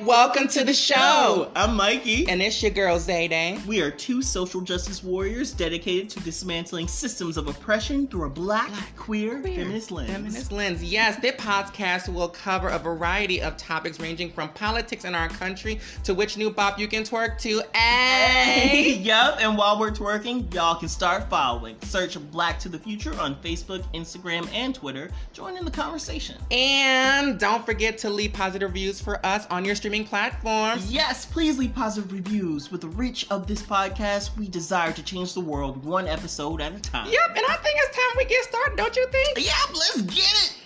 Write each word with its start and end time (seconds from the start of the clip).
Welcome 0.00 0.48
to 0.48 0.64
the 0.64 0.74
show. 0.74 1.50
I'm 1.54 1.76
Mikey. 1.76 2.28
And 2.28 2.42
it's 2.42 2.60
your 2.60 2.72
girl 2.72 2.98
Zayday. 2.98 3.64
We 3.64 3.80
are 3.80 3.92
two 3.92 4.22
social 4.22 4.60
justice 4.60 5.04
warriors 5.04 5.52
dedicated 5.52 6.10
to 6.10 6.20
dismantling 6.20 6.88
systems 6.88 7.36
of 7.36 7.46
oppression 7.46 8.08
through 8.08 8.24
a 8.24 8.28
black, 8.28 8.68
Black, 8.68 8.96
queer, 8.96 9.40
queer, 9.40 9.54
feminist 9.54 9.92
lens. 9.92 10.10
Feminist 10.10 10.52
lens. 10.52 10.82
Yes, 10.82 11.16
this 11.20 11.36
podcast 11.36 12.12
will 12.12 12.28
cover 12.28 12.68
a 12.68 12.78
variety 12.78 13.40
of 13.40 13.56
topics 13.56 14.00
ranging 14.00 14.32
from 14.32 14.48
politics 14.50 15.04
in 15.04 15.14
our 15.14 15.28
country 15.28 15.78
to 16.02 16.12
which 16.12 16.36
new 16.36 16.50
bop 16.50 16.78
you 16.78 16.88
can 16.88 17.04
twerk 17.04 17.38
to. 17.38 17.62
Hey! 17.72 18.94
yep, 19.00 19.36
and 19.40 19.56
while 19.56 19.78
we're 19.78 19.92
twerking, 19.92 20.52
y'all 20.52 20.74
can 20.74 20.88
start 20.88 21.30
following. 21.30 21.76
Search 21.82 22.18
Black 22.32 22.58
to 22.58 22.68
the 22.68 22.78
Future 22.78 23.18
on 23.20 23.36
Facebook, 23.36 23.84
Instagram, 23.94 24.52
and 24.52 24.74
Twitter. 24.74 25.10
Join 25.32 25.56
in 25.56 25.64
the 25.64 25.70
conversation. 25.70 26.36
And 26.50 27.38
don't 27.38 27.64
forget 27.64 27.96
to 27.98 28.10
leave 28.10 28.32
positive 28.32 28.70
reviews 28.70 29.00
for 29.00 29.24
us 29.24 29.46
on 29.46 29.64
your 29.64 29.74
streaming 29.84 29.93
platforms. 30.02 30.90
Yes, 30.90 31.26
please 31.26 31.58
leave 31.58 31.74
positive 31.74 32.10
reviews. 32.10 32.72
With 32.72 32.80
the 32.80 32.88
reach 32.88 33.26
of 33.30 33.46
this 33.46 33.62
podcast, 33.62 34.36
we 34.36 34.48
desire 34.48 34.92
to 34.92 35.02
change 35.02 35.34
the 35.34 35.40
world 35.40 35.84
one 35.84 36.08
episode 36.08 36.60
at 36.60 36.74
a 36.74 36.80
time. 36.80 37.06
Yep, 37.06 37.36
and 37.36 37.46
I 37.48 37.56
think 37.56 37.78
it's 37.78 37.96
time 37.96 38.16
we 38.16 38.24
get 38.24 38.42
started, 38.44 38.76
don't 38.76 38.96
you 38.96 39.06
think? 39.08 39.38
Yep, 39.38 39.74
let's 39.74 40.02
get 40.02 40.24
it. 40.24 40.56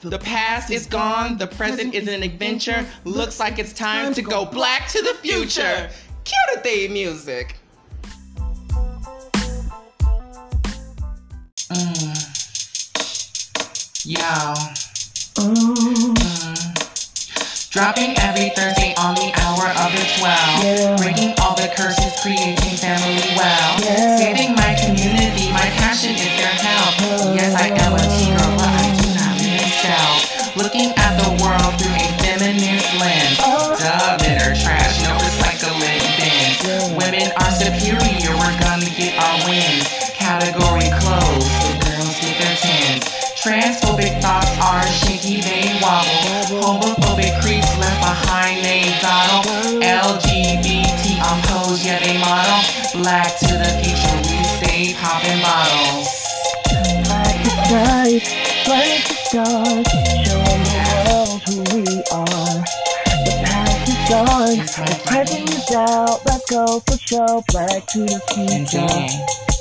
The 0.00 0.18
past 0.18 0.70
is 0.70 0.86
gone, 0.86 1.38
the 1.38 1.46
present 1.46 1.94
is 1.94 2.08
an 2.08 2.22
adventure. 2.22 2.84
Looks 3.04 3.40
like 3.40 3.58
it's 3.58 3.72
time 3.72 4.12
to 4.14 4.22
go 4.22 4.44
black 4.44 4.88
to 4.88 5.02
the 5.02 5.14
future. 5.14 5.88
Cue 6.24 6.36
the 6.54 6.60
theme 6.60 6.92
music. 6.92 7.56
Mm. 11.70 12.36
Yo. 14.04 14.54
Mm. 15.42 16.25
Dropping 17.76 18.16
every 18.24 18.48
Thursday 18.56 18.96
on 18.96 19.12
the 19.20 19.28
hour 19.36 19.68
of 19.68 19.92
the 19.92 20.00
12. 20.16 20.96
Breaking 20.96 21.36
all 21.44 21.52
the 21.52 21.68
curses, 21.76 22.08
creating 22.24 22.56
family 22.80 23.36
well. 23.36 23.76
Saving 24.16 24.56
my 24.56 24.72
community, 24.80 25.52
my 25.52 25.68
passion 25.76 26.16
is 26.16 26.32
their 26.40 26.56
help. 26.56 27.36
Yes, 27.36 27.52
I 27.52 27.68
am 27.76 27.92
a 27.92 28.00
T-girl, 28.00 28.56
but 28.56 28.72
I 28.80 28.96
do 28.96 29.12
not 29.12 29.36
stealth. 29.76 30.56
Looking 30.56 30.88
at 30.96 31.20
the 31.20 31.28
world 31.44 31.76
through 31.76 31.92
a 32.00 32.08
feminist 32.24 32.96
lens. 32.96 33.36
Duh, 33.44 34.16
bitter 34.24 34.56
trash, 34.56 35.04
no 35.04 35.12
recycling 35.20 36.00
bins. 36.16 36.96
Women 36.96 37.28
are 37.44 37.52
superior, 37.60 38.32
we're 38.40 38.56
gonna 38.56 38.88
get 38.96 39.20
our 39.20 39.36
wins. 39.44 39.84
Category 40.16 40.88
closed, 40.96 41.52
the 41.60 41.76
girls 41.84 42.16
get 42.24 42.40
their 42.40 42.56
tens. 42.56 43.04
Transphobic 43.36 44.16
thoughts 44.24 44.50
are 44.64 44.82
shaky, 44.88 45.44
they 45.44 45.78
wobble. 45.78 46.56
Homophobic 46.58 47.30
behind, 48.00 48.64
they 48.64 48.82
dawdle. 49.00 49.80
LGBT 49.80 51.20
on 51.22 51.38
pose, 51.46 51.84
yeah, 51.84 51.98
they 52.00 52.18
model. 52.18 52.60
Black 53.02 53.38
to 53.38 53.54
the 53.58 53.70
future, 53.82 54.18
we 54.28 54.38
stay 54.56 54.94
popping 54.98 55.40
bottles. 55.42 56.08
Black 57.06 57.36
is 57.44 57.56
bright, 57.68 58.24
black 58.64 59.10
is 59.10 59.22
dark, 59.32 59.86
showing 60.24 60.62
the 60.66 60.84
world 61.06 61.40
who 61.46 61.56
we 61.74 61.84
are. 62.12 62.58
The 63.26 63.34
past 63.44 63.88
is 63.88 64.00
gone, 64.08 64.58
the 64.86 64.96
present 65.06 65.50
is 65.50 65.70
out. 65.74 66.24
Let's 66.26 66.50
go 66.50 66.80
for 66.80 66.98
show, 66.98 67.44
black 67.48 67.86
to 67.86 68.00
the 68.00 68.20
future. 68.32 69.55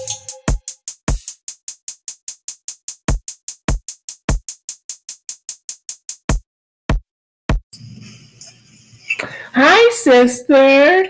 Hi, 9.55 9.89
sister. 9.93 11.05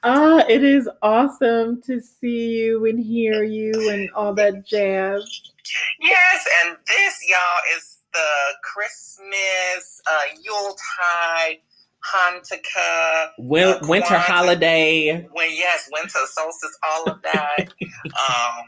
Ah, 0.04 0.44
it 0.50 0.64
is 0.64 0.90
awesome 1.04 1.80
to 1.84 2.02
see 2.02 2.58
you 2.58 2.86
and 2.88 3.00
hear 3.00 3.44
you 3.44 3.72
and 3.92 4.10
all 4.16 4.34
that 4.34 4.66
jazz. 4.66 5.24
Yes, 6.00 6.48
and 6.66 6.76
this, 6.88 7.20
y'all, 7.30 7.78
is 7.78 8.00
the 8.12 8.28
Christmas, 8.64 10.02
uh, 10.08 10.20
Yuletide, 10.44 11.60
Hanukkah, 12.12 13.30
Win- 13.38 13.76
Uh, 13.76 13.80
winter 13.88 14.18
holiday. 14.18 15.22
when 15.32 15.52
yes, 15.52 15.88
winter 15.92 16.26
solstice, 16.26 16.76
all 16.84 17.12
of 17.12 17.22
that. 17.22 17.58
um, 17.60 18.66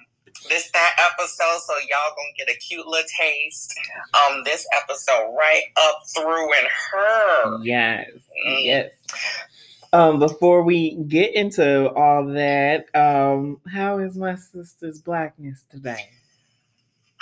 this 0.49 0.69
that 0.71 0.95
episode, 1.11 1.59
so 1.65 1.73
y'all 1.89 2.15
gonna 2.15 2.33
get 2.37 2.49
a 2.49 2.57
cute 2.57 2.85
little 2.87 3.07
taste. 3.19 3.73
Um, 4.13 4.43
this 4.43 4.65
episode 4.81 5.35
right 5.37 5.63
up 5.77 6.01
through 6.15 6.53
and 6.53 6.67
her. 6.91 7.59
Yes, 7.63 8.09
Mm. 8.47 8.63
yes. 8.65 8.91
Um, 9.93 10.17
before 10.19 10.63
we 10.63 10.95
get 11.07 11.35
into 11.35 11.89
all 11.91 12.25
that, 12.33 12.85
um, 12.95 13.61
how 13.71 13.99
is 13.99 14.17
my 14.17 14.35
sister's 14.35 14.99
blackness 14.99 15.65
today? 15.69 16.09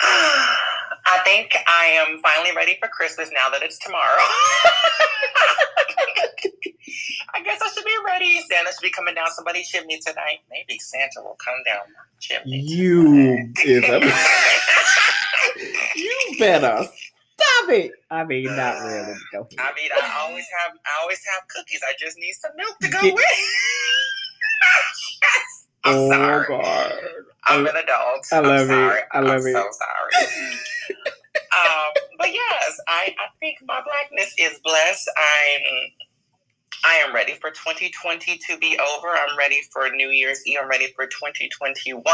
I 0.00 1.18
think 1.24 1.54
I 1.66 1.84
am 2.06 2.18
finally 2.22 2.56
ready 2.56 2.76
for 2.80 2.88
Christmas 2.88 3.28
now 3.32 3.50
that 3.50 3.62
it's 3.62 3.78
tomorrow. 3.78 4.22
I 7.34 7.42
guess 7.42 7.60
I 7.62 7.68
should 7.72 7.84
be 7.84 7.96
ready. 8.06 8.40
Santa 8.50 8.70
should 8.72 8.82
be 8.82 8.90
coming 8.90 9.14
down 9.14 9.28
somebody's 9.30 9.68
chimney 9.68 9.98
tonight. 9.98 10.40
Maybe 10.50 10.78
Santa 10.78 11.20
will 11.22 11.36
come 11.42 11.54
down 11.64 11.80
my 11.94 12.04
chimney. 12.20 12.58
You 12.60 13.52
is 13.64 13.84
a 13.84 14.00
you 15.96 16.14
better 16.38 16.84
stop 16.84 17.70
it. 17.70 17.92
I 18.10 18.24
mean, 18.24 18.44
not 18.56 18.74
really. 18.82 19.14
Go 19.32 19.40
ahead. 19.40 19.58
I 19.58 19.72
mean, 19.74 19.90
I 19.96 20.20
always 20.28 20.44
have, 20.62 20.76
I 20.84 21.02
always 21.02 21.20
have 21.32 21.48
cookies. 21.48 21.80
I 21.88 21.94
just 21.98 22.18
need 22.18 22.32
some 22.34 22.52
milk 22.56 22.78
to 22.80 22.88
go 22.88 23.00
Get- 23.00 23.14
with. 23.14 23.24
yes, 25.22 25.66
I'm 25.84 25.94
oh 25.96 26.10
sorry. 26.10 26.46
God. 26.48 26.92
I'm 27.48 27.66
an 27.66 27.76
adult. 27.76 28.26
I 28.30 28.38
love 28.40 28.70
I'm 28.70 28.90
it. 28.96 29.04
I 29.12 29.20
love 29.20 29.40
I'm 29.40 29.46
it. 29.46 29.52
so 29.52 29.68
sorry. 29.72 30.26
um, 31.36 31.92
but 32.18 32.32
yes, 32.32 32.80
I, 32.86 33.14
I 33.18 33.26
think 33.40 33.58
my 33.66 33.82
blackness 33.84 34.32
is 34.38 34.60
blessed. 34.62 35.10
I'm 35.16 35.62
I 36.84 36.94
am 36.94 37.14
ready 37.14 37.34
for 37.34 37.50
2020 37.50 38.38
to 38.48 38.58
be 38.58 38.78
over. 38.78 39.08
I'm 39.08 39.36
ready 39.36 39.60
for 39.72 39.88
New 39.90 40.08
Year's 40.08 40.46
Eve. 40.46 40.58
I'm 40.62 40.68
ready 40.68 40.88
for 40.96 41.06
2021. 41.06 42.04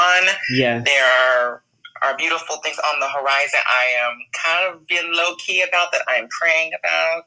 Yes. 0.51 0.85
There 0.85 1.07
are 1.07 1.63
are 2.03 2.17
beautiful 2.17 2.57
things 2.63 2.79
on 2.79 3.01
the 3.01 3.09
horizon. 3.09 3.61
I 3.67 3.87
am 4.07 4.19
kind 4.33 4.73
of 4.73 4.87
being 4.87 5.13
low 5.13 5.35
key 5.37 5.65
about 5.67 5.91
that. 5.93 6.03
I'm 6.09 6.29
praying 6.29 6.71
about 6.79 7.25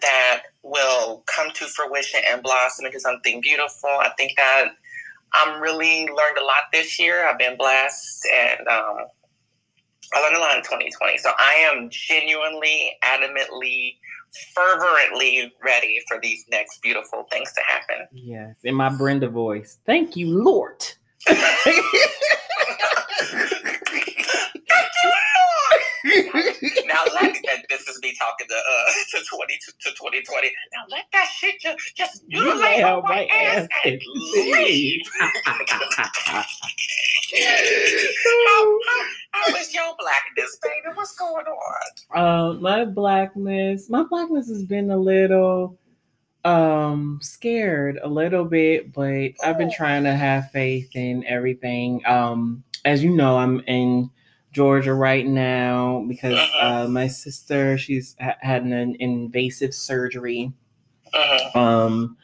that 0.00 0.42
will 0.62 1.22
come 1.26 1.50
to 1.54 1.66
fruition 1.66 2.20
and 2.30 2.42
blossom 2.42 2.86
into 2.86 3.00
something 3.00 3.40
beautiful. 3.40 3.90
I 3.90 4.10
think 4.16 4.32
that 4.36 4.68
I'm 5.34 5.60
really 5.60 6.06
learned 6.06 6.38
a 6.40 6.44
lot 6.44 6.70
this 6.72 6.98
year. 6.98 7.26
I've 7.26 7.38
been 7.38 7.56
blessed 7.56 8.26
and 8.34 8.68
um, 8.68 8.96
I 10.14 10.22
learned 10.22 10.36
a 10.36 10.40
lot 10.40 10.56
in 10.56 10.62
2020. 10.62 11.18
So 11.18 11.30
I 11.38 11.54
am 11.72 11.88
genuinely, 11.90 12.92
adamantly, 13.04 13.96
fervently 14.54 15.52
ready 15.64 16.00
for 16.08 16.18
these 16.20 16.44
next 16.50 16.80
beautiful 16.82 17.26
things 17.30 17.52
to 17.52 17.60
happen. 17.66 18.06
Yes. 18.12 18.56
In 18.64 18.74
my 18.74 18.88
Brenda 18.88 19.28
voice. 19.28 19.78
Thank 19.86 20.16
you, 20.16 20.28
Lord. 20.28 20.84
now 21.28 21.36
let 27.14 27.32
this 27.70 27.88
is 27.88 28.00
me 28.02 28.12
talking 28.18 28.46
to 28.48 28.54
uh 28.54 28.92
to 29.10 29.18
twenty 29.30 29.56
to 29.80 29.92
twenty 29.94 30.20
twenty. 30.22 30.50
Now 30.74 30.84
let 30.90 31.04
that 31.12 31.28
shit 31.32 31.60
just 31.60 31.78
just 31.96 32.24
you 32.26 32.42
You 32.42 32.60
lay 32.60 32.82
on 32.82 33.04
my 33.04 33.24
ass 33.26 33.62
ass 33.62 33.68
and 33.84 33.92
and 33.92 34.02
leave. 34.50 35.02
how, 37.36 38.78
how, 38.88 39.04
how 39.32 39.56
is 39.56 39.72
your 39.74 39.94
blackness, 39.98 40.58
baby? 40.62 40.94
What's 40.94 41.16
going 41.16 41.46
on? 41.46 42.16
Uh, 42.18 42.52
my 42.60 42.84
blackness, 42.84 43.88
my 43.88 44.02
blackness 44.04 44.48
has 44.48 44.64
been 44.64 44.90
a 44.90 44.96
little 44.96 45.78
um 46.44 47.20
scared 47.22 48.00
a 48.02 48.08
little 48.08 48.44
bit, 48.44 48.92
but 48.92 49.30
I've 49.44 49.58
been 49.58 49.68
Oh. 49.68 49.74
trying 49.76 50.02
to 50.04 50.14
have 50.14 50.50
faith 50.50 50.90
in 50.96 51.24
everything. 51.26 52.02
Um, 52.04 52.64
as 52.84 53.02
you 53.04 53.10
know, 53.14 53.38
I'm 53.38 53.60
in 53.68 54.10
Georgia 54.52 54.92
right 54.92 55.24
now 55.26 56.04
because 56.08 56.34
Uh-huh. 56.38 56.84
uh, 56.84 56.88
my 56.88 57.06
sister 57.06 57.78
she's 57.78 58.16
ha- 58.20 58.36
had 58.40 58.64
an 58.64 58.96
invasive 58.98 59.72
surgery. 59.72 60.52
Mhm. 61.14 61.56
Um, 61.56 62.16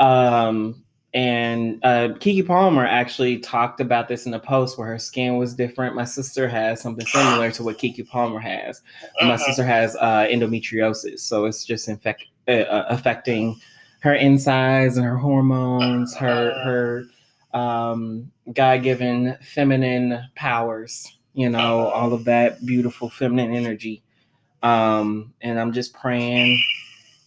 um, 0.00 0.82
and 1.12 1.80
uh, 1.82 2.10
Keke 2.20 2.46
Palmer 2.46 2.86
actually 2.86 3.38
talked 3.38 3.80
about 3.80 4.06
this 4.06 4.26
in 4.26 4.34
a 4.34 4.38
post 4.38 4.78
where 4.78 4.86
her 4.86 4.98
skin 4.98 5.38
was 5.38 5.54
different. 5.54 5.96
My 5.96 6.04
sister 6.04 6.48
has 6.48 6.80
something 6.80 7.06
similar 7.06 7.50
to 7.52 7.64
what 7.64 7.78
Keke 7.78 8.06
Palmer 8.08 8.38
has. 8.38 8.82
My 9.20 9.34
sister 9.36 9.64
has 9.64 9.96
uh, 9.96 10.26
endometriosis, 10.30 11.20
so 11.20 11.46
it's 11.46 11.64
just 11.64 11.88
infect 11.88 12.26
uh, 12.46 12.52
uh, 12.52 12.86
affecting 12.88 13.60
her 14.00 14.14
insides 14.14 14.96
and 14.96 15.04
her 15.04 15.16
hormones, 15.16 16.14
her 16.14 16.52
her 16.62 17.04
um, 17.58 18.30
God 18.52 18.82
given 18.84 19.36
feminine 19.42 20.22
powers. 20.36 21.18
you 21.34 21.48
know, 21.48 21.88
all 21.88 22.12
of 22.12 22.24
that 22.24 22.64
beautiful 22.66 23.08
feminine 23.08 23.54
energy. 23.54 24.02
Um, 24.62 25.32
and 25.40 25.58
I'm 25.58 25.72
just 25.72 25.94
praying 25.94 26.62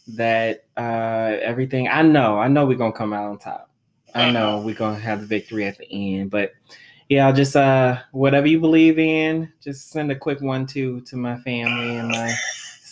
that 0.10 0.66
uh, 0.78 1.38
everything 1.42 1.88
I 1.88 2.02
know, 2.02 2.38
I 2.38 2.48
know 2.48 2.66
we're 2.66 2.78
gonna 2.78 2.94
come 2.94 3.14
out 3.14 3.30
on 3.30 3.40
top. 3.40 3.70
I 4.16 4.32
know 4.32 4.60
we're 4.60 4.76
gonna 4.76 5.00
have 5.00 5.22
the 5.22 5.26
victory 5.26 5.66
at 5.66 5.78
the 5.78 5.88
end, 5.92 6.32
but 6.32 6.54
yeah, 7.10 7.28
I'll 7.28 7.34
just 7.34 7.56
uh 7.56 8.00
whatever 8.12 8.48
you 8.48 8.60
believe 8.60 9.00
in, 9.00 9.52
just 9.62 9.90
send 9.90 10.12
a 10.12 10.16
quick 10.16 10.42
one 10.42 10.66
to 10.68 11.02
to 11.02 11.18
my 11.18 11.38
family 11.40 11.98
and 11.98 12.10
my 12.10 12.34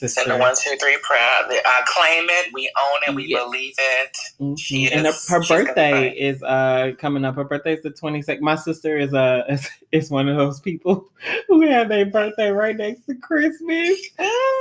sister. 0.08 0.22
Send 0.22 0.32
a 0.32 0.38
one, 0.38 0.54
two, 0.56 0.76
three 0.78 0.98
prayer. 1.04 1.22
I 1.22 1.82
claim 1.86 2.26
it. 2.30 2.54
We 2.54 2.72
own 2.82 3.00
it. 3.08 3.16
We 3.16 3.26
Yes. 3.26 3.44
believe 3.44 3.74
it. 3.78 4.18
Mhm. 4.40 4.60
She 4.60 4.92
and 4.92 5.06
her, 5.06 5.12
is- 5.12 5.28
her 5.30 5.42
birthday 5.44 6.10
is 6.12 6.42
uh 6.44 6.92
coming 6.98 7.24
up. 7.26 7.36
Her 7.36 7.44
birthday 7.44 7.74
is 7.76 7.84
the 7.84 7.92
22nd. 7.92 8.42
My 8.42 8.56
sister 8.56 8.98
is 8.98 9.14
uh 9.14 9.44
is, 9.50 9.70
is 9.92 10.10
one 10.12 10.28
of 10.28 10.38
those 10.38 10.60
people 10.60 11.10
who 11.48 11.62
have 11.68 11.90
their 11.90 12.06
birthday 12.06 12.50
right 12.50 12.76
next 12.76 13.06
to 13.08 13.16
Christmas. 13.16 14.00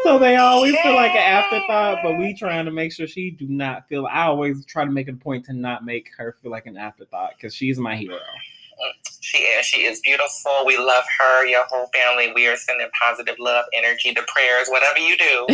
So 0.05 0.19
they 0.19 0.37
always 0.37 0.75
feel 0.81 0.95
like 0.95 1.13
an 1.13 1.19
afterthought, 1.19 1.99
but 2.03 2.19
we 2.19 2.35
trying 2.35 2.65
to 2.65 2.71
make 2.71 2.93
sure 2.93 3.07
she 3.07 3.31
do 3.31 3.47
not 3.47 3.89
feel 3.89 4.07
I 4.07 4.25
always 4.25 4.65
try 4.65 4.85
to 4.85 4.91
make 4.91 5.09
it 5.09 5.15
a 5.15 5.17
point 5.17 5.45
to 5.47 5.53
not 5.53 5.85
make 5.85 6.11
her 6.17 6.37
feel 6.43 6.51
like 6.51 6.67
an 6.67 6.77
afterthought 6.77 7.33
because 7.37 7.55
she's 7.55 7.79
my 7.79 7.97
hero. 7.97 8.19
She 9.21 9.39
is. 9.39 9.67
She 9.67 9.83
is 9.83 10.01
beautiful. 10.01 10.65
We 10.67 10.77
love 10.79 11.05
her, 11.19 11.47
your 11.47 11.65
whole 11.67 11.89
family. 11.95 12.33
We 12.35 12.47
are 12.49 12.57
sending 12.57 12.89
positive 12.99 13.37
love, 13.39 13.65
energy, 13.75 14.13
the 14.13 14.23
prayers, 14.27 14.69
whatever 14.69 14.99
you 14.99 15.17
do. 15.17 15.47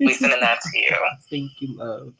we 0.00 0.14
sending 0.14 0.40
that 0.40 0.60
to 0.62 0.78
you. 0.78 0.96
Thank 1.30 1.52
you, 1.60 1.76
love. 1.76 2.12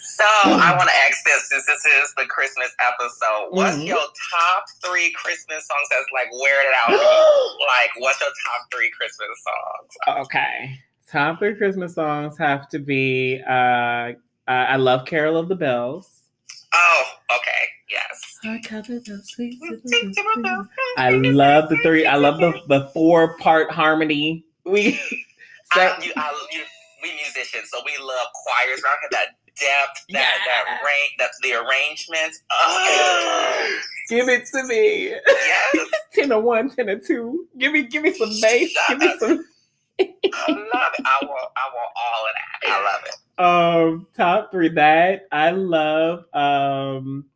So 0.00 0.24
I 0.24 0.74
want 0.76 0.88
to 0.88 0.96
ask 1.08 1.24
this 1.24 1.48
since 1.48 1.66
this 1.66 1.84
is 1.84 2.14
the 2.16 2.26
Christmas 2.26 2.70
episode. 2.80 3.48
What's 3.50 3.76
Mhm. 3.76 3.88
your 3.88 3.98
top 3.98 4.64
three 4.84 5.10
Christmas 5.12 5.66
songs 5.66 5.88
that's 5.90 6.06
like 6.12 6.28
wear 6.40 6.60
it 6.68 6.74
out? 6.86 6.90
like, 7.60 7.90
what's 7.98 8.20
your 8.20 8.30
top 8.46 8.66
three 8.72 8.90
Christmas 8.90 9.28
songs? 9.44 10.18
Okay. 10.26 10.78
Top 11.10 11.38
three 11.40 11.54
Christmas 11.56 11.94
songs 11.94 12.38
have 12.38 12.68
to 12.68 12.78
be 12.78 13.42
uh, 13.48 13.52
uh 13.52 14.12
I 14.46 14.76
love 14.76 15.04
Carol 15.06 15.36
of 15.36 15.48
the 15.48 15.56
Bells. 15.56 16.22
Oh, 16.72 17.04
okay. 17.32 17.68
I 20.96 21.10
love 21.10 21.68
the 21.68 21.76
three. 21.82 22.06
I 22.06 22.16
love 22.16 22.38
the 22.38 22.52
the 22.68 22.88
four 22.92 23.36
part 23.38 23.70
harmony. 23.70 24.44
We 24.64 25.00
I, 25.74 25.98
you, 26.02 26.12
I, 26.16 26.48
you, 26.52 26.62
we 27.02 27.12
musicians, 27.14 27.70
so 27.70 27.80
we 27.84 27.92
love 28.02 28.26
choirs 28.34 28.82
around 28.82 28.96
here. 29.02 29.08
That 29.12 29.26
depth, 29.58 30.04
that 30.10 30.38
that 30.46 30.64
Yeah. 30.66 30.86
range, 30.86 31.14
that's 31.18 31.38
the 31.42 31.54
arrangements. 31.54 32.42
Oh, 32.50 33.80
give 34.08 34.28
it 34.28 34.46
to 34.54 34.64
me. 34.64 35.08
yes, 35.26 35.88
ten 36.14 36.32
or 36.32 36.40
one, 36.40 36.70
ten 36.70 36.88
or 36.88 36.98
two. 36.98 37.46
Give 37.58 37.72
me 37.72 37.82
give 37.84 38.02
me 38.02 38.12
some 38.12 38.30
bass. 38.40 38.74
Give 38.88 38.98
me 38.98 39.14
some. 39.18 39.44
I 40.00 40.06
love 40.48 40.92
it. 40.98 41.04
I 41.04 41.18
want, 41.22 41.50
I 41.56 41.70
want 41.74 41.92
all 41.96 42.26
of 42.26 42.32
that. 42.34 42.72
I 42.72 42.82
love 42.82 43.02
it. 43.06 43.16
Um, 43.38 44.06
top 44.16 44.50
three. 44.50 44.68
That 44.70 45.26
I 45.30 45.50
love. 45.50 46.24
Um, 46.34 47.26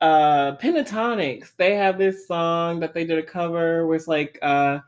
uh, 0.00 0.56
Pentatonix. 0.56 1.56
They 1.56 1.74
have 1.74 1.98
this 1.98 2.26
song 2.26 2.80
that 2.80 2.94
they 2.94 3.04
did 3.04 3.18
a 3.18 3.22
cover 3.22 3.86
where 3.86 3.96
it's 3.96 4.08
like, 4.08 4.38
uh, 4.42 4.80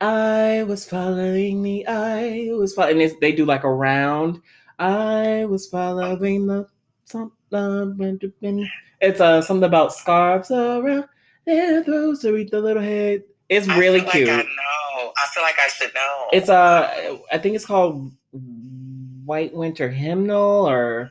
I 0.00 0.62
was 0.62 0.88
following 0.88 1.62
the 1.62 1.86
I 1.86 2.50
was 2.52 2.74
following. 2.74 3.02
And 3.02 3.12
they 3.20 3.32
do 3.32 3.44
like 3.44 3.64
a 3.64 3.72
round. 3.72 4.40
I 4.78 5.44
was 5.46 5.66
following 5.66 6.46
the 6.46 6.66
something. 7.04 8.70
It's 9.00 9.20
uh 9.20 9.42
something 9.42 9.64
about 9.64 9.94
scarves 9.94 10.50
around 10.50 11.04
their 11.46 11.82
throats 11.82 12.22
to 12.22 12.32
reach 12.32 12.50
the 12.50 12.60
little 12.60 12.82
head. 12.82 13.24
It's 13.48 13.68
I 13.68 13.78
really 13.78 14.00
feel 14.00 14.10
cute. 14.10 14.28
Like 14.28 14.38
I 14.38 14.42
know. 14.42 15.12
I 15.16 15.26
feel 15.34 15.42
like 15.42 15.58
I 15.58 15.68
should 15.68 15.94
know. 15.94 16.26
It's 16.32 16.48
uh 16.48 17.18
I 17.32 17.38
think 17.38 17.56
it's 17.56 17.66
called 17.66 18.12
White 19.24 19.52
Winter 19.52 19.90
Hymnal 19.90 20.68
or 20.68 21.10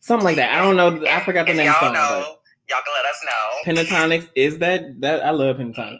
something 0.00 0.24
like 0.24 0.36
that. 0.36 0.52
I 0.52 0.62
don't 0.62 0.76
know. 0.76 1.06
I 1.06 1.20
forgot 1.24 1.46
the 1.46 1.54
name 1.54 1.68
of 1.70 1.80
the 1.80 1.98
y'all 1.98 2.22
song. 2.24 2.34
Y'all 2.68 2.80
can 2.84 2.94
let 3.02 3.06
us 3.06 3.24
know. 3.24 3.82
Pentatonix 3.82 4.28
is 4.34 4.58
that 4.58 5.00
that 5.00 5.24
I 5.24 5.30
love 5.30 5.56
Pentatonix. 5.56 5.98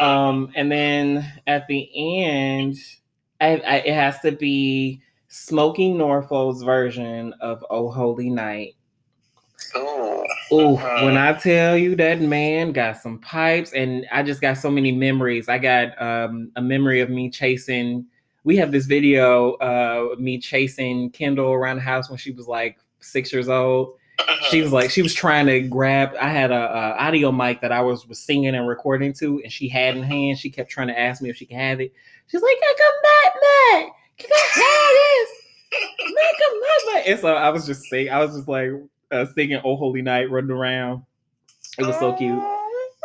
Um, 0.00 0.52
and 0.54 0.70
then 0.70 1.30
at 1.46 1.66
the 1.66 1.90
end, 1.94 2.76
I, 3.40 3.56
I, 3.56 3.74
it 3.76 3.94
has 3.94 4.20
to 4.20 4.32
be 4.32 5.00
Smokie 5.30 5.94
Norful's 5.94 6.62
version 6.62 7.32
of 7.40 7.64
"Oh 7.70 7.90
Holy 7.90 8.30
Night." 8.30 8.74
Ooh. 9.76 10.24
Ooh, 10.52 10.74
Uh-huh. 10.74 11.04
when 11.04 11.16
I 11.16 11.32
tell 11.34 11.76
you 11.76 11.94
that 11.96 12.20
man 12.20 12.72
got 12.72 12.96
some 12.96 13.20
pipes, 13.20 13.72
and 13.72 14.04
I 14.10 14.22
just 14.22 14.40
got 14.40 14.54
so 14.58 14.70
many 14.70 14.90
memories. 14.90 15.48
I 15.48 15.58
got 15.58 16.00
um, 16.02 16.50
a 16.56 16.62
memory 16.62 17.00
of 17.00 17.08
me 17.08 17.30
chasing. 17.30 18.06
We 18.42 18.56
have 18.56 18.72
this 18.72 18.86
video 18.86 19.52
uh, 19.54 20.08
of 20.12 20.18
me 20.18 20.38
chasing 20.38 21.10
Kendall 21.10 21.52
around 21.52 21.76
the 21.76 21.82
house 21.82 22.08
when 22.10 22.18
she 22.18 22.32
was 22.32 22.48
like 22.48 22.78
six 23.00 23.32
years 23.32 23.48
old. 23.48 23.94
She 24.50 24.62
was 24.62 24.72
like, 24.72 24.90
she 24.90 25.02
was 25.02 25.14
trying 25.14 25.46
to 25.46 25.60
grab. 25.60 26.14
I 26.20 26.28
had 26.28 26.50
a, 26.50 26.54
a 26.54 26.96
audio 26.98 27.30
mic 27.30 27.60
that 27.60 27.72
I 27.72 27.80
was, 27.80 28.06
was 28.06 28.18
singing 28.18 28.54
and 28.54 28.66
recording 28.66 29.12
to, 29.14 29.40
and 29.42 29.52
she 29.52 29.68
had 29.68 29.96
in 29.96 30.02
hand. 30.02 30.38
She 30.38 30.50
kept 30.50 30.70
trying 30.70 30.88
to 30.88 30.98
ask 30.98 31.22
me 31.22 31.30
if 31.30 31.36
she 31.36 31.46
could 31.46 31.56
have 31.56 31.80
it. 31.80 31.92
She's 32.26 32.42
like, 32.42 32.56
"I 32.60 32.74
come 32.78 33.02
back, 33.02 33.34
Matt. 33.42 33.92
Can 34.18 34.30
I 34.32 34.46
have 34.54 35.80
this? 35.80 36.14
Matt, 36.14 36.34
come 36.38 36.60
back, 36.60 36.94
Matt." 36.94 37.06
And 37.06 37.20
so 37.20 37.34
I 37.34 37.50
was 37.50 37.66
just 37.66 37.82
singing. 37.84 38.12
I 38.12 38.18
was 38.24 38.34
just 38.34 38.48
like 38.48 38.70
uh, 39.10 39.26
singing 39.34 39.60
"Oh 39.64 39.76
Holy 39.76 40.02
Night," 40.02 40.30
running 40.30 40.50
around. 40.50 41.02
It 41.78 41.86
was 41.86 41.98
so 41.98 42.12
cute. 42.14 42.42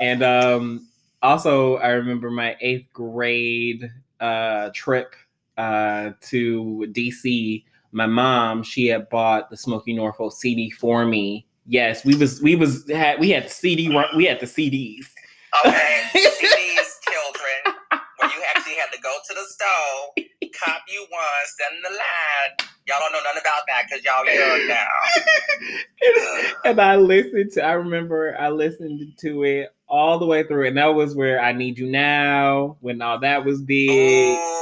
And 0.02 0.24
um, 0.24 0.88
also, 1.22 1.78
I 1.78 1.90
remember 1.90 2.30
my 2.30 2.56
eighth 2.60 2.92
grade 2.92 3.92
uh, 4.20 4.70
trip 4.74 5.16
uh, 5.58 6.12
to 6.22 6.88
DC. 6.92 7.64
My 7.96 8.08
mom, 8.08 8.62
she 8.62 8.88
had 8.88 9.08
bought 9.08 9.50
the 9.50 9.56
Smokie 9.56 9.96
Norful 9.96 10.30
CD 10.30 10.70
for 10.70 11.06
me. 11.06 11.48
Yes, 11.66 12.04
we 12.04 12.14
was 12.14 12.42
we 12.42 12.58
was 12.58 12.86
had 12.92 13.22
we 13.22 13.30
had 13.30 13.50
CD 13.50 13.88
we 14.18 14.26
had 14.26 14.42
the 14.42 14.46
CDs. 14.46 15.06
Okay, 15.66 16.02
these 16.14 17.00
children 17.08 17.78
where 18.20 18.30
you 18.30 18.44
actually 18.54 18.76
had 18.76 18.92
to 18.92 19.00
go 19.02 19.16
to 19.30 19.34
the 19.34 19.46
store, 19.48 20.28
cop 20.62 20.82
you 20.90 21.08
one, 21.10 21.24
stand 21.46 21.76
in 21.78 21.82
the 21.84 21.98
line. 21.98 22.75
Y'all 22.88 22.98
don't 23.00 23.14
know 23.14 23.20
nothing 23.24 23.42
about 23.42 23.64
that 23.68 23.86
because 23.90 24.04
y'all 24.06 24.26
young 24.32 24.68
now. 24.68 24.86
and 26.66 26.80
I 26.80 26.96
listened 26.98 27.52
to 27.54 27.64
I 27.66 27.72
remember 27.74 28.36
I 28.40 28.50
listened 28.50 29.14
to 29.22 29.44
it 29.44 29.74
all 29.88 30.20
the 30.20 30.26
way 30.26 30.44
through, 30.44 30.68
and 30.68 30.78
that 30.78 30.94
was 30.94 31.16
where 31.16 31.40
I 31.42 31.52
Need 31.52 31.80
You 31.80 31.88
Now 31.88 32.78
when 32.82 33.02
all 33.02 33.20
that 33.20 33.44
was 33.44 33.62
big. 33.62 33.90
Ooh. 33.90 34.62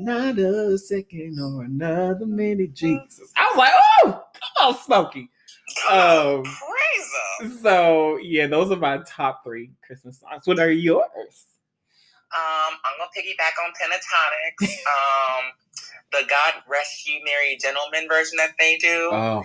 Not 0.00 0.38
a 0.38 0.76
second 0.76 1.38
or 1.40 1.62
another 1.62 2.26
minute, 2.26 2.74
Jesus. 2.74 3.32
I 3.36 3.46
was 3.50 3.56
like, 3.58 3.72
oh, 4.02 4.24
come 4.34 4.68
on, 4.68 4.74
Smokie. 4.74 5.28
Um, 5.88 6.44
'em. 7.42 7.58
so 7.62 8.18
yeah, 8.18 8.46
those 8.48 8.70
are 8.72 8.76
my 8.76 8.98
top 9.06 9.44
three 9.44 9.70
Christmas 9.86 10.18
songs. 10.20 10.42
What 10.46 10.58
are 10.58 10.70
yours? 10.70 11.46
Um, 12.34 12.74
I'm 12.84 12.98
gonna 12.98 13.10
piggyback 13.16 13.54
on 13.64 13.72
Pentatonix. 13.80 14.68
um, 14.86 15.52
the 16.20 16.26
God 16.28 16.62
Rest 16.68 17.06
You 17.08 17.20
Merry 17.24 17.58
Gentlemen 17.60 18.08
version 18.08 18.36
that 18.38 18.54
they 18.58 18.76
do. 18.78 19.10
Oh, 19.12 19.44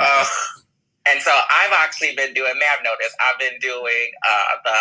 Uh, 0.00 0.26
and 1.06 1.20
so 1.20 1.32
I've 1.32 1.72
actually 1.72 2.14
been 2.14 2.34
doing. 2.34 2.52
May 2.58 2.66
have 2.70 2.84
noticed 2.84 3.16
I've 3.20 3.38
been 3.40 3.58
doing 3.60 4.10
uh, 4.28 4.54
the 4.64 4.78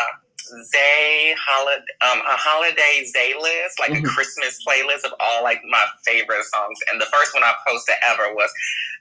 Zay 0.71 1.35
holiday, 1.39 1.83
um, 2.01 2.19
a 2.19 2.35
holiday 2.37 3.05
Zay 3.05 3.33
list, 3.39 3.79
like 3.79 3.91
Mhm. 3.91 4.05
a 4.05 4.07
Christmas 4.09 4.59
playlist 4.65 5.03
of 5.03 5.13
all 5.19 5.43
like 5.43 5.61
my 5.65 5.85
favorite 6.05 6.45
songs. 6.45 6.79
And 6.91 6.99
the 7.01 7.05
first 7.07 7.33
one 7.33 7.43
I 7.43 7.53
posted 7.67 7.95
ever 8.01 8.33
was 8.33 8.51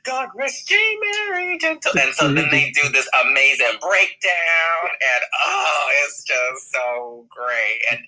"God 0.04 0.28
Rest 0.34 0.70
Ye 0.70 0.98
Merry 1.00 1.58
Gentle." 1.58 1.92
And 2.00 2.14
so 2.14 2.28
then 2.32 2.48
they 2.50 2.70
do 2.70 2.88
this 2.90 3.08
amazing 3.22 3.78
breakdown, 3.80 4.90
and 4.90 5.24
oh, 5.46 5.90
it's 6.04 6.22
just 6.24 6.72
so 6.72 7.26
great. 7.28 7.80
And 7.90 8.00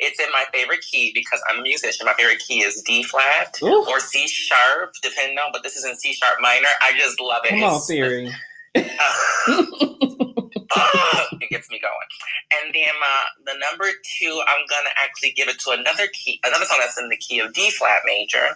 it's 0.00 0.20
in 0.20 0.30
my 0.32 0.44
favorite 0.52 0.80
key 0.82 1.12
because 1.14 1.40
I'm 1.48 1.58
a 1.60 1.62
musician. 1.62 2.06
My 2.06 2.14
favorite 2.14 2.40
key 2.46 2.62
is 2.62 2.82
D 2.82 3.02
flat 3.04 3.58
Ooh, 3.62 3.84
or 3.88 4.00
C 4.00 4.26
sharp, 4.28 4.94
depending 5.02 5.38
on. 5.38 5.50
But 5.52 5.62
this 5.62 5.76
is 5.76 5.84
in 5.84 5.96
C 5.96 6.12
sharp 6.14 6.40
minor. 6.40 6.68
I 6.80 6.92
just 6.98 7.20
love 7.20 7.42
it. 7.44 7.50
come 7.50 7.64
on, 7.64 7.80
It's- 7.90 8.34
theory. 10.60 11.26
it 11.42 11.50
gets 11.50 11.70
me 11.70 11.80
going. 11.80 12.08
And 12.62 12.74
then 12.74 12.94
uh, 12.96 13.26
the 13.46 13.58
number 13.58 13.86
two, 14.18 14.42
I'm 14.48 14.64
gonna 14.68 14.90
actually 15.02 15.32
give 15.32 15.48
it 15.48 15.58
to 15.60 15.70
another 15.70 16.08
key, 16.12 16.40
another 16.44 16.64
song 16.64 16.78
that's 16.80 16.98
in 16.98 17.08
the 17.08 17.16
key 17.16 17.40
of 17.40 17.52
D 17.52 17.70
flat 17.70 18.02
major. 18.06 18.48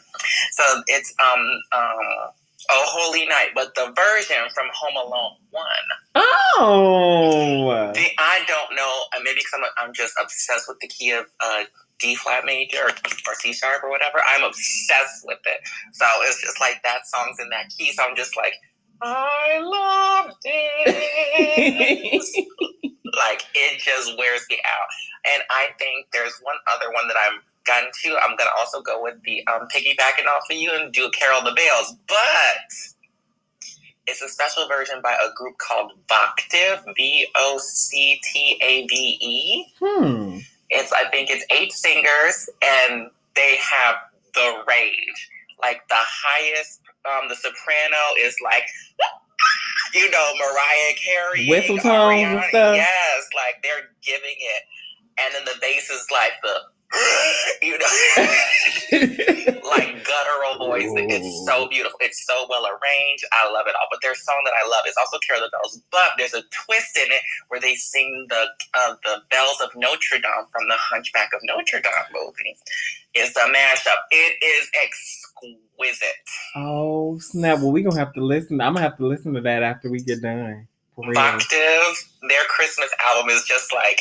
So 0.53 0.65
it's 0.87 1.15
um 1.21 1.47
um 1.73 2.31
Oh 2.71 2.85
Holy 2.87 3.27
Night, 3.27 3.49
but 3.55 3.75
the 3.75 3.93
version 3.95 4.49
from 4.55 4.67
Home 4.73 5.09
Alone 5.09 5.37
one. 5.51 5.65
oh, 6.15 7.65
The, 7.93 8.07
I 8.19 8.43
don't 8.47 8.77
know, 8.77 9.03
uh, 9.17 9.21
maybe 9.25 9.37
because 9.41 9.53
I'm, 9.55 9.87
I'm 9.89 9.93
just 9.93 10.15
obsessed 10.21 10.69
with 10.69 10.79
the 10.81 10.89
key 10.89 11.11
of 11.11 11.27
uh, 11.41 11.65
D 11.99 12.15
flat 12.15 12.45
major 12.45 12.85
or, 12.85 12.91
or 12.91 13.35
C 13.35 13.53
sharp 13.53 13.83
or 13.83 13.91
whatever. 13.91 14.21
I'm 14.27 14.45
obsessed 14.45 15.27
with 15.27 15.41
it. 15.47 15.61
So 15.93 16.07
it's 16.23 16.41
just 16.41 16.61
like 16.61 16.81
that 16.85 17.07
song's 17.07 17.39
in 17.41 17.49
that 17.51 17.69
key. 17.77 17.93
So 17.93 18.05
I'm 18.05 18.17
just 18.17 18.37
like, 18.37 18.55
I 19.03 19.59
love 19.61 20.35
this. 20.45 22.37
like 23.17 23.43
it 23.55 23.81
just 23.81 24.17
wears 24.17 24.45
me 24.49 24.59
out. 24.65 25.33
And 25.35 25.43
I 25.51 25.69
think 25.79 26.07
there's 26.13 26.39
one 26.43 26.57
other 26.75 26.93
one 26.93 27.09
that 27.09 27.17
I'm 27.17 27.41
gotten 27.67 27.91
to. 28.05 28.17
I'm 28.19 28.37
gonna 28.37 28.51
also 28.59 28.81
go 28.81 29.03
with 29.03 29.15
the 29.25 29.47
um, 29.47 29.69
piggybacking 29.75 30.27
off 30.27 30.45
of 30.51 30.57
you 30.57 30.73
and 30.73 30.93
do 30.93 31.11
Carol 31.11 31.43
the 31.43 31.53
Bells, 31.53 31.97
but 32.07 32.97
it's 34.07 34.23
a 34.23 34.29
special 34.29 34.67
version 34.69 35.01
by 35.03 35.13
a 35.13 35.33
group 35.37 35.59
called 35.59 35.93
Voctave, 36.09 36.83
V 36.97 37.27
O 37.37 37.59
C 37.63 38.21
T 38.23 38.59
A 38.63 38.87
V 38.87 39.19
E. 39.21 39.65
Hmm. 39.81 40.39
It's 40.71 40.93
I 40.93 41.09
think 41.11 41.29
it's 41.31 41.45
eight 41.51 41.73
singers 41.73 42.49
and 42.65 43.11
they 43.35 43.57
have 43.57 43.97
the 44.35 44.63
range. 44.69 45.31
Like 45.63 45.87
the 45.89 45.95
highest, 45.99 46.81
um, 47.07 47.29
the 47.29 47.37
soprano 47.37 48.03
is 48.19 48.37
like, 48.43 48.65
you 49.95 50.11
know, 50.11 50.33
Mariah 50.39 50.95
Carey, 50.97 51.47
Whistle 51.49 51.79
tones 51.79 52.23
and 52.23 52.43
stuff? 52.49 52.77
Yes, 52.77 53.27
like 53.35 53.63
they're 53.63 53.91
giving 54.03 54.37
it, 54.39 54.63
and 55.21 55.35
then 55.35 55.45
the 55.45 55.59
bass 55.61 55.91
is 55.91 56.07
like 56.11 56.33
the, 56.43 56.57
you 57.63 57.79
know, 57.79 57.87
like 59.71 60.05
guttural 60.05 60.59
voice. 60.59 60.93
It's 61.09 61.47
so 61.47 61.69
beautiful. 61.69 61.99
It's 62.01 62.27
so 62.27 62.47
well 62.51 62.67
arranged. 62.67 63.25
I 63.33 63.51
love 63.51 63.67
it 63.67 63.75
all. 63.81 63.89
But 63.91 64.01
their 64.03 64.15
song 64.15 64.43
that 64.45 64.53
I 64.53 64.69
love 64.69 64.85
is 64.87 64.95
also 64.99 65.19
Carol 65.27 65.43
the 65.43 65.51
Bells. 65.51 65.81
But 65.91 66.19
there's 66.19 66.35
a 66.35 66.43
twist 66.53 66.97
in 66.97 67.11
it 67.13 67.23
where 67.49 67.61
they 67.61 67.75
sing 67.75 68.27
the 68.29 68.45
uh, 68.75 68.95
the 69.05 69.23
bells 69.31 69.61
of 69.63 69.71
Notre 69.75 70.19
Dame 70.19 70.47
from 70.53 70.69
the 70.69 70.77
Hunchback 70.77 71.31
of 71.35 71.41
Notre 71.45 71.81
Dame 71.81 72.13
movie. 72.13 72.57
It's 73.15 73.37
a 73.37 73.49
mashup. 73.49 74.01
It 74.11 74.43
is 74.45 74.69
exquisite. 75.37 76.15
oh 76.57 77.19
snap! 77.19 77.59
Well, 77.59 77.73
we 77.73 77.83
gonna 77.83 77.99
have 77.99 78.13
to 78.15 78.25
listen. 78.25 78.61
I'm 78.61 78.75
gonna 78.75 78.85
have 78.85 78.97
to 78.99 79.07
listen 79.07 79.35
to 79.35 79.41
that 79.43 79.63
after 79.63 79.91
we 79.91 80.01
get 80.01 80.23
done. 80.23 80.67
Voctave, 80.99 81.95
their 82.29 82.45
Christmas 82.49 82.91
album 83.07 83.31
is 83.31 83.45
just 83.45 83.73
like, 83.75 84.01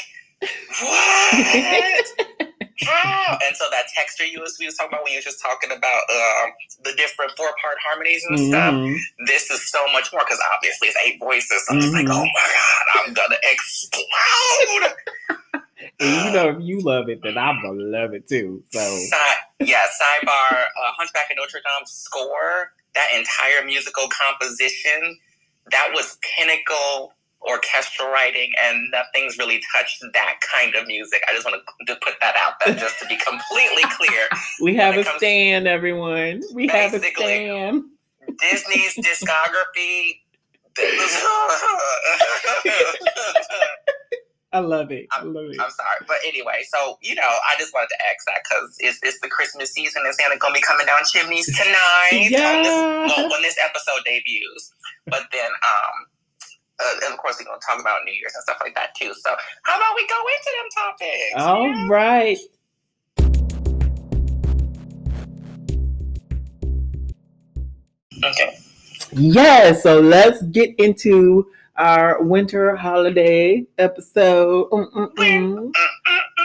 what? 0.81 2.05
How? 2.83 3.37
And 3.45 3.55
so 3.55 3.65
that 3.69 3.83
texture 3.95 4.25
you 4.25 4.41
was, 4.41 4.57
we 4.59 4.65
was 4.65 4.75
talking 4.75 4.89
about 4.93 5.03
when 5.03 5.13
you 5.13 5.17
was 5.19 5.25
just 5.25 5.39
talking 5.39 5.69
about 5.71 6.01
um, 6.09 6.49
the 6.83 6.93
different 6.97 7.31
four 7.37 7.49
part 7.61 7.77
harmonies 7.85 8.23
and 8.27 8.39
stuff. 8.39 8.73
Mhm. 8.73 8.97
This 9.27 9.51
is 9.51 9.69
so 9.69 9.77
much 9.93 10.11
more 10.11 10.21
because 10.25 10.39
obviously 10.55 10.87
it's 10.89 10.97
eight 11.05 11.19
voices. 11.19 11.63
So 11.67 11.75
I'm 11.75 11.81
just 11.81 11.93
like, 11.93 12.07
Mhm. 12.07 12.11
oh 12.15 12.25
my 12.25 12.49
god, 12.49 13.05
I'm 13.05 13.13
gonna 13.13 13.37
explode. 13.51 14.93
And 15.99 16.25
you 16.25 16.31
know, 16.33 16.49
if 16.49 16.57
you 16.61 16.81
love 16.81 17.09
it, 17.09 17.21
then 17.23 17.37
I'm 17.37 17.61
gonna 17.61 17.83
love 17.83 18.13
it 18.13 18.27
too. 18.27 18.63
So 18.71 18.79
Si- 18.79 19.65
yeah, 19.65 19.83
sidebar, 20.01 20.51
uh, 20.51 20.91
Hunchback 20.97 21.29
of 21.31 21.37
Notre 21.37 21.59
Dame 21.59 21.85
score, 21.85 22.71
that 22.95 23.07
entire 23.15 23.65
musical 23.65 24.07
composition, 24.09 25.17
that 25.71 25.91
was 25.93 26.17
pinnacle 26.21 27.13
orchestral 27.41 28.09
writing, 28.09 28.51
and 28.63 28.77
nothing's 28.91 29.37
really 29.37 29.61
touched 29.75 30.03
that 30.13 30.35
kind 30.41 30.75
of 30.75 30.87
music. 30.87 31.21
I 31.29 31.33
just 31.33 31.45
want 31.45 31.61
to 31.87 31.95
put 31.95 32.13
that 32.21 32.35
out 32.43 32.53
there 32.63 32.75
just 32.75 32.99
to 32.99 33.05
be 33.07 33.17
completely 33.17 33.83
clear. 33.97 34.27
we 34.61 34.75
have 34.75 34.95
a 34.97 35.03
stand, 35.17 35.67
everyone. 35.67 36.41
We 36.53 36.67
have 36.67 36.93
a 36.93 36.99
stand. 36.99 37.83
Disney's 38.39 38.95
discography. 38.97 40.19
I 44.53 44.59
love 44.59 44.91
it. 44.91 45.07
I 45.11 45.23
love 45.23 45.45
it. 45.49 45.57
I'm 45.61 45.69
sorry, 45.71 46.03
but 46.07 46.17
anyway, 46.27 46.59
so 46.67 46.97
you 47.01 47.15
know, 47.15 47.23
I 47.23 47.55
just 47.57 47.73
wanted 47.73 47.87
to 47.89 47.99
ask 48.11 48.25
that 48.27 48.41
because 48.43 48.75
it's, 48.79 48.99
it's 49.01 49.19
the 49.21 49.29
Christmas 49.29 49.71
season 49.71 50.03
and 50.05 50.13
Santa 50.13 50.37
gonna 50.37 50.53
be 50.53 50.59
coming 50.61 50.85
down 50.85 50.99
chimneys 51.05 51.45
tonight. 51.45 52.11
on 52.11 52.19
this- 52.19 52.31
Yeah. 52.31 53.07
well, 53.07 53.29
when 53.29 53.41
this 53.41 53.55
episode 53.63 54.03
debuts, 54.05 54.73
but 55.07 55.23
then 55.31 55.49
um, 55.49 55.95
uh, 56.83 56.95
and 57.05 57.13
of 57.13 57.19
course 57.19 57.37
we're 57.39 57.45
gonna 57.45 57.61
talk 57.65 57.79
about 57.79 58.03
New 58.03 58.11
Year's 58.11 58.33
and 58.35 58.43
stuff 58.43 58.57
like 58.61 58.75
that 58.75 58.93
too. 58.95 59.13
So 59.13 59.35
how 59.63 59.77
about 59.77 59.95
we 59.95 60.05
go 60.07 60.19
into 60.35 60.51
them 60.59 60.69
topics? 60.75 61.45
All 61.47 61.67
Yeah? 61.67 61.87
right. 61.87 62.37
Okay. 68.23 68.57
Yeah, 69.13 69.73
so 69.73 69.99
let's 69.99 70.41
get 70.43 70.73
into 70.77 71.47
our 71.77 72.21
winter 72.21 72.75
holiday 72.75 73.65
episode. 73.77 74.69
Mm-mm-mm. 74.71 75.71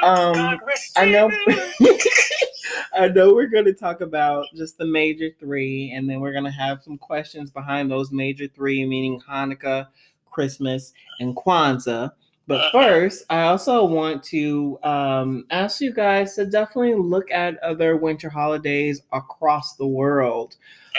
Um, 0.02 0.60
I 0.96 1.06
know. 1.06 1.30
I 2.94 3.08
know 3.08 3.34
we're 3.34 3.48
going 3.48 3.66
to 3.66 3.74
talk 3.74 4.00
about 4.00 4.46
just 4.54 4.78
the 4.78 4.86
major 4.86 5.28
three, 5.38 5.92
and 5.94 6.08
then 6.08 6.20
we're 6.20 6.32
going 6.32 6.44
to 6.44 6.50
have 6.50 6.82
some 6.82 6.96
questions 6.96 7.50
behind 7.50 7.90
those 7.90 8.10
major 8.10 8.46
three, 8.48 8.86
meaning 8.86 9.20
Hanukkah, 9.28 9.88
Christmas, 10.30 10.92
and 11.20 11.36
Kwanzaa. 11.36 12.12
But 12.48 12.70
first, 12.70 13.24
I 13.28 13.42
also 13.42 13.84
want 13.84 14.22
to 14.24 14.78
um, 14.84 15.46
ask 15.50 15.80
you 15.80 15.92
guys 15.92 16.36
to 16.36 16.46
definitely 16.46 16.94
look 16.94 17.30
at 17.32 17.58
other 17.58 17.96
winter 17.96 18.30
holidays 18.30 19.02
across 19.12 19.74
the 19.74 19.86
world 19.86 20.56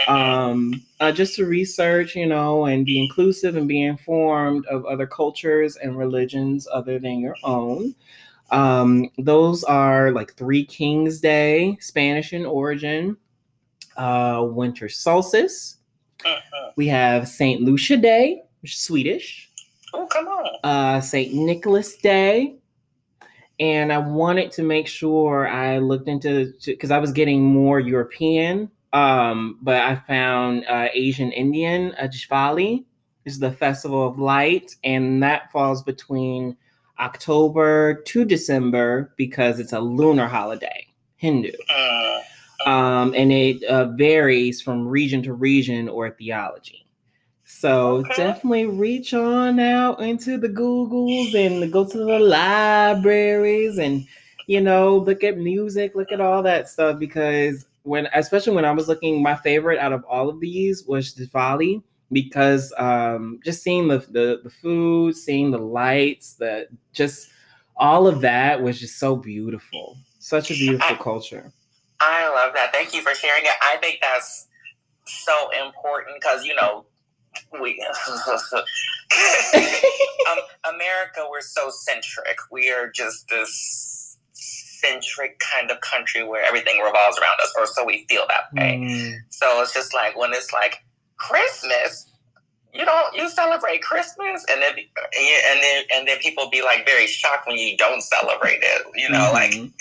um, 0.08 0.84
uh, 1.00 1.12
just 1.12 1.36
to 1.36 1.46
research, 1.46 2.16
you 2.16 2.26
know, 2.26 2.66
and 2.66 2.86
be 2.86 3.02
inclusive 3.02 3.56
and 3.56 3.68
be 3.68 3.82
informed 3.82 4.66
of 4.68 4.86
other 4.86 5.08
cultures 5.08 5.78
and 5.78 5.98
religions 5.98 6.68
other 6.72 7.00
than 7.00 7.20
your 7.20 7.36
own. 7.44 7.96
Um, 8.52 9.10
those 9.18 9.64
are 9.64 10.12
like 10.12 10.34
Three 10.36 10.66
Kings 10.66 11.20
Day, 11.20 11.78
Spanish 11.80 12.34
in 12.34 12.46
origin, 12.46 13.18
uh, 13.98 14.46
Winter 14.50 14.90
Solstice. 14.90 15.78
Mhm. 16.24 16.72
We 16.76 16.88
have 16.88 17.28
Saint 17.28 17.62
Lucia 17.62 17.98
Day, 17.98 18.44
which 18.62 18.74
is 18.74 18.80
Swedish, 18.80 19.47
Oh, 19.94 20.06
come 20.08 20.28
on. 20.28 20.48
uh, 20.64 21.02
Saint 21.02 21.34
Nicholas 21.34 21.96
Day. 21.98 22.56
And 23.60 23.92
I 23.92 23.98
wanted 23.98 24.52
to 24.54 24.64
make 24.64 24.88
sure 24.88 25.48
I 25.48 25.80
looked 25.80 26.08
into 26.08 26.54
because 26.66 26.92
I 26.92 27.00
was 27.00 27.12
getting 27.12 27.42
more 27.44 27.80
European, 27.80 28.70
um, 28.94 29.58
but 29.64 29.82
I 29.82 29.96
found 29.96 30.64
uh, 30.68 30.90
Asian 30.94 31.32
Indian, 31.32 31.96
uh, 32.00 32.04
Diwali 32.04 32.86
is 33.26 33.40
the 33.40 33.52
festival 33.52 34.08
of 34.08 34.20
light, 34.20 34.76
and 34.84 35.24
that 35.24 35.52
falls 35.52 35.82
between 35.82 36.56
October 37.00 37.96
to 38.06 38.26
December 38.26 39.14
because 39.18 39.60
it's 39.60 39.74
a 39.74 39.80
lunar 39.80 40.28
holiday, 40.28 40.86
Hindu, 41.18 41.52
Mm. 41.72 42.22
um, 42.68 43.14
and 43.16 43.32
it 43.32 43.64
uh, 43.64 43.86
varies 43.94 44.62
from 44.62 44.88
region 44.88 45.24
to 45.24 45.34
region 45.34 45.90
or 45.90 46.12
theology. 46.12 46.87
So 47.60 47.98
Okay. 47.98 48.14
definitely 48.16 48.68
reach 48.68 49.16
on 49.16 49.60
out 49.60 50.00
into 50.00 50.38
the 50.38 50.48
Googles 50.48 51.34
and 51.34 51.74
go 51.74 51.86
to 51.86 51.98
the 51.98 52.20
libraries 52.20 53.80
and 53.80 54.06
you 54.46 54.62
know 54.62 54.98
look 54.98 55.24
at 55.24 55.40
music, 55.40 55.96
look 55.96 56.12
at 56.12 56.22
all 56.22 56.44
that 56.44 56.70
stuff 56.70 57.00
because 57.00 57.66
when 57.82 58.08
especially 58.14 58.54
when 58.54 58.66
I 58.66 58.72
was 58.72 58.88
looking, 58.88 59.24
my 59.24 59.36
favorite 59.36 59.80
out 59.80 59.92
of 59.92 60.04
all 60.04 60.30
of 60.30 60.40
these 60.40 60.86
was 60.86 61.16
Diwali 61.16 61.82
because 62.12 62.72
um, 62.78 63.40
just 63.44 63.64
seeing 63.64 63.88
the, 63.88 64.00
the 64.12 64.42
the 64.44 64.52
food, 64.52 65.16
seeing 65.16 65.50
the 65.50 65.58
lights, 65.58 66.36
the 66.36 66.68
just 66.94 67.28
all 67.76 68.06
of 68.08 68.22
that 68.22 68.62
was 68.62 68.80
just 68.80 69.00
so 69.00 69.16
beautiful. 69.16 69.98
Such 70.20 70.52
a 70.52 70.54
beautiful 70.54 70.96
culture. 70.98 71.52
I 72.02 72.30
love 72.30 72.54
that. 72.54 72.72
Thank 72.72 72.94
you 72.94 73.02
for 73.02 73.16
sharing 73.16 73.46
it. 73.46 73.52
I 73.64 73.78
think 73.78 73.98
that's 74.00 74.48
so 75.06 75.50
important 75.66 76.22
because 76.22 76.46
you 76.46 76.54
know 76.54 76.86
we 77.62 77.86
um, 80.32 80.40
America 80.74 81.26
we're 81.30 81.42
so 81.42 81.70
centric. 81.70 82.38
We 82.52 82.72
are 82.72 82.90
just 82.90 83.28
this 83.30 84.18
centric 84.34 85.40
kind 85.40 85.72
of 85.72 85.82
country 85.82 86.24
where 86.24 86.44
everything 86.44 86.82
revolves 86.82 87.18
around 87.18 87.40
us, 87.42 87.54
or 87.58 87.66
so 87.66 87.84
we 87.84 88.06
feel 88.10 88.26
that 88.28 88.54
way. 88.54 88.80
Mm. 88.82 89.16
So 89.30 89.62
it's 89.62 89.74
just 89.74 89.94
like 89.94 90.18
when 90.18 90.34
it's 90.34 90.54
like 90.54 90.84
Christmas, 91.18 92.10
you 92.74 92.86
don't 92.86 93.16
you 93.16 93.30
celebrate 93.30 93.82
Christmas, 93.82 94.46
and 94.50 94.62
then 94.62 94.74
and 94.78 95.62
then 95.62 95.84
and 95.94 96.08
then 96.08 96.18
people 96.20 96.50
be 96.50 96.62
like 96.62 96.86
very 96.86 97.08
shocked 97.08 97.48
when 97.48 97.58
you 97.58 97.76
don't 97.78 98.02
celebrate 98.02 98.60
it. 98.62 98.84
You 98.96 99.10
know, 99.10 99.30
like 99.34 99.52
Mhm. 99.52 99.72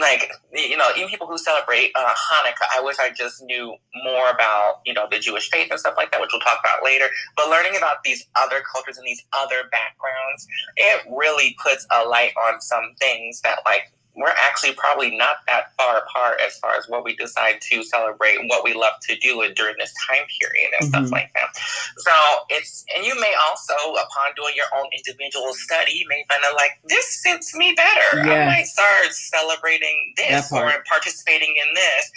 Like 0.00 0.30
you 0.52 0.76
know 0.76 0.88
even 0.96 1.08
people 1.08 1.26
who 1.26 1.38
celebrate 1.38 1.92
uh, 1.94 2.14
Hanukkah. 2.14 2.66
I 2.72 2.80
wish 2.82 2.96
I 3.00 3.10
just 3.10 3.42
knew 3.42 3.76
more 4.04 4.30
about 4.30 4.80
you 4.86 4.94
know 4.94 5.06
the 5.10 5.18
Jewish 5.18 5.50
faith 5.50 5.68
and 5.70 5.78
stuff 5.78 5.94
like 5.96 6.10
that, 6.12 6.20
which 6.20 6.30
we'll 6.32 6.40
talk 6.40 6.58
about 6.60 6.84
later. 6.84 7.06
But 7.36 7.50
learning 7.50 7.76
about 7.76 8.02
these 8.04 8.26
other 8.36 8.62
cultures 8.72 8.98
and 8.98 9.06
these 9.06 9.22
other 9.32 9.68
backgrounds, 9.70 10.46
it 10.76 11.02
really 11.10 11.56
puts 11.62 11.86
a 11.90 12.04
light 12.08 12.32
on 12.48 12.60
some 12.60 12.94
things 12.98 13.40
that 13.42 13.60
like 13.64 13.92
we're 14.20 14.34
actually 14.48 14.72
probably 14.74 15.16
not 15.16 15.38
that 15.46 15.74
far 15.76 15.98
apart 15.98 16.40
as 16.46 16.56
far 16.58 16.74
as 16.76 16.88
what 16.88 17.04
we 17.04 17.16
decide 17.16 17.60
to 17.62 17.82
celebrate 17.82 18.36
and 18.38 18.48
what 18.48 18.64
we 18.64 18.74
love 18.74 18.92
to 19.02 19.16
do 19.16 19.42
during 19.54 19.74
this 19.78 19.92
time 20.06 20.24
period 20.40 20.70
and 20.78 20.88
stuff 20.88 21.04
Mhm. 21.04 21.12
like 21.12 21.32
that. 21.34 21.56
So 21.98 22.12
it's 22.50 22.84
and 22.96 23.04
you 23.04 23.18
may 23.20 23.34
also, 23.48 23.74
upon 23.74 24.34
doing 24.36 24.54
your 24.56 24.66
own 24.76 24.88
individual 24.92 25.54
study, 25.54 25.92
you 25.92 26.06
may 26.08 26.24
find 26.28 26.42
out 26.44 26.54
like 26.54 26.78
this 26.84 27.22
suits 27.22 27.54
me 27.54 27.72
better. 27.74 28.20
I 28.20 28.44
might 28.46 28.66
start 28.66 29.12
celebrating 29.12 30.14
this 30.16 30.50
or 30.52 30.84
participating 30.88 31.54
in 31.56 31.74
this. 31.74 32.10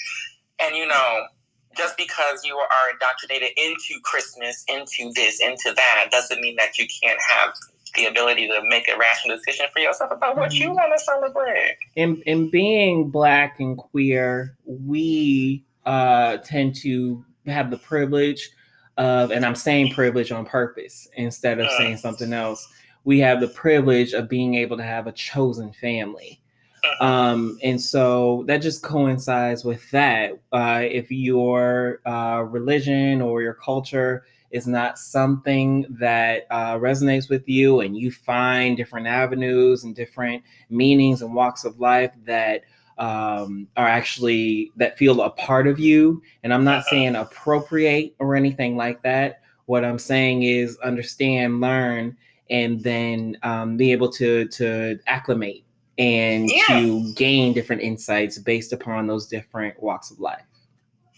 And 0.60 0.76
you 0.76 0.86
know, 0.88 1.28
just 1.76 1.98
because 1.98 2.44
you 2.46 2.56
are 2.58 2.92
indoctrinated 2.92 3.50
into 3.58 4.00
Christmas, 4.04 4.64
into 4.68 5.12
this, 5.14 5.40
into 5.42 5.74
that, 5.76 6.08
doesn't 6.12 6.42
mean 6.42 6.56
that 6.58 6.78
you 6.78 6.86
can't 7.02 7.20
have 7.28 7.54
the 7.96 8.06
ability 8.06 8.48
to 8.48 8.62
make 8.70 8.88
a 8.90 8.98
rational 8.98 9.38
decision 9.38 9.68
for 9.72 9.80
yourself 9.80 10.12
about 10.12 10.36
what 10.36 10.54
you 10.56 10.70
Mhm. 10.70 10.76
want 10.76 10.94
to 10.98 11.04
celebrate. 11.04 11.78
in 11.96 12.22
in 12.26 12.50
being 12.50 13.10
black 13.10 13.60
and 13.60 13.78
queer, 13.78 14.56
we 14.66 15.64
uh, 15.86 16.38
tend 16.38 16.74
to 16.74 17.24
have 17.46 17.70
the 17.70 17.78
privilege 17.78 18.50
of, 18.98 19.32
and 19.32 19.46
I'm 19.46 19.54
saying 19.56 19.94
privilege 19.94 20.32
on 20.32 20.46
purpose 20.46 21.08
instead 21.16 21.60
of 21.60 21.70
saying 21.72 21.98
something 21.98 22.32
else. 22.32 22.68
We 23.04 23.20
have 23.20 23.42
the 23.42 23.50
privilege 23.50 24.14
of 24.14 24.30
being 24.30 24.56
able 24.56 24.78
to 24.78 24.84
have 24.84 25.08
a 25.08 25.12
chosen 25.12 25.74
family. 25.74 26.40
Um, 27.00 27.58
and 27.64 27.82
so 27.82 28.44
that 28.48 28.58
just 28.58 28.84
coincides 28.84 29.64
with 29.66 29.90
that. 29.92 30.40
Uh, 30.52 30.84
if 30.84 31.12
your 31.12 32.02
uh, 32.06 32.42
religion 32.42 33.22
or 33.22 33.42
your 33.42 33.54
culture 33.54 34.26
is 34.52 34.68
not 34.68 35.00
something 35.00 35.86
that 35.90 36.46
uh, 36.52 36.76
resonates 36.76 37.30
with 37.30 37.50
you, 37.50 37.82
and 37.82 37.98
you 37.98 38.12
find 38.12 38.78
different 38.78 39.08
avenues 39.08 39.84
and 39.84 39.96
different 39.96 40.44
meanings 40.70 41.22
and 41.22 41.34
walks 41.34 41.66
of 41.66 41.80
life 41.80 42.12
that 42.26 42.62
um, 43.00 43.68
are 43.76 43.88
actually 43.88 44.72
that 44.76 44.98
feel 44.98 45.22
a 45.22 45.32
part 45.32 45.68
of 45.68 45.80
you, 45.80 46.22
and 46.44 46.54
I'm 46.54 46.64
not 46.64 46.86
saying 46.86 47.16
appropriate 47.16 48.16
or 48.20 48.36
anything 48.36 48.78
like 48.78 49.02
that. 49.02 49.42
What 49.66 49.84
I'm 49.84 50.00
saying 50.00 50.44
is 50.44 50.78
understand, 50.84 51.60
learn, 51.60 52.16
and 52.50 52.82
then 52.84 53.38
um, 53.42 53.78
be 53.78 53.92
able 53.92 54.12
to 54.14 54.48
to 54.50 55.00
acclimate 55.08 55.63
and 55.98 56.50
Yeah. 56.50 56.80
to 56.80 57.14
gain 57.14 57.54
different 57.54 57.82
insights 57.82 58.38
based 58.40 58.74
upon 58.74 59.08
those 59.08 59.28
different 59.28 59.82
walks 59.82 60.12
of 60.12 60.20
life. 60.20 60.42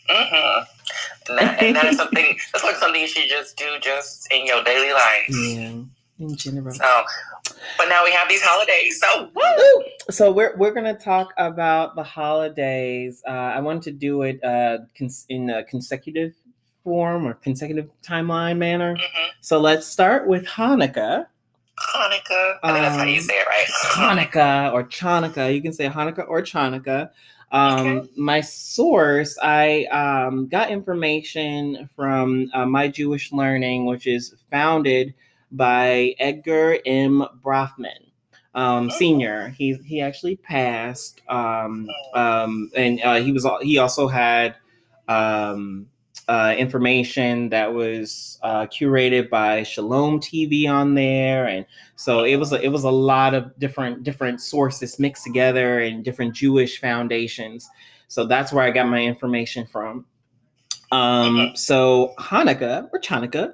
Mm-hmm. 0.09 0.63
And, 1.29 1.39
that, 1.39 1.63
and 1.63 1.75
that 1.75 1.85
is 1.85 1.97
something. 1.97 2.37
That's 2.53 2.63
like 2.63 2.75
something 2.75 3.01
you 3.01 3.07
should 3.07 3.27
just 3.29 3.57
do 3.57 3.65
just 3.81 4.31
in 4.31 4.45
your 4.45 4.63
daily 4.63 4.93
life. 4.93 5.29
Yeah, 5.29 5.71
in 6.19 6.35
general. 6.35 6.73
So, 6.75 7.03
but 7.77 7.89
now 7.89 8.03
we 8.03 8.11
have 8.11 8.29
these 8.29 8.41
holidays. 8.43 8.99
So, 9.01 9.29
woo! 9.33 9.83
So 10.11 10.31
we're 10.31 10.55
we're 10.57 10.73
gonna 10.73 10.93
talk 10.97 11.33
about 11.37 11.95
the 11.95 12.03
holidays. 12.03 13.23
Uh, 13.27 13.31
I 13.31 13.59
wanted 13.61 13.81
to 13.83 13.91
do 13.93 14.21
it 14.21 14.43
uh, 14.43 14.79
cons- 14.95 15.25
in 15.29 15.49
a 15.49 15.63
consecutive 15.63 16.33
form 16.83 17.25
or 17.25 17.33
consecutive 17.33 17.89
timeline 18.03 18.57
manner. 18.57 18.95
Mhm. 18.95 19.27
So 19.41 19.59
let's 19.59 19.87
start 19.87 20.27
with 20.27 20.45
Hanukkah. 20.45 21.25
Hanukkah. 21.79 22.57
I 22.63 22.71
think 22.73 22.83
that's 22.85 22.97
how 22.97 23.03
you 23.05 23.17
Um, 23.17 23.23
say 23.23 23.35
it, 23.35 23.47
right? 23.47 23.67
Hanukkah 24.31 24.73
or 24.73 24.83
Chanukah. 24.83 25.53
You 25.53 25.61
can 25.61 25.73
say 25.73 25.87
Hanukkah 25.89 26.27
or 26.27 26.41
Chanukah. 26.41 27.09
Um, 27.51 27.87
Okay. 27.87 28.09
My 28.17 28.41
source, 28.41 29.37
I 29.41 29.85
um, 29.85 30.47
got 30.47 30.71
information 30.71 31.89
from 31.95 32.49
uh, 32.53 32.65
My 32.65 32.87
Jewish 32.87 33.31
Learning, 33.31 33.85
which 33.85 34.07
is 34.07 34.33
founded 34.51 35.13
by 35.51 36.15
Edgar 36.19 36.79
M. 36.85 37.23
Bronfman, 37.43 38.09
um, 38.55 38.87
Oh. 38.87 38.89
senior. 38.89 39.49
He 39.49 39.73
he 39.85 40.01
actually 40.01 40.37
passed, 40.37 41.21
um, 41.29 41.87
um, 42.13 42.71
and 42.75 42.99
uh, 43.03 43.15
he 43.21 43.31
was 43.31 43.47
he 43.61 43.77
also 43.77 44.07
had 44.07 44.55
um, 45.07 45.87
uh, 46.27 46.55
information 46.57 47.49
that 47.49 47.73
was 47.73 48.39
uh, 48.41 48.65
curated 48.67 49.29
by 49.29 49.63
Shalom 49.63 50.19
TV 50.19 50.67
on 50.67 50.95
there, 50.95 51.45
and 51.47 51.65
so 51.95 52.23
it 52.23 52.37
was 52.37 52.51
a, 52.51 52.61
it 52.61 52.69
was 52.69 52.83
a 52.83 52.89
lot 52.89 53.33
of 53.33 53.57
different 53.59 54.03
different 54.03 54.41
sources 54.41 54.99
mixed 54.99 55.23
together 55.23 55.79
and 55.79 56.03
different 56.03 56.33
Jewish 56.33 56.79
foundations. 56.79 57.69
So 58.07 58.25
that's 58.25 58.51
where 58.51 58.63
I 58.63 58.71
got 58.71 58.87
my 58.87 59.01
information 59.01 59.65
from. 59.65 60.05
Um, 60.91 61.51
so 61.55 62.13
Hanukkah 62.19 62.89
or 62.93 62.99
Chanukah, 62.99 63.53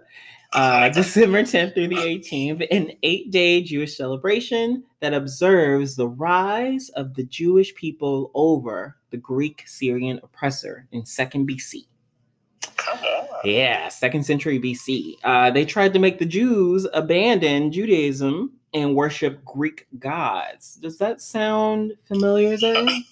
uh, 0.53 0.89
December 0.89 1.43
10th 1.43 1.73
through 1.73 1.87
the 1.87 1.95
18th, 1.95 2.67
an 2.71 2.91
eight-day 3.03 3.63
Jewish 3.63 3.95
celebration 3.95 4.83
that 4.99 5.13
observes 5.13 5.95
the 5.95 6.07
rise 6.07 6.89
of 6.89 7.15
the 7.15 7.23
Jewish 7.23 7.73
people 7.75 8.31
over 8.33 8.97
the 9.11 9.17
Greek 9.17 9.63
Syrian 9.65 10.19
oppressor 10.23 10.87
in 10.91 11.03
2nd 11.03 11.49
BC. 11.49 11.85
Yeah, 13.43 13.89
second 13.89 14.23
century 14.25 14.59
BC. 14.59 15.15
Uh, 15.23 15.51
they 15.51 15.65
tried 15.65 15.93
to 15.93 15.99
make 15.99 16.19
the 16.19 16.25
Jews 16.25 16.87
abandon 16.93 17.71
Judaism 17.71 18.53
and 18.73 18.95
worship 18.95 19.43
Greek 19.45 19.87
gods. 19.99 20.75
Does 20.75 20.97
that 20.99 21.21
sound 21.21 21.93
familiar, 22.05 22.55
Zoe? 22.57 23.05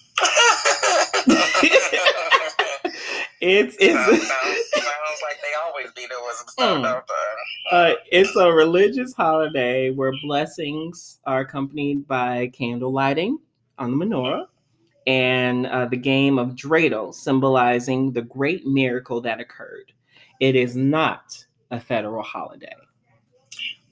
It's 3.42 3.74
it's 3.80 3.94
sounds, 3.94 4.28
sounds 4.28 5.20
like 5.22 5.38
they 5.40 5.54
always 5.64 5.90
be 5.92 6.02
some 6.36 6.48
stuff, 6.48 6.78
Mm. 6.78 6.82
don't 6.82 7.04
they? 7.06 7.92
uh, 7.92 7.94
it's 8.12 8.36
a 8.36 8.52
religious 8.52 9.14
holiday 9.14 9.90
where 9.90 10.12
blessings 10.22 11.20
are 11.24 11.40
accompanied 11.40 12.06
by 12.06 12.48
candle 12.48 12.92
lighting 12.92 13.38
on 13.78 13.98
the 13.98 14.04
menorah 14.04 14.46
and 15.06 15.66
uh, 15.66 15.86
the 15.86 15.96
game 15.96 16.38
of 16.38 16.48
dreidel, 16.50 17.14
symbolizing 17.14 18.12
the 18.12 18.22
great 18.22 18.66
miracle 18.66 19.22
that 19.22 19.40
occurred. 19.40 19.92
It 20.40 20.56
is 20.56 20.74
not 20.74 21.44
a 21.70 21.78
federal 21.78 22.22
holiday. 22.22 22.72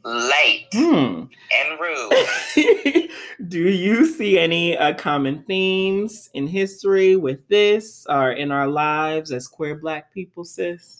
Late 0.05 0.67
Hmm. 0.73 1.25
and 1.55 1.81
rude. 1.81 3.11
Do 3.49 3.69
you 3.69 4.07
see 4.07 4.39
any 4.39 4.77
uh, 4.77 4.95
common 4.95 5.43
themes 5.45 6.31
in 6.35 6.47
history 6.47 7.17
with 7.17 7.47
this 7.49 8.07
or 8.09 8.33
in 8.33 8.51
our 8.51 8.67
lives 8.67 9.33
as 9.33 9.47
queer 9.49 9.75
Black 9.75 10.13
people, 10.13 10.45
sis? 10.45 10.98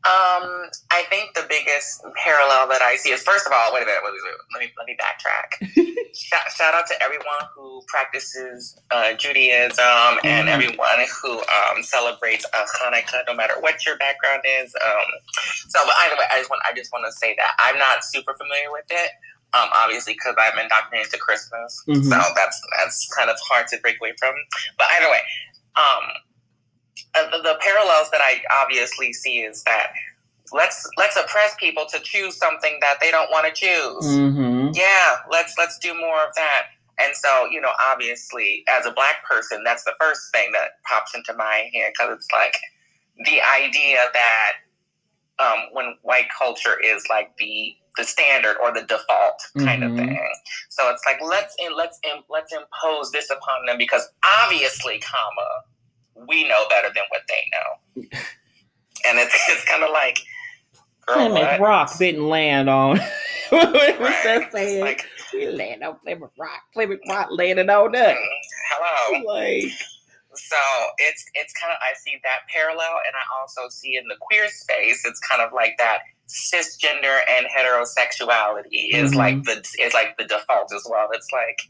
Um, 0.00 0.64
I 0.90 1.04
think 1.10 1.34
the 1.34 1.44
biggest 1.46 2.00
parallel 2.16 2.68
that 2.68 2.80
I 2.80 2.96
see 2.96 3.10
is 3.12 3.20
first 3.22 3.46
of 3.46 3.52
all, 3.52 3.68
wait 3.74 3.82
a 3.82 3.86
minute, 3.86 4.00
wait, 4.02 4.12
wait, 4.16 4.22
wait, 4.24 4.40
let 4.48 4.60
me 4.64 4.68
let 4.78 4.86
me 4.88 4.96
backtrack. 4.96 5.48
shout, 6.16 6.48
shout 6.56 6.72
out 6.72 6.86
to 6.86 6.96
everyone 7.02 7.44
who 7.54 7.82
practices 7.86 8.80
uh, 8.90 9.12
Judaism 9.12 10.16
and 10.24 10.48
Mhm. 10.48 10.52
everyone 10.52 11.04
who 11.22 11.40
um, 11.44 11.82
celebrates 11.82 12.46
uh, 12.54 12.64
Hanukkah, 12.80 13.24
no 13.28 13.34
matter 13.34 13.60
what 13.60 13.84
your 13.84 13.98
background 13.98 14.40
is. 14.46 14.74
Um, 14.82 15.04
so, 15.68 15.78
but 15.84 15.94
either 16.06 16.16
way, 16.16 16.24
I 16.32 16.38
just 16.38 16.48
want 16.48 16.62
I 16.64 16.72
just 16.72 16.90
want 16.92 17.04
to 17.04 17.12
say 17.12 17.34
that 17.36 17.52
I'm 17.58 17.76
not 17.76 18.02
super 18.02 18.32
familiar 18.34 18.72
with 18.72 18.86
it. 18.90 19.10
Um, 19.52 19.68
obviously, 19.82 20.14
because 20.14 20.34
I'm 20.38 20.58
indoctrinated 20.58 21.10
to 21.12 21.18
Christmas, 21.18 21.82
Mhm. 21.86 22.04
so 22.08 22.16
that's 22.36 22.58
that's 22.78 23.06
kind 23.14 23.28
of 23.28 23.36
hard 23.50 23.66
to 23.68 23.76
break 23.82 23.96
away 24.00 24.14
from. 24.18 24.32
But 24.78 24.86
either 24.96 25.10
way, 25.10 25.20
um, 25.76 26.04
uh, 27.14 27.30
the, 27.30 27.42
the 27.42 27.58
parallels 27.60 28.10
that 28.10 28.20
I 28.22 28.42
obviously 28.62 29.12
see 29.12 29.40
is 29.40 29.62
that 29.64 29.92
let's 30.52 30.88
let's 30.98 31.16
oppress 31.16 31.54
people 31.60 31.86
to 31.90 32.00
choose 32.00 32.36
something 32.36 32.78
that 32.80 32.98
they 33.00 33.10
don't 33.10 33.30
want 33.30 33.46
to 33.46 33.52
choose. 33.52 34.04
Mm-hmm. 34.06 34.70
Yeah, 34.74 35.16
let's 35.30 35.54
let's 35.58 35.78
do 35.78 35.94
more 35.94 36.24
of 36.26 36.34
that. 36.36 36.66
And 36.98 37.16
so, 37.16 37.46
you 37.50 37.60
know, 37.60 37.70
obviously, 37.90 38.64
as 38.68 38.84
a 38.84 38.90
black 38.90 39.24
person, 39.28 39.62
that's 39.64 39.84
the 39.84 39.94
first 39.98 40.30
thing 40.32 40.52
that 40.52 40.72
pops 40.84 41.14
into 41.14 41.32
my 41.34 41.70
head 41.74 41.92
because 41.96 42.14
it's 42.16 42.28
like 42.32 42.56
the 43.24 43.40
idea 43.42 43.98
that 44.12 44.52
um, 45.44 45.58
when 45.72 45.94
white 46.02 46.28
culture 46.36 46.78
is 46.82 47.06
like 47.08 47.36
the 47.38 47.74
the 47.96 48.04
standard 48.04 48.56
or 48.62 48.72
the 48.72 48.82
default 48.82 49.42
kind 49.58 49.82
Mhm. 49.82 49.90
of 49.90 49.96
thing. 49.96 50.30
So 50.68 50.90
it's 50.90 51.02
like 51.04 51.18
let's 51.22 51.54
in, 51.58 51.74
let's 51.76 51.98
in, 52.04 52.22
let's 52.28 52.52
impose 52.52 53.10
this 53.10 53.30
upon 53.30 53.66
them 53.66 53.78
because 53.78 54.08
obviously, 54.42 55.00
comma, 55.00 55.64
we 56.28 56.48
know 56.48 56.64
better 56.68 56.88
than 56.94 57.04
what 57.10 57.22
they 57.28 57.44
know. 57.52 58.02
and 59.08 59.18
it's 59.18 59.34
it's 59.48 59.64
kind 59.64 59.82
of 59.82 59.90
like, 59.90 60.18
girl, 61.06 61.28
Plymouth? 61.30 61.60
Rock 61.60 61.98
didn't 61.98 62.28
land 62.28 62.68
on. 62.70 62.98
what 63.50 63.72
was 63.72 63.98
Right. 63.98 64.24
that 64.24 64.52
saying? 64.52 64.80
like, 64.84 65.04
we 65.32 65.48
land 65.48 65.82
on 65.84 65.96
Plymouth 66.04 66.30
Rock. 66.38 66.60
Plymouth 66.74 67.00
Rock 67.08 67.28
landed 67.30 67.68
on 67.70 67.94
us. 67.96 68.16
mm, 68.16 68.16
hello. 68.70 69.24
Like, 69.34 69.64
So 70.34 70.56
it's 70.98 71.24
it's 71.34 71.52
kind 71.54 71.72
of 71.72 71.78
I 71.80 71.94
see 72.04 72.18
that 72.22 72.40
parallel, 72.52 73.00
and 73.06 73.14
I 73.16 73.24
also 73.40 73.68
see 73.70 73.96
in 73.96 74.04
the 74.08 74.16
queer 74.20 74.48
space, 74.48 75.02
it's 75.04 75.20
kind 75.20 75.42
of 75.42 75.52
like 75.52 75.76
that 75.78 76.00
cisgender 76.28 77.18
and 77.28 77.46
heterosexuality 77.48 78.94
is 78.94 79.12
Mhm. 79.12 79.16
like 79.16 79.42
the 79.44 79.64
is 79.80 79.92
like 79.94 80.16
the 80.18 80.24
default 80.24 80.72
as 80.72 80.86
well. 80.88 81.08
It's 81.12 81.26
like 81.32 81.60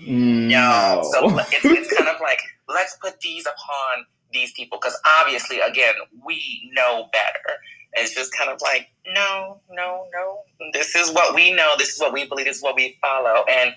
mm, 0.00 0.48
no. 0.48 1.02
no. 1.02 1.10
So 1.12 1.38
it's, 1.52 1.64
it's 1.64 1.92
kind 1.96 2.08
of 2.08 2.20
like 2.20 2.40
let's 2.68 2.96
put 3.02 3.20
these 3.20 3.46
upon 3.46 4.06
these 4.32 4.52
people 4.52 4.78
because 4.80 4.98
obviously, 5.20 5.60
again, 5.60 5.94
we 6.24 6.70
know 6.74 7.08
better. 7.12 7.58
It's 7.94 8.14
just 8.14 8.36
kind 8.36 8.50
of 8.50 8.60
like 8.62 8.88
no, 9.06 9.60
no, 9.70 10.06
no. 10.12 10.38
This 10.72 10.94
is 10.94 11.10
what 11.12 11.34
we 11.34 11.52
know. 11.52 11.72
This 11.78 11.94
is 11.94 12.00
what 12.00 12.12
we 12.12 12.26
believe. 12.26 12.46
This 12.46 12.58
is 12.58 12.62
what 12.62 12.76
we 12.76 12.98
follow, 13.00 13.44
and 13.50 13.72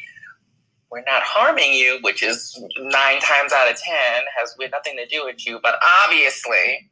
we're 0.91 1.03
not 1.05 1.21
harming 1.23 1.73
you, 1.73 1.99
which 2.01 2.23
is 2.23 2.61
nine 2.79 3.19
times 3.21 3.53
out 3.53 3.71
of 3.71 3.77
ten 3.77 4.23
has 4.37 4.55
with 4.57 4.71
nothing 4.71 4.97
to 4.97 5.05
do 5.05 5.25
with 5.25 5.45
you. 5.45 5.59
But 5.61 5.75
obviously, 6.03 6.89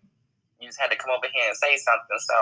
you 0.60 0.68
just 0.68 0.80
had 0.80 0.90
to 0.92 0.96
come 0.96 1.12
over 1.12 1.28
here 1.34 1.48
and 1.48 1.58
say 1.58 1.78
something. 1.78 2.18
So 2.20 2.36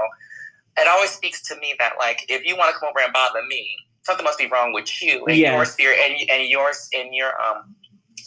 it 0.77 0.87
always 0.87 1.11
speaks 1.11 1.41
to 1.43 1.55
me 1.59 1.73
that 1.79 1.93
like 1.97 2.25
if 2.29 2.45
you 2.45 2.55
want 2.55 2.73
to 2.73 2.79
come 2.79 2.89
over 2.89 2.99
and 3.03 3.13
bother 3.13 3.41
me, 3.47 3.75
something 4.05 4.23
must 4.23 4.37
be 4.39 4.47
wrong 4.47 4.71
with 4.73 5.01
you 5.01 5.25
and 5.25 5.37
your 5.55 5.65
spirit 5.65 5.99
and 6.05 6.29
and 6.29 6.47
yours 6.49 6.89
and 6.93 7.13
your 7.13 7.31
um 7.41 7.75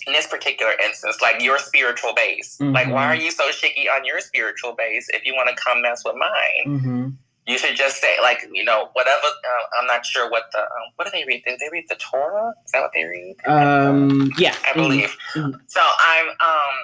in 0.07 0.13
this 0.13 0.27
particular 0.27 0.73
instance, 0.85 1.19
like 1.21 1.43
your 1.43 1.59
spiritual 1.59 2.15
base. 2.15 2.57
Like, 2.61 2.89
why 2.89 3.05
Mhm. 3.05 3.09
are 3.09 3.15
you 3.17 3.31
so 3.31 3.51
shaky 3.51 3.89
on 3.91 4.05
your 4.05 4.21
spiritual 4.21 4.73
base 4.73 5.07
if 5.11 5.25
you 5.25 5.35
want 5.35 5.49
to 5.51 5.57
come 5.57 5.83
mess 5.83 6.03
with 6.05 6.15
mine? 6.15 6.65
Mhm. 6.67 7.13
You 7.47 7.59
should 7.59 7.77
just 7.77 7.97
say, 8.01 8.17
like, 8.23 8.47
you 8.53 8.65
know, 8.65 8.91
whatever. 8.93 9.27
Uh, 9.27 9.65
I'm 9.81 9.87
not 9.87 10.07
sure 10.07 10.31
what 10.31 10.45
the, 10.53 10.61
um, 10.61 10.85
what 10.97 11.05
do 11.07 11.11
they 11.11 11.25
read? 11.25 11.43
Do 11.47 11.57
they 11.59 11.69
read 11.71 11.87
the 11.89 11.97
Torah? 11.97 12.53
Is 12.65 12.73
that 12.73 12.81
what 12.83 12.93
they 12.95 13.05
read? 13.05 13.37
Um. 13.47 14.31
Yeah. 14.39 14.55
I 14.65 14.73
believe. 14.75 15.15
Mhm. 15.35 15.61
So 15.67 15.81
I'm, 15.99 16.29
um, 16.29 16.75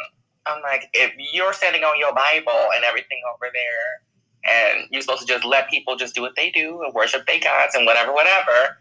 I'm 0.46 0.62
like, 0.62 0.88
if 0.92 1.12
you're 1.32 1.52
standing 1.52 1.84
on 1.84 1.98
your 1.98 2.12
Bible 2.14 2.70
and 2.74 2.84
everything 2.84 3.20
over 3.32 3.50
there, 3.52 4.02
and 4.44 4.86
you're 4.90 5.00
supposed 5.02 5.22
to 5.22 5.26
just 5.26 5.44
let 5.44 5.70
people 5.70 5.96
just 5.96 6.14
do 6.14 6.20
what 6.22 6.34
they 6.36 6.50
do 6.50 6.82
and 6.82 6.92
worship 6.92 7.26
their 7.26 7.40
gods 7.40 7.74
and 7.74 7.86
whatever, 7.86 8.12
whatever. 8.12 8.78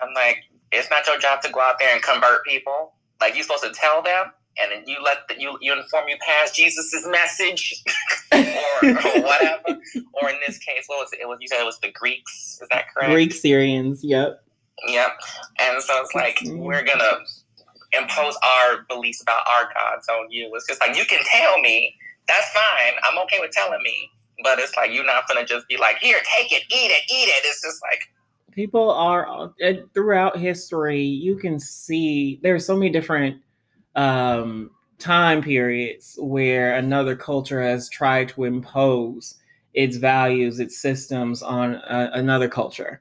I'm 0.00 0.14
like, 0.14 0.44
it's 0.72 0.90
not 0.90 1.06
your 1.06 1.18
job 1.18 1.42
to 1.42 1.50
go 1.50 1.60
out 1.60 1.78
there 1.78 1.92
and 1.92 2.02
convert 2.02 2.44
people. 2.44 2.92
Like 3.20 3.34
you're 3.34 3.42
supposed 3.42 3.64
to 3.64 3.72
tell 3.72 4.02
them, 4.02 4.32
and 4.60 4.72
then 4.72 4.84
you 4.86 5.02
let 5.02 5.28
the, 5.28 5.40
you 5.40 5.58
you 5.60 5.72
inform 5.72 6.08
you 6.08 6.16
pass 6.24 6.52
Jesus's 6.52 7.06
message, 7.06 7.82
or, 8.32 8.38
or 8.38 8.92
whatever. 9.22 9.80
Or 10.20 10.30
in 10.30 10.36
this 10.46 10.58
case, 10.58 10.84
what 10.86 11.00
was 11.00 11.12
it? 11.12 11.20
it 11.20 11.28
was, 11.28 11.38
you 11.40 11.48
said 11.48 11.60
it 11.60 11.66
was 11.66 11.80
the 11.80 11.90
Greeks. 11.90 12.58
Is 12.62 12.68
that 12.70 12.86
correct? 12.94 13.12
Greek 13.12 13.32
Syrians. 13.32 14.04
Yep. 14.04 14.42
Yep. 14.86 15.10
And 15.58 15.82
so 15.82 15.94
it's 16.00 16.14
like 16.14 16.38
we're 16.44 16.84
gonna 16.84 17.18
impose 17.92 18.36
our 18.42 18.84
beliefs 18.88 19.22
about 19.22 19.42
our 19.56 19.64
gods 19.74 20.06
on 20.08 20.30
you. 20.30 20.50
It's 20.54 20.66
just 20.66 20.80
like 20.80 20.96
you 20.96 21.04
can 21.06 21.20
tell 21.24 21.58
me, 21.60 21.94
that's 22.28 22.48
fine. 22.50 22.92
I'm 23.10 23.18
okay 23.24 23.38
with 23.40 23.50
telling 23.50 23.82
me. 23.82 24.10
But 24.44 24.60
it's 24.60 24.76
like 24.76 24.92
you're 24.92 25.06
not 25.06 25.26
gonna 25.26 25.44
just 25.44 25.66
be 25.66 25.76
like, 25.76 25.96
here, 25.98 26.18
take 26.36 26.52
it, 26.52 26.62
eat 26.70 26.90
it, 26.92 27.02
eat 27.10 27.28
it. 27.28 27.44
It's 27.44 27.60
just 27.60 27.82
like 27.82 28.08
people 28.58 28.90
are 28.90 29.28
uh, 29.64 29.72
throughout 29.94 30.36
history 30.36 31.00
you 31.00 31.36
can 31.36 31.60
see 31.60 32.40
there's 32.42 32.66
so 32.66 32.74
many 32.76 32.90
different 32.90 33.36
um 33.94 34.68
time 34.98 35.40
periods 35.40 36.18
where 36.20 36.74
another 36.74 37.14
culture 37.14 37.62
has 37.62 37.88
tried 37.88 38.28
to 38.28 38.42
impose 38.42 39.36
its 39.74 39.96
values 39.96 40.58
its 40.58 40.76
systems 40.80 41.40
on 41.40 41.74
a, 41.76 42.10
another 42.14 42.48
culture. 42.48 43.00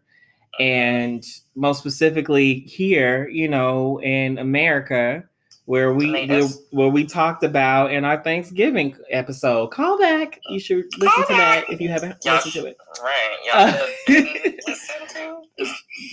And 0.59 1.25
most 1.55 1.79
specifically 1.79 2.59
here 2.59 3.27
you 3.29 3.47
know 3.49 3.99
in 4.01 4.37
america 4.37 5.23
where 5.65 5.91
we 5.91 6.27
where, 6.27 6.47
where 6.71 6.87
we 6.89 7.03
talked 7.03 7.43
about 7.43 7.91
in 7.91 8.05
our 8.05 8.23
thanksgiving 8.23 8.95
episode. 9.09 9.67
Call 9.71 9.97
back. 9.99 10.39
You 10.49 10.59
should 10.59 10.85
listen 10.97 11.23
to 11.27 11.33
that 11.33 11.65
if 11.69 11.81
you 11.81 11.89
haven't 11.89 12.15
Yeah. 12.23 12.35
listened 12.35 12.53
to 12.53 12.65
it. 12.67 12.77
Right, 13.03 13.37
Uh, 13.53 13.87
listen 14.07 15.07
to. 15.15 15.41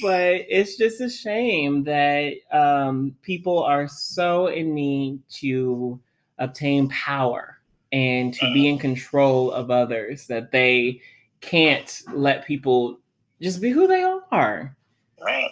but 0.02 0.42
it's 0.48 0.76
just 0.76 1.00
a 1.00 1.08
shame 1.10 1.84
that 1.84 2.34
um, 2.52 3.14
people 3.22 3.62
are 3.62 3.88
so 3.88 4.46
in 4.46 4.74
need 4.74 5.20
to 5.28 6.00
obtain 6.38 6.88
power 6.88 7.58
and 7.92 8.34
to 8.34 8.52
be 8.52 8.68
in 8.68 8.78
control 8.78 9.52
of 9.52 9.70
others 9.70 10.26
that 10.26 10.50
they 10.50 11.00
can't 11.40 12.02
let 12.12 12.44
people 12.44 12.98
just 13.40 13.60
be 13.60 13.70
who 13.70 13.86
they 13.86 14.02
are. 14.02 14.76
Right. 15.20 15.50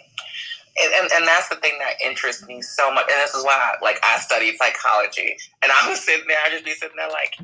And, 0.82 0.92
and, 0.94 1.10
and 1.14 1.26
that's 1.26 1.48
the 1.50 1.56
thing 1.56 1.78
that 1.78 1.94
interests 2.04 2.46
me 2.46 2.62
so 2.62 2.92
much. 2.92 3.04
And 3.10 3.20
this 3.20 3.34
is 3.34 3.44
why 3.44 3.52
I, 3.52 3.84
like 3.84 4.00
I 4.02 4.18
studied 4.18 4.56
psychology. 4.56 5.36
And 5.62 5.70
I 5.70 5.88
was 5.88 6.00
sitting 6.00 6.26
there, 6.26 6.38
I 6.44 6.50
just 6.50 6.64
be 6.64 6.72
sitting 6.72 6.96
there 6.96 7.10
like, 7.10 7.36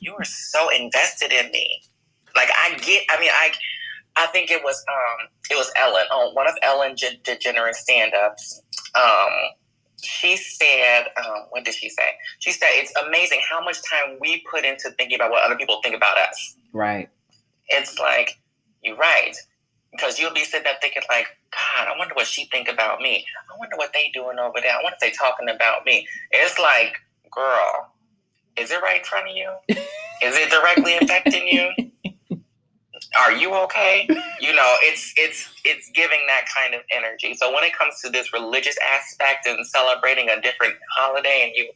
you 0.00 0.14
are 0.14 0.24
so 0.24 0.68
invested 0.68 1.32
in 1.32 1.50
me. 1.50 1.82
Like 2.36 2.50
I 2.56 2.74
get 2.78 3.04
I 3.10 3.20
mean 3.20 3.30
I 3.32 3.52
I 4.16 4.26
think 4.28 4.50
it 4.50 4.62
was 4.62 4.82
um 4.88 5.28
it 5.50 5.56
was 5.56 5.70
Ellen 5.76 6.04
on 6.12 6.34
one 6.34 6.48
of 6.48 6.54
Ellen 6.62 6.96
Ge- 6.96 7.20
DeGeneres 7.24 7.74
stand-ups. 7.74 8.62
Um 8.94 9.30
she 10.02 10.36
said, 10.36 11.04
um, 11.24 11.46
what 11.50 11.64
did 11.64 11.74
she 11.74 11.88
say? 11.88 12.10
She 12.40 12.52
said 12.52 12.68
it's 12.72 12.92
amazing 13.06 13.40
how 13.50 13.64
much 13.64 13.78
time 13.90 14.18
we 14.20 14.44
put 14.50 14.64
into 14.64 14.90
thinking 14.98 15.16
about 15.16 15.30
what 15.30 15.42
other 15.44 15.56
people 15.56 15.80
think 15.82 15.96
about 15.96 16.18
us 16.18 16.56
Right. 16.72 17.08
it's 17.68 17.98
like 17.98 18.38
you're 18.82 18.96
right 18.96 19.34
because 19.92 20.18
you'll 20.18 20.34
be 20.34 20.44
sitting 20.44 20.64
there 20.64 20.74
thinking 20.82 21.02
like 21.08 21.26
god 21.52 21.88
i 21.88 21.96
wonder 21.96 22.14
what 22.14 22.26
she 22.26 22.44
think 22.46 22.68
about 22.68 23.00
me 23.00 23.24
i 23.52 23.58
wonder 23.58 23.76
what 23.76 23.92
they 23.94 24.10
doing 24.12 24.38
over 24.38 24.60
there 24.60 24.72
i 24.72 24.82
wonder 24.82 24.94
if 24.94 25.00
they 25.00 25.10
talking 25.12 25.48
about 25.48 25.84
me 25.86 26.06
it's 26.32 26.58
like 26.58 26.96
girl 27.30 27.92
is 28.58 28.70
it 28.70 28.82
right 28.82 28.98
in 28.98 29.04
front 29.04 29.30
of 29.30 29.36
you 29.36 29.50
is 30.22 30.36
it 30.36 30.50
directly 30.50 30.96
affecting 31.00 31.46
you 31.48 31.70
are 33.18 33.32
you 33.32 33.54
okay 33.54 34.08
you 34.40 34.54
know 34.54 34.76
it's 34.82 35.12
it's 35.16 35.48
it's 35.64 35.90
giving 35.94 36.20
that 36.28 36.44
kind 36.54 36.74
of 36.74 36.80
energy 36.92 37.34
so 37.34 37.52
when 37.54 37.64
it 37.64 37.76
comes 37.76 38.00
to 38.02 38.10
this 38.10 38.32
religious 38.32 38.76
aspect 38.94 39.46
and 39.46 39.66
celebrating 39.66 40.28
a 40.30 40.40
different 40.40 40.74
holiday 40.96 41.42
and 41.44 41.52
you 41.56 41.68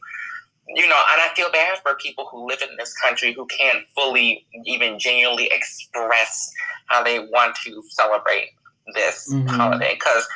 you 0.75 0.87
know, 0.87 1.01
and 1.13 1.21
I 1.21 1.29
feel 1.35 1.51
bad 1.51 1.79
for 1.79 1.95
people 1.95 2.27
who 2.31 2.47
live 2.47 2.61
in 2.61 2.75
this 2.77 2.93
country 2.93 3.33
who 3.33 3.45
can't 3.47 3.85
fully, 3.95 4.45
even 4.65 4.99
genuinely 4.99 5.49
express 5.51 6.51
how 6.87 7.03
they 7.03 7.19
want 7.19 7.55
to 7.65 7.81
celebrate 7.89 8.49
this 8.93 9.27
Mhm. 9.33 9.49
holiday. 9.49 9.95
Because 9.95 10.27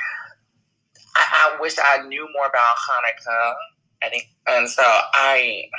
I, 1.15 1.53
I 1.55 1.61
wish 1.61 1.75
I 1.79 2.01
knew 2.07 2.27
more 2.33 2.47
about 2.47 2.77
Hanukkah. 2.77 3.53
I 4.03 4.09
think, 4.09 4.27
and 4.47 4.69
so 4.69 4.83
I, 4.83 5.69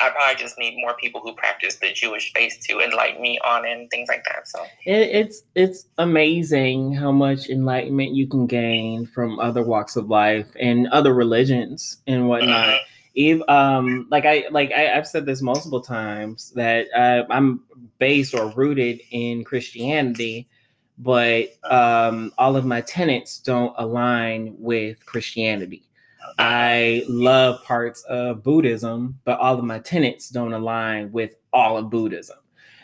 I 0.00 0.10
probably 0.10 0.36
just 0.36 0.58
need 0.58 0.76
more 0.78 0.94
people 0.94 1.20
who 1.20 1.34
practice 1.34 1.76
the 1.76 1.92
Jewish 1.92 2.32
faith 2.32 2.58
to 2.68 2.80
enlighten 2.80 3.20
me 3.20 3.38
on 3.44 3.66
and 3.66 3.90
things 3.90 4.08
like 4.08 4.24
that. 4.24 4.46
So 4.46 4.64
It, 4.84 5.08
it's 5.10 5.42
it's 5.54 5.86
amazing 5.98 6.94
how 6.94 7.12
much 7.12 7.48
enlightenment 7.48 8.14
you 8.14 8.28
can 8.28 8.46
gain 8.46 9.06
from 9.06 9.38
other 9.40 9.62
walks 9.62 9.96
of 9.96 10.08
life 10.08 10.46
and 10.58 10.86
other 10.88 11.14
religions 11.14 11.98
and 12.06 12.28
whatnot. 12.28 12.68
Mhm. 12.68 12.78
Eve, 13.14 13.42
um, 13.48 14.06
like 14.10 14.24
I 14.26 14.44
like 14.52 14.70
I, 14.70 14.96
I've 14.96 15.08
said 15.08 15.26
this 15.26 15.42
multiple 15.42 15.80
times 15.80 16.52
that 16.54 16.86
uh, 16.94 17.24
I'm 17.30 17.64
based 17.98 18.32
or 18.32 18.50
rooted 18.50 19.00
in 19.10 19.42
Christianity, 19.42 20.46
but 20.98 21.48
um, 21.64 22.32
all 22.38 22.54
of 22.54 22.64
my 22.64 22.80
tenets 22.82 23.38
don't 23.40 23.74
align 23.76 24.54
with 24.58 25.04
Christianity. 25.04 25.87
I 26.38 27.04
love 27.08 27.62
parts 27.64 28.02
of 28.08 28.42
Buddhism, 28.42 29.18
but 29.24 29.38
all 29.40 29.58
of 29.58 29.64
my 29.64 29.78
tenets 29.78 30.28
don't 30.30 30.52
align 30.52 31.12
with 31.12 31.34
all 31.52 31.76
of 31.78 31.90
Buddhism 31.90 32.36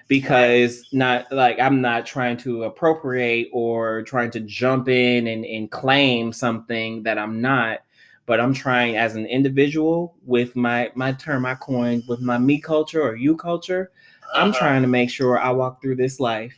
because 0.08 0.86
not 0.92 1.30
like 1.32 1.58
I'm 1.58 1.80
not 1.80 2.06
trying 2.06 2.36
to 2.38 2.64
appropriate 2.64 3.48
or 3.52 4.02
trying 4.02 4.30
to 4.32 4.40
jump 4.40 4.88
in 4.88 5.26
and, 5.26 5.44
and 5.44 5.70
claim 5.70 6.32
something 6.32 7.02
that 7.04 7.18
I'm 7.18 7.40
not, 7.40 7.80
but 8.26 8.40
I'm 8.40 8.54
trying 8.54 8.96
as 8.96 9.16
an 9.16 9.26
individual 9.26 10.14
with 10.24 10.56
my 10.56 10.90
my 10.94 11.12
term 11.12 11.46
I 11.46 11.54
coined 11.54 12.04
with 12.08 12.20
my 12.20 12.38
me 12.38 12.60
culture 12.60 13.02
or 13.02 13.16
you 13.16 13.36
culture. 13.36 13.90
I'm 14.34 14.50
Uh-huh. 14.50 14.58
trying 14.58 14.82
to 14.82 14.88
make 14.88 15.10
sure 15.10 15.38
I 15.38 15.50
walk 15.50 15.80
through 15.80 15.96
this 15.96 16.20
life 16.20 16.54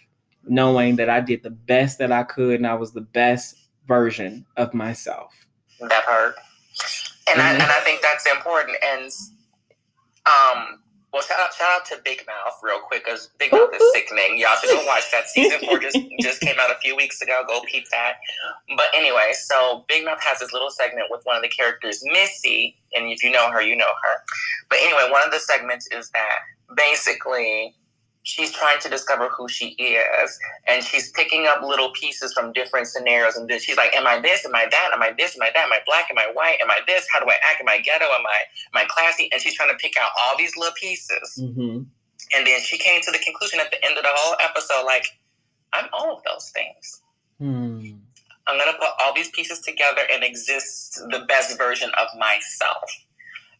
knowing 0.48 0.96
that 0.96 1.10
I 1.10 1.20
did 1.20 1.42
the 1.42 1.50
best 1.50 1.98
that 1.98 2.12
I 2.12 2.22
could 2.22 2.54
and 2.56 2.66
I 2.66 2.74
was 2.74 2.92
the 2.92 3.00
best 3.00 3.56
version 3.88 4.46
of 4.56 4.72
myself. 4.74 5.34
that 5.80 6.04
part. 6.04 6.36
And 7.30 7.40
I 7.40 7.50
Mhm. 7.50 7.60
and 7.60 7.62
I 7.62 7.80
think 7.80 8.02
that's 8.02 8.26
important. 8.26 8.76
And 8.82 9.10
um, 10.26 10.82
well, 11.12 11.22
shout 11.22 11.38
out 11.40 11.54
shout 11.54 11.68
out 11.70 11.84
to 11.86 11.98
Big 12.04 12.26
Mouth 12.26 12.58
real 12.62 12.80
quick 12.80 13.04
because 13.04 13.28
Big 13.38 13.52
Mouth 13.52 13.70
is 13.74 13.82
sickening. 13.92 14.36
Y'all 14.38 14.56
should 14.56 14.70
go 14.70 14.84
watch 14.86 15.10
that. 15.12 15.28
Season 15.28 15.60
four 15.66 15.78
just 15.78 15.96
just 16.20 16.40
came 16.40 16.56
out 16.60 16.70
a 16.70 16.76
few 16.76 16.96
weeks 16.96 17.22
ago. 17.22 17.42
Go 17.46 17.60
peep 17.66 17.84
that. 17.90 18.14
But 18.76 18.86
anyway, 18.94 19.32
so 19.34 19.84
Big 19.88 20.04
Mouth 20.04 20.22
has 20.22 20.40
this 20.40 20.52
little 20.52 20.70
segment 20.70 21.06
with 21.10 21.22
one 21.24 21.36
of 21.36 21.42
the 21.42 21.48
characters, 21.48 22.02
Missy, 22.04 22.76
and 22.94 23.10
if 23.10 23.22
you 23.22 23.30
know 23.30 23.50
her, 23.50 23.62
you 23.62 23.76
know 23.76 23.92
her. 24.02 24.22
But 24.68 24.78
anyway, 24.82 25.08
one 25.10 25.24
of 25.24 25.32
the 25.32 25.40
segments 25.40 25.86
is 25.88 26.10
that 26.10 26.38
basically 26.76 27.74
she's 28.26 28.50
trying 28.50 28.78
to 28.80 28.88
discover 28.88 29.28
who 29.28 29.48
she 29.48 29.68
is 29.78 30.38
and 30.66 30.82
she's 30.82 31.12
picking 31.12 31.46
up 31.46 31.62
little 31.62 31.90
pieces 31.92 32.32
from 32.32 32.52
different 32.52 32.88
scenarios 32.88 33.36
and 33.36 33.48
she's 33.60 33.76
like 33.76 33.94
am 33.94 34.06
i 34.06 34.18
this? 34.20 34.44
Am 34.44 34.54
i 34.54 34.66
that? 34.68 34.90
Am 34.92 35.00
i 35.00 35.12
this? 35.16 35.36
Am 35.36 35.42
i 35.42 35.50
that? 35.54 35.64
Am 35.64 35.72
i 35.72 35.78
black? 35.86 36.06
Am 36.10 36.18
i 36.18 36.28
white? 36.34 36.58
Am 36.60 36.68
i 36.68 36.80
this? 36.88 37.06
How 37.12 37.20
do 37.20 37.26
i 37.30 37.36
act? 37.48 37.60
Am 37.60 37.68
i 37.68 37.78
ghetto? 37.78 38.04
Am 38.04 38.26
i 38.26 38.38
am 38.74 38.84
i 38.84 38.84
classy? 38.88 39.28
And 39.32 39.40
she's 39.40 39.54
trying 39.54 39.70
to 39.70 39.76
pick 39.76 39.94
out 39.96 40.10
all 40.20 40.36
these 40.36 40.56
little 40.56 40.74
pieces. 40.74 41.38
Mm-hmm. 41.40 41.82
and 42.36 42.46
then 42.46 42.60
she 42.60 42.78
came 42.78 43.00
to 43.02 43.12
the 43.12 43.18
conclusion 43.18 43.60
at 43.60 43.70
the 43.70 43.82
end 43.84 43.96
of 43.96 44.02
the 44.02 44.10
whole 44.12 44.36
episode 44.42 44.84
like 44.84 45.06
i'm 45.72 45.86
all 45.92 46.16
of 46.16 46.22
those 46.24 46.50
things. 46.50 47.02
Hmm. 47.38 47.98
i'm 48.48 48.58
going 48.58 48.72
to 48.72 48.78
put 48.78 48.88
all 49.00 49.14
these 49.14 49.30
pieces 49.30 49.60
together 49.60 50.02
and 50.12 50.24
exist 50.24 51.00
the 51.10 51.20
best 51.28 51.56
version 51.58 51.90
of 52.00 52.08
myself 52.18 52.90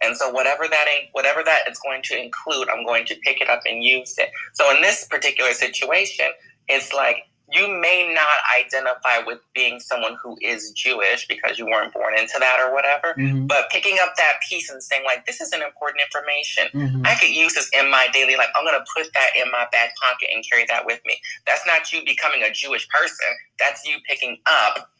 and 0.02 0.16
so 0.16 0.30
whatever 0.30 0.64
that 0.68 0.86
ain't 0.88 1.08
whatever 1.12 1.42
that 1.44 1.68
is 1.70 1.78
going 1.78 2.02
to 2.02 2.20
include 2.20 2.68
i'm 2.70 2.84
going 2.84 3.04
to 3.06 3.14
pick 3.24 3.40
it 3.40 3.48
up 3.48 3.60
and 3.66 3.82
use 3.84 4.16
it 4.18 4.30
so 4.54 4.74
in 4.74 4.82
this 4.82 5.06
particular 5.06 5.52
situation 5.52 6.26
it's 6.68 6.92
like 6.92 7.18
you 7.52 7.68
may 7.68 8.12
not 8.12 8.38
identify 8.60 9.24
with 9.24 9.38
being 9.54 9.78
someone 9.78 10.16
who 10.22 10.36
is 10.42 10.72
jewish 10.72 11.26
because 11.28 11.58
you 11.58 11.66
weren't 11.66 11.92
born 11.94 12.18
into 12.18 12.36
that 12.40 12.58
or 12.60 12.72
whatever 12.74 13.14
Mhm. 13.18 13.46
but 13.46 13.70
picking 13.70 13.96
up 14.02 14.16
that 14.16 14.34
piece 14.48 14.68
and 14.70 14.82
saying 14.82 15.04
like 15.04 15.26
this 15.26 15.40
is 15.40 15.52
an 15.52 15.62
important 15.62 16.00
information 16.02 16.68
Mhm. 16.74 17.06
I 17.06 17.14
could 17.14 17.30
use 17.30 17.54
this 17.54 17.68
in 17.72 17.88
my 17.90 18.08
daily 18.12 18.34
life. 18.36 18.48
I'm 18.56 18.64
going 18.64 18.78
to 18.78 18.84
put 18.94 19.12
that 19.14 19.30
in 19.36 19.50
my 19.52 19.66
back 19.70 19.94
pocket 19.96 20.28
and 20.34 20.44
carry 20.48 20.64
that 20.66 20.84
with 20.84 21.00
me. 21.06 21.20
That's 21.46 21.64
not 21.66 21.92
you 21.92 22.04
becoming 22.04 22.42
a 22.42 22.50
Jewish 22.50 22.88
person. 22.88 23.26
That's 23.58 23.86
you 23.86 23.98
picking 24.08 24.40
up 24.46 24.90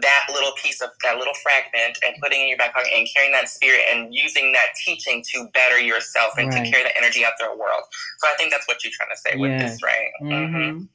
that 0.00 0.26
little 0.32 0.52
piece 0.62 0.80
of 0.82 0.90
that 1.02 1.16
little 1.18 1.34
fragment 1.42 1.98
and 2.06 2.16
putting 2.22 2.40
it 2.40 2.42
in 2.44 2.48
your 2.50 2.58
back 2.58 2.74
pocket 2.74 2.90
and 2.94 3.08
carrying 3.14 3.32
that 3.32 3.48
spirit 3.48 3.82
and 3.92 4.14
using 4.14 4.52
that 4.52 4.68
teaching 4.84 5.24
to 5.32 5.48
better 5.54 5.78
yourself 5.80 6.32
and 6.38 6.48
Right. 6.48 6.64
to 6.64 6.70
carry 6.70 6.82
that 6.84 6.96
energy 6.96 7.24
out 7.24 7.32
to 7.40 7.46
the 7.50 7.56
world. 7.56 7.82
So 8.18 8.28
I 8.28 8.34
think 8.36 8.50
that's 8.50 8.66
what 8.68 8.82
you're 8.84 8.92
trying 8.96 9.10
to 9.10 9.16
say 9.16 9.36
with 9.36 9.50
Yes. 9.52 9.72
this, 9.72 9.82
right? 9.82 10.10
Mhm. 10.22 10.52
Mhm. 10.52 10.88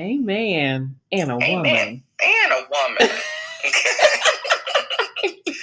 Amen. 0.00 1.00
And 1.12 1.30
a 1.30 1.34
Amen. 1.34 1.50
woman. 1.62 2.04
And 2.22 2.52
a 2.52 2.66
woman. 2.70 3.22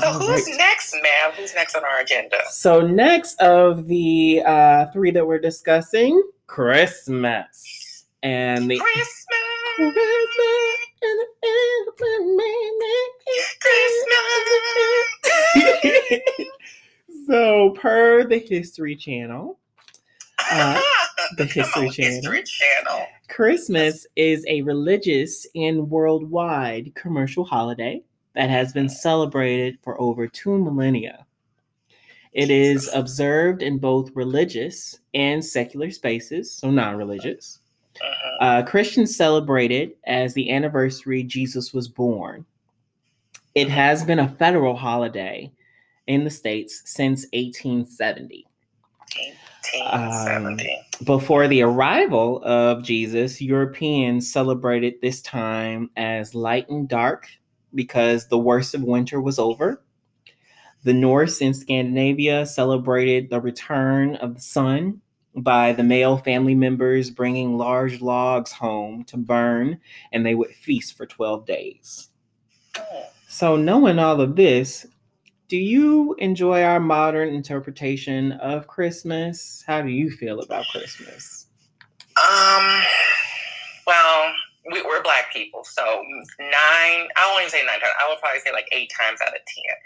So 0.00 0.06
All 0.08 0.18
who's 0.20 0.46
right. 0.46 0.56
next, 0.58 0.94
ma'am? 0.94 1.32
Who's 1.36 1.54
next 1.54 1.74
on 1.74 1.84
our 1.84 2.00
agenda? 2.00 2.36
So 2.50 2.80
next 2.80 3.40
of 3.40 3.86
the 3.86 4.42
uh, 4.44 4.86
three 4.92 5.10
that 5.12 5.26
we're 5.26 5.38
discussing, 5.38 6.22
Christmas 6.46 8.04
and 8.22 8.70
the 8.70 8.78
Christmas. 8.78 9.26
Christmas 9.76 9.96
and 11.02 11.12
the 12.80 13.16
Christmas. 15.54 16.50
so 17.26 17.70
per 17.70 18.24
the 18.24 18.38
History 18.38 18.96
Channel, 18.96 19.58
Uh, 20.50 20.80
the 21.36 21.44
History 21.44 21.86
on, 21.88 21.92
Channel. 21.92 22.12
History 22.14 22.42
Channel. 22.44 23.06
Christmas 23.28 24.06
is 24.16 24.44
a 24.48 24.62
religious 24.62 25.46
and 25.54 25.90
worldwide 25.90 26.94
commercial 26.94 27.44
holiday 27.44 28.02
that 28.36 28.50
has 28.50 28.72
been 28.72 28.88
celebrated 28.88 29.78
for 29.82 30.00
over 30.00 30.28
two 30.28 30.56
millennia. 30.58 31.26
It 32.32 32.50
is 32.50 32.90
observed 32.92 33.62
in 33.62 33.78
both 33.78 34.10
religious 34.14 35.00
and 35.14 35.42
secular 35.42 35.90
spaces, 35.90 36.52
so 36.52 36.70
non 36.70 36.96
religious. 36.96 37.60
Mhm. 37.96 38.36
Uh, 38.40 38.62
Christians 38.62 39.16
celebrate 39.16 39.72
it 39.72 39.96
as 40.04 40.34
the 40.34 40.50
anniversary 40.52 41.22
Jesus 41.22 41.72
was 41.72 41.88
born. 41.88 42.44
It 43.54 43.70
has 43.70 44.04
been 44.04 44.18
a 44.18 44.28
federal 44.28 44.76
holiday 44.76 45.50
in 46.06 46.24
the 46.24 46.30
States 46.30 46.82
since 46.84 47.24
1870. 47.32 48.46
1870. 49.72 50.78
Before 51.04 51.48
the 51.48 51.62
arrival 51.62 52.42
of 52.44 52.82
Jesus, 52.82 53.40
Europeans 53.40 54.30
celebrated 54.30 54.94
this 55.00 55.22
time 55.22 55.88
as 55.96 56.34
light 56.34 56.68
and 56.68 56.86
dark 56.86 57.28
because 57.76 58.26
the 58.26 58.38
worst 58.38 58.74
of 58.74 58.82
winter 58.82 59.20
was 59.20 59.38
over. 59.38 59.84
The 60.82 60.94
Norse 60.94 61.40
in 61.40 61.54
Scandinavia 61.54 62.46
celebrated 62.46 63.30
the 63.30 63.40
return 63.40 64.16
of 64.16 64.34
the 64.34 64.40
sun 64.40 65.02
by 65.34 65.72
the 65.72 65.82
male 65.82 66.16
family 66.16 66.54
members 66.54 67.10
bringing 67.10 67.58
large 67.58 68.00
logs 68.00 68.52
home 68.52 69.04
to 69.04 69.16
burn, 69.16 69.78
and 70.12 70.24
they 70.24 70.34
would 70.34 70.50
feast 70.50 70.96
for 70.96 71.06
12 71.06 71.44
days. 71.46 72.08
So, 73.28 73.56
knowing 73.56 73.98
all 73.98 74.20
of 74.20 74.36
this, 74.36 74.86
do 75.48 75.56
you 75.56 76.14
enjoy 76.18 76.62
our 76.62 76.80
modern 76.80 77.28
interpretation 77.28 78.32
of 78.32 78.66
Christmas? 78.66 79.62
How 79.66 79.82
do 79.82 79.88
you 79.88 80.10
feel 80.10 80.40
about 80.40 80.66
Christmas? 80.68 81.46
Um, 82.16 82.82
well, 83.86 84.32
we, 84.72 84.82
we're 84.82 85.02
black 85.02 85.32
people, 85.32 85.62
so 85.64 85.82
nine, 86.40 87.08
I 87.16 87.28
won't 87.30 87.42
even 87.42 87.50
say 87.50 87.64
nine 87.66 87.80
times, 87.80 87.92
I 88.04 88.08
would 88.08 88.18
probably 88.20 88.40
say 88.40 88.52
like 88.52 88.68
eight 88.72 88.90
times 88.98 89.20
out 89.20 89.28
of 89.28 89.34
ten. 89.46 89.76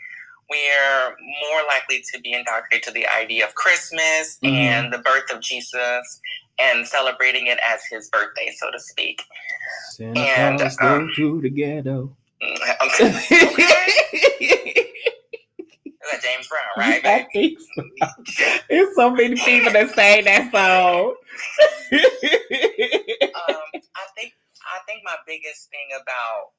We're 0.51 1.16
more 1.51 1.62
likely 1.69 2.03
to 2.12 2.21
be 2.21 2.33
indoctrinated 2.33 2.83
to 2.88 2.93
the 2.93 3.07
idea 3.07 3.47
of 3.47 3.55
Christmas 3.55 4.38
Mhm. 4.43 4.53
and 4.53 4.93
the 4.93 4.99
birth 4.99 5.31
of 5.33 5.40
Jesus 5.40 6.21
and 6.59 6.87
celebrating 6.87 7.47
it 7.47 7.59
as 7.66 7.81
his 7.90 8.09
birthday, 8.11 8.53
so 8.59 8.71
to 8.71 8.79
speak. 8.81 9.23
Santa 9.93 10.21
And, 10.21 10.59
Claus 10.59 10.77
um, 10.81 11.11
to 11.16 11.40
the 11.40 11.51
ghetto. 11.51 12.16
Okay. 12.43 13.14
okay. 13.43 13.66
Is 16.03 16.11
that 16.12 16.23
James 16.23 16.49
Brown, 16.49 16.62
right? 16.79 17.05
I 17.05 17.27
think 17.33 17.59
so. 17.61 17.83
There's 18.71 18.97
so 18.97 19.11
many 19.11 19.37
people 19.37 19.73
that 19.73 19.90
say 19.90 20.23
that 20.23 20.51
song. 20.51 21.14
um, 21.93 23.57
I 23.95 24.05
think 24.16 24.33
I 24.72 24.78
think 24.87 25.02
my 25.04 25.16
biggest 25.26 25.70
thing 25.70 25.90
about, 26.00 26.54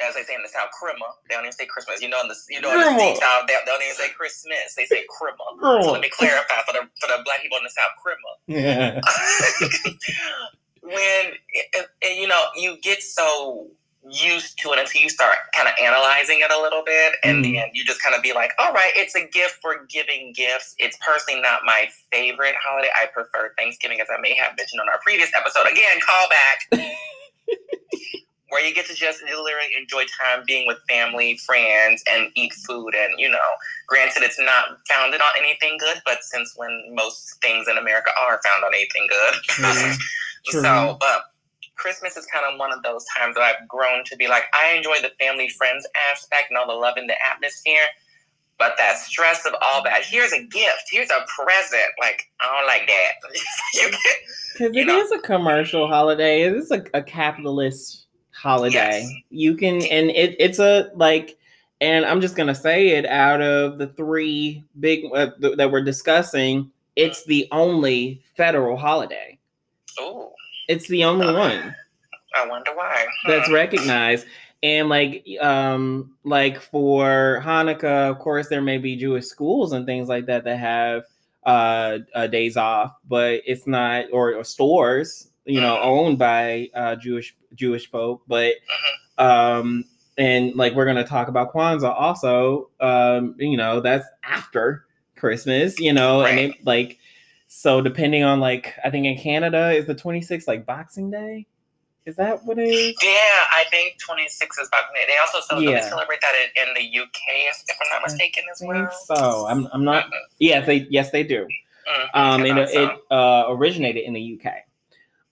as 0.00 0.14
they 0.14 0.22
say 0.22 0.34
in 0.34 0.42
the 0.42 0.48
South, 0.48 0.70
Christmas. 0.70 1.10
They 1.28 1.34
don't 1.34 1.44
even 1.44 1.52
say 1.52 1.66
Christmas. 1.66 2.00
You 2.00 2.08
know, 2.08 2.20
in 2.20 2.28
the 2.28 2.36
you 2.48 2.60
know 2.60 2.70
in 2.72 2.80
the. 2.80 3.20
South, 3.20 3.46
they, 3.48 3.56
don't 3.66 3.82
even 3.82 3.94
say 3.96 4.10
Christmas. 4.10 4.74
They 4.76 4.84
say 4.86 5.04
Christmas. 5.08 5.58
So 5.84 5.92
let 5.92 6.00
me 6.00 6.08
clarify 6.10 6.62
for 6.66 6.72
the 6.72 6.86
for 7.00 7.08
the 7.08 7.22
black 7.24 7.42
people 7.42 7.58
in 7.58 7.64
the 7.64 7.74
South, 7.74 7.94
Christmas. 7.98 8.36
yeah. 8.46 9.00
when 10.82 11.34
it, 11.52 11.86
it- 12.00 12.16
you 12.18 12.26
know 12.28 12.44
you 12.56 12.76
get 12.82 13.02
so 13.02 13.66
used 14.08 14.58
to 14.58 14.72
it 14.72 14.78
until 14.78 15.02
you 15.02 15.08
start 15.10 15.36
kind 15.54 15.68
of 15.68 15.74
analyzing 15.82 16.38
it 16.40 16.50
a 16.50 16.62
little 16.62 16.82
bit 16.86 17.14
and 17.24 17.44
Mhm. 17.44 17.54
then 17.56 17.68
you 17.74 17.84
just 17.84 18.00
kind 18.00 18.14
of 18.14 18.22
be 18.22 18.32
like 18.32 18.52
all 18.58 18.72
right 18.72 18.92
it's 18.96 19.14
a 19.14 19.26
gift 19.26 19.58
for 19.60 19.84
giving 19.90 20.32
gifts 20.32 20.74
it's 20.78 20.96
personally 21.04 21.42
not 21.42 21.60
my 21.66 21.88
favorite 22.10 22.54
holiday 22.64 22.88
i 22.98 23.06
prefer 23.06 23.52
thanksgiving 23.58 24.00
as 24.00 24.06
i 24.16 24.18
may 24.20 24.34
have 24.34 24.56
mentioned 24.56 24.80
on 24.80 24.88
our 24.88 24.98
previous 25.04 25.30
episode 25.36 25.66
again 25.70 25.98
call 26.06 26.26
back 26.30 26.88
where 28.50 28.64
you 28.64 28.74
get 28.74 28.86
to 28.86 28.94
just 28.94 29.22
literally 29.22 29.74
enjoy 29.78 30.04
time 30.22 30.42
being 30.46 30.66
with 30.66 30.78
family 30.88 31.36
friends 31.44 32.02
and 32.10 32.30
eat 32.34 32.52
food 32.66 32.94
and 32.94 33.18
you 33.18 33.28
know 33.28 33.38
granted 33.86 34.22
it's 34.22 34.38
not 34.38 34.78
founded 34.88 35.20
on 35.20 35.32
anything 35.38 35.76
good 35.78 36.00
but 36.04 36.22
since 36.22 36.54
when 36.56 36.84
most 36.94 37.40
things 37.42 37.66
in 37.68 37.76
america 37.76 38.10
are 38.20 38.40
found 38.44 38.64
on 38.64 38.74
anything 38.74 39.06
good 39.08 39.34
True. 39.44 39.92
True. 40.46 40.62
so, 40.62 40.96
but 41.00 41.24
Christmas 41.78 42.16
is 42.16 42.26
kind 42.26 42.44
of 42.50 42.58
one 42.58 42.72
of 42.72 42.82
those 42.82 43.04
times 43.16 43.34
that 43.36 43.42
I've 43.42 43.68
grown 43.68 44.04
to 44.04 44.16
be 44.16 44.28
like, 44.28 44.44
I 44.52 44.74
enjoy 44.76 44.96
the 45.00 45.12
family 45.18 45.48
friends 45.48 45.86
aspect 46.10 46.50
and 46.50 46.58
all 46.58 46.66
the 46.66 46.74
love 46.74 46.98
in 46.98 47.06
the 47.06 47.14
atmosphere. 47.24 47.86
But 48.58 48.74
that 48.78 48.98
stress 48.98 49.46
of 49.46 49.54
all 49.62 49.84
that, 49.84 50.02
here's 50.04 50.32
a 50.32 50.42
gift, 50.42 50.82
here's 50.90 51.10
a 51.10 51.24
present. 51.36 51.82
Like, 52.00 52.24
I 52.40 52.46
don't 52.58 52.66
like 52.66 52.88
that. 52.88 53.92
Because 54.54 54.74
it 54.76 54.86
know- 54.86 54.98
is 54.98 55.12
a 55.12 55.18
commercial 55.20 55.86
holiday. 55.86 56.42
It 56.42 56.52
is 56.54 56.70
a, 56.72 56.82
a 56.94 57.02
capitalist 57.02 58.06
holiday. 58.32 59.02
Yes. 59.04 59.12
You 59.30 59.54
can, 59.56 59.76
and 59.84 60.10
it, 60.10 60.34
it's 60.40 60.58
a 60.58 60.90
like, 60.96 61.38
and 61.80 62.04
I'm 62.04 62.20
just 62.20 62.34
gonna 62.34 62.54
say 62.56 62.88
it. 62.88 63.06
Out 63.06 63.40
of 63.40 63.78
the 63.78 63.86
three 63.88 64.64
big 64.80 65.04
uh, 65.14 65.30
th- 65.40 65.56
that 65.58 65.70
we're 65.70 65.84
discussing, 65.84 66.72
it's 66.96 67.24
the 67.26 67.46
only 67.52 68.20
federal 68.36 68.76
holiday. 68.76 69.38
Oh, 70.00 70.32
It's 70.68 70.88
the 70.88 71.04
only 71.04 71.32
one 71.32 71.74
I 72.34 72.46
wonder 72.46 72.72
why. 72.74 73.06
that's 73.28 73.46
Hmm. 73.48 73.54
recognized. 73.54 74.26
And 74.62 74.88
like, 74.88 75.24
um, 75.40 76.14
like 76.24 76.60
for 76.60 77.40
Hanukkah, 77.44 78.10
of 78.10 78.18
course, 78.18 78.48
there 78.48 78.60
may 78.62 78.78
be 78.78 78.96
Jewish 78.96 79.26
schools 79.26 79.72
and 79.72 79.86
things 79.86 80.08
like 80.08 80.26
that 80.26 80.44
that 80.44 80.58
have 80.58 81.04
uh, 81.44 81.98
uh 82.14 82.26
days 82.26 82.56
off, 82.56 82.92
but 83.08 83.40
it's 83.46 83.66
not 83.66 84.06
or, 84.12 84.34
or 84.34 84.44
stores, 84.44 85.28
you 85.44 85.60
know, 85.60 85.76
Mhm. 85.76 85.84
owned 85.84 86.18
by 86.18 86.68
uh 86.74 86.96
Jewish 86.96 87.34
Jewish 87.54 87.88
folk. 87.90 88.22
But 88.26 88.54
Mhm. 89.18 89.24
um, 89.24 89.84
and 90.18 90.54
like 90.56 90.74
we're 90.74 90.84
gonna 90.86 91.04
talk 91.06 91.28
about 91.28 91.52
Kwanzaa 91.54 91.94
also. 91.98 92.70
Um, 92.80 93.36
you 93.38 93.56
know, 93.56 93.80
that's 93.80 94.06
after 94.24 94.84
Christmas, 95.16 95.78
you 95.78 95.92
know, 95.92 96.22
and 96.24 96.38
it 96.38 96.66
like 96.66 96.98
so 97.46 97.80
depending 97.80 98.24
on 98.24 98.40
like 98.40 98.74
I 98.84 98.90
think 98.90 99.06
in 99.06 99.16
Canada 99.16 99.70
is 99.70 99.86
the 99.86 99.94
26th 99.94 100.48
like 100.48 100.66
Boxing 100.66 101.10
Day. 101.10 101.46
Is 102.08 102.16
that 102.16 102.42
what 102.46 102.58
it 102.58 102.62
is? 102.62 102.94
Yeah, 103.02 103.10
I 103.10 103.64
think 103.70 103.98
26 103.98 104.58
is 104.58 104.68
Boxing 104.70 104.94
Day. 104.94 105.02
They 105.06 105.18
also 105.20 105.40
celebrate, 105.46 105.72
Yeah. 105.72 105.88
celebrate 105.90 106.20
that 106.22 106.32
in, 106.56 106.68
in 106.68 106.74
the 106.74 107.00
UK, 107.02 107.10
if 107.68 107.76
I'm 107.82 107.86
not 107.92 108.02
mistaken, 108.02 108.44
as 108.50 108.62
well. 108.64 108.90
so. 109.04 109.46
I'm 109.46 109.68
I'm 109.74 109.84
not. 109.84 110.06
Yes, 110.38 110.64
they 110.66 110.86
yes 110.88 111.10
they 111.10 111.22
do. 111.22 111.46
Mhm, 111.86 112.08
Um, 112.14 112.44
and 112.46 112.58
it, 112.60 112.70
it 112.70 112.90
uh 113.10 113.44
originated 113.50 114.04
in 114.04 114.14
the 114.14 114.40
UK. 114.40 114.54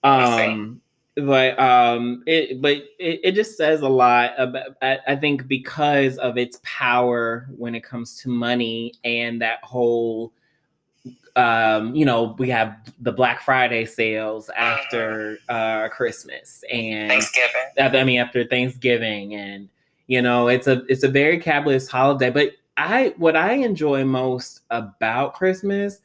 Um, 0.04 0.82
but 1.16 1.58
um, 1.58 2.22
it 2.26 2.60
but 2.60 2.76
it, 2.98 3.20
it 3.24 3.32
just 3.32 3.56
says 3.56 3.80
a 3.80 3.88
lot 3.88 4.32
about. 4.36 4.76
I, 4.82 4.98
I 5.08 5.16
think 5.16 5.48
because 5.48 6.18
of 6.18 6.36
its 6.36 6.60
power 6.62 7.48
when 7.56 7.74
it 7.74 7.84
comes 7.84 8.18
to 8.20 8.28
money 8.28 8.92
and 9.02 9.40
that 9.40 9.64
whole. 9.64 10.34
Um, 11.36 11.94
you 11.94 12.06
know, 12.06 12.34
we 12.38 12.48
have 12.48 12.76
the 13.00 13.12
Black 13.12 13.42
Friday 13.42 13.84
sales 13.84 14.50
after 14.56 15.38
uh 15.48 15.88
Christmas 15.88 16.64
and 16.70 17.10
Thanksgiving. 17.10 17.62
I 17.78 18.04
mean 18.04 18.18
after 18.18 18.44
Thanksgiving 18.44 19.34
and 19.34 19.68
you 20.06 20.22
know 20.22 20.48
it's 20.48 20.66
a 20.66 20.82
it's 20.88 21.02
a 21.02 21.08
very 21.08 21.38
capitalist 21.38 21.90
holiday 21.90 22.30
but 22.30 22.52
I 22.76 23.14
what 23.16 23.36
I 23.36 23.52
enjoy 23.52 24.04
most 24.04 24.60
about 24.70 25.34
Christmas 25.34 26.00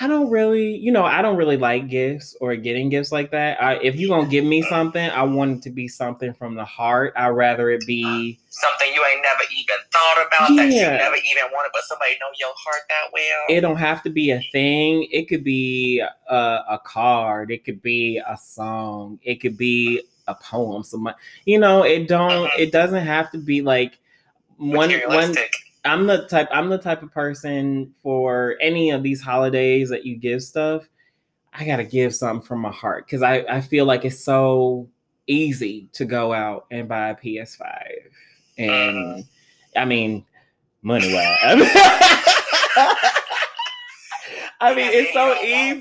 I 0.00 0.06
don't 0.06 0.30
really, 0.30 0.74
you 0.76 0.90
know, 0.90 1.04
I 1.04 1.20
don't 1.20 1.36
really 1.36 1.58
like 1.58 1.88
gifts 1.88 2.34
or 2.40 2.56
getting 2.56 2.88
gifts 2.88 3.12
like 3.12 3.30
that. 3.32 3.62
I, 3.62 3.74
if 3.74 3.94
you're 3.96 4.08
gonna 4.16 4.28
give 4.28 4.44
me 4.44 4.62
something, 4.62 5.10
I 5.10 5.22
want 5.22 5.58
it 5.58 5.62
to 5.64 5.70
be 5.70 5.86
something 5.86 6.32
from 6.32 6.54
the 6.54 6.64
heart. 6.64 7.12
I'd 7.14 7.28
rather 7.28 7.68
it 7.70 7.86
be 7.86 8.38
Something 8.48 8.88
you 8.94 9.04
ain't 9.12 9.22
never 9.22 9.42
even 9.52 9.76
thought 9.92 10.26
about 10.26 10.56
that 10.56 10.66
you 10.72 10.80
Yeah. 10.80 10.96
never 10.96 11.16
even 11.16 11.44
wanted, 11.52 11.70
but 11.74 11.82
somebody 11.84 12.12
know 12.20 12.28
your 12.40 12.48
heart 12.56 12.82
that 12.88 13.12
well. 13.12 13.56
it 13.56 13.60
don't 13.60 13.76
have 13.76 14.02
to 14.04 14.10
be 14.10 14.30
a 14.30 14.40
thing. 14.50 15.06
It 15.12 15.28
could 15.28 15.44
be 15.44 16.00
a, 16.00 16.36
a 16.36 16.80
card. 16.82 17.50
It 17.50 17.62
could 17.64 17.82
be 17.82 18.18
a 18.26 18.36
song. 18.38 19.18
It 19.22 19.40
could 19.42 19.58
be 19.58 20.02
a 20.26 20.34
poem. 20.34 20.84
Some, 20.84 21.10
you 21.44 21.58
know, 21.58 21.82
it 21.82 22.08
don't. 22.08 22.48
Mhm. 22.48 22.58
It 22.58 22.72
doesn't 22.72 23.04
have 23.04 23.30
to 23.32 23.38
be 23.38 23.60
like 23.60 23.98
one 24.56 24.90
one. 25.06 25.34
I'm 25.84 26.06
the 26.06 26.26
type. 26.26 26.48
I'm 26.52 26.68
the 26.68 26.78
type 26.78 27.02
of 27.02 27.10
person 27.12 27.94
for 28.02 28.56
any 28.60 28.90
of 28.90 29.02
these 29.02 29.20
holidays 29.20 29.88
that 29.90 30.06
you 30.06 30.16
give 30.16 30.42
stuff. 30.42 30.88
I 31.52 31.64
gotta 31.64 31.84
give 31.84 32.14
something 32.14 32.46
from 32.46 32.60
my 32.60 32.70
heart 32.70 33.06
because 33.06 33.22
I 33.22 33.44
I 33.48 33.60
feel 33.60 33.84
like 33.84 34.04
it's 34.04 34.22
so 34.22 34.88
easy 35.26 35.88
to 35.92 36.04
go 36.04 36.32
out 36.32 36.66
and 36.70 36.88
buy 36.88 37.10
a 37.10 37.16
PS5, 37.16 37.86
and 38.58 38.96
uh-huh. 38.96 39.22
I 39.76 39.84
mean, 39.84 40.24
money 40.82 41.12
wise. 41.12 41.68
I 44.62 44.74
mean, 44.74 44.90
it's 44.92 45.12
so 45.12 45.34
easy. 45.42 45.80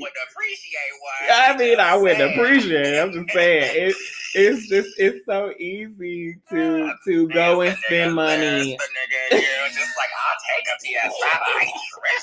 wouldn't 0.00 0.16
appreciate 0.30 0.92
one. 1.00 1.30
I 1.32 1.56
mean, 1.56 1.80
I 1.80 1.96
wouldn't 1.96 2.32
appreciate 2.32 2.86
it. 2.86 3.00
I'm 3.02 3.12
just 3.12 3.30
saying 3.30 3.88
it. 3.90 3.96
It's 4.34 4.68
just 4.68 4.88
it's 4.98 5.24
so 5.24 5.52
easy 5.58 6.36
oh, 6.50 6.54
to 6.54 6.92
to 7.04 7.28
go 7.28 7.60
and 7.62 7.78
spend 7.86 8.14
money. 8.14 8.42
yes, 8.42 8.78
the 9.30 9.36
nigga, 9.36 9.42
yeah, 9.42 9.68
just 9.68 9.96
like 9.96 10.10
I'll 10.20 10.40
take 10.50 10.66
a 10.68 11.08
PS5. 11.08 11.12
I 11.22 11.60
ain't 11.62 11.72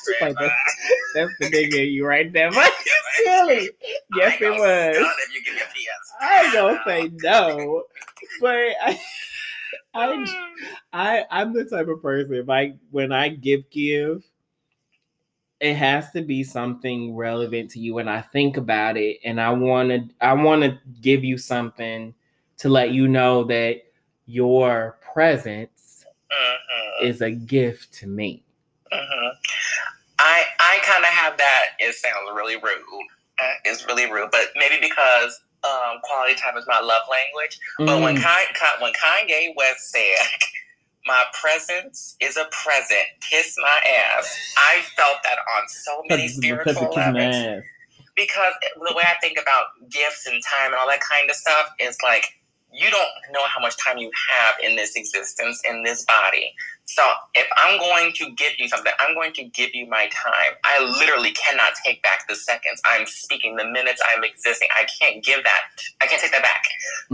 tripping, 0.03 0.27
Like, 0.27 0.35
but- 0.35 0.51
That's 1.15 1.31
the 1.39 1.45
nigga 1.57 1.91
you 1.91 2.05
right 2.05 2.31
there. 2.33 2.51
But 2.51 2.71
silly. 3.23 3.69
Yes, 4.15 4.41
it 4.41 4.49
was. 4.51 4.95
stun 4.95 5.13
If 5.27 5.33
you 5.33 5.43
give 5.43 5.53
me 5.55 5.61
a 5.61 5.63
PS5. 5.63 6.21
I 6.21 6.43
ain't 6.43 6.53
gonna 6.53 6.81
say 6.85 7.11
no, 7.23 7.83
but 8.41 8.57
I, 8.83 8.99
I, 9.93 10.25
I, 10.91 11.25
I'm 11.31 11.53
the 11.53 11.65
type 11.65 11.87
of 11.87 12.01
person. 12.01 12.35
If 12.35 12.49
I, 12.49 12.73
when 12.91 13.11
I 13.11 13.29
give, 13.29 13.69
give, 13.69 14.23
it 15.63 15.75
has 15.77 16.11
to 16.11 16.21
be 16.21 16.43
something 16.43 17.15
relevant 17.15 17.71
to 17.71 17.79
you, 17.79 17.99
and 17.99 18.09
I 18.09 18.19
think 18.21 18.57
about 18.57 18.97
it, 18.97 19.19
and 19.23 19.39
I 19.39 19.49
want 19.51 19.89
to, 19.89 20.09
I 20.19 20.33
want 20.33 20.61
to 20.63 20.77
give 21.01 21.23
you 21.23 21.37
something 21.37 22.13
to 22.57 22.69
let 22.69 22.91
you 22.91 23.07
know 23.07 23.45
that 23.45 23.83
your 24.25 24.97
presence 25.13 26.05
Mhm, 26.31 27.03
is 27.03 27.21
a 27.21 27.31
gift 27.31 27.93
to 27.95 28.07
me. 28.07 28.43
mhm. 28.91 29.31
I 30.19 30.45
I 30.59 30.79
kind 30.83 31.03
of 31.03 31.09
have 31.11 31.37
that. 31.37 31.63
It 31.79 31.95
sounds 31.95 32.29
really 32.35 32.55
rude. 32.57 33.07
Uh, 33.39 33.53
It's 33.65 33.85
really 33.87 34.11
rude, 34.11 34.31
but 34.31 34.49
maybe 34.55 34.77
because 34.81 35.41
um, 35.63 35.99
quality 36.03 36.35
time 36.35 36.57
is 36.57 36.65
my 36.67 36.79
love 36.81 37.03
language. 37.09 37.57
But 37.79 38.01
when 38.01 38.15
Mm, 38.15 38.21
Kanye, 38.21 38.81
when 38.81 38.93
Kanye 38.93 39.55
West 39.55 39.91
said, 39.91 40.27
"My 41.05 41.25
presence 41.33 42.15
is 42.19 42.37
a 42.37 42.45
present," 42.45 43.07
kiss 43.21 43.55
my 43.57 43.81
ass, 43.85 44.37
I 44.57 44.81
felt 44.95 45.23
that 45.23 45.39
on 45.57 45.67
so 45.67 46.03
many 46.07 46.27
spiritual 46.27 46.93
levels. 46.93 47.63
because 48.15 48.53
the 48.75 48.93
way 48.93 49.03
I 49.03 49.15
think 49.21 49.39
about 49.39 49.89
gifts 49.89 50.27
and 50.27 50.41
time 50.43 50.67
and 50.67 50.75
all 50.75 50.87
that 50.87 51.01
kind 51.01 51.29
of 51.29 51.35
stuff 51.35 51.73
is 51.79 51.97
like 52.03 52.37
you 52.73 52.89
don't 52.91 53.09
know 53.31 53.45
how 53.47 53.61
much 53.61 53.75
time 53.83 53.97
you 53.97 54.11
have 54.31 54.55
in 54.63 54.75
this 54.75 54.95
existence 54.95 55.61
in 55.69 55.83
this 55.83 56.05
body. 56.05 56.53
So 56.85 57.03
if 57.35 57.47
I'm 57.57 57.79
going 57.79 58.13
to 58.15 58.31
give 58.31 58.53
you 58.59 58.67
something, 58.67 58.91
I'm 58.99 59.15
going 59.15 59.33
to 59.33 59.45
give 59.45 59.73
you 59.73 59.87
my 59.87 60.09
time. 60.11 60.53
I 60.65 60.83
literally 60.83 61.31
cannot 61.31 61.73
take 61.85 62.01
back 62.03 62.27
the 62.27 62.35
seconds 62.35 62.81
I'm 62.85 63.07
speaking, 63.07 63.55
the 63.55 63.65
minutes 63.65 64.01
I'm 64.13 64.23
existing. 64.23 64.67
I 64.75 64.85
can't 64.99 65.23
give 65.23 65.43
that. 65.43 65.61
I 66.01 66.07
can't 66.07 66.21
take 66.21 66.31
that 66.33 66.43
back. 66.43 66.63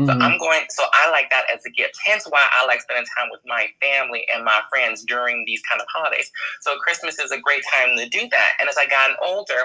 So 0.08 0.14
Mhm. 0.14 0.22
I'm 0.24 0.38
going. 0.40 0.66
So 0.70 0.86
I 0.94 1.10
like 1.12 1.30
that 1.32 1.46
as 1.54 1.66
a 1.66 1.70
gift. 1.70 2.00
Hence 2.04 2.26
why 2.28 2.48
I 2.54 2.66
like 2.66 2.82
spending 2.82 3.06
time 3.18 3.30
with 3.32 3.42
my 3.46 3.70
family 3.82 4.28
and 4.34 4.46
my 4.46 4.62
friends 4.70 5.04
during 5.04 5.46
these 5.46 5.62
kind 5.70 5.82
of 5.82 5.88
holidays. 5.94 6.32
So 6.62 6.78
Christmas 6.80 7.20
is 7.20 7.32
a 7.32 7.40
great 7.40 7.64
time 7.72 7.98
to 7.98 8.10
do 8.10 8.28
that. 8.30 8.54
And 8.60 8.70
as 8.70 8.78
I 8.78 8.88
gotten 8.88 9.16
older, 9.24 9.62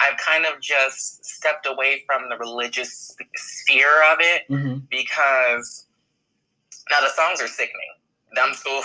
I've 0.00 0.16
kind 0.18 0.46
of 0.46 0.60
just 0.60 1.24
stepped 1.24 1.66
away 1.66 2.02
from 2.06 2.28
the 2.28 2.36
religious 2.38 3.14
sphere 3.36 4.02
of 4.12 4.18
it 4.20 4.42
Mhm. 4.50 4.88
because 4.88 5.86
now 6.90 7.00
the 7.00 7.10
songs 7.10 7.40
are 7.40 7.48
sickening. 7.48 7.94
Them 8.34 8.54
so 8.54 8.82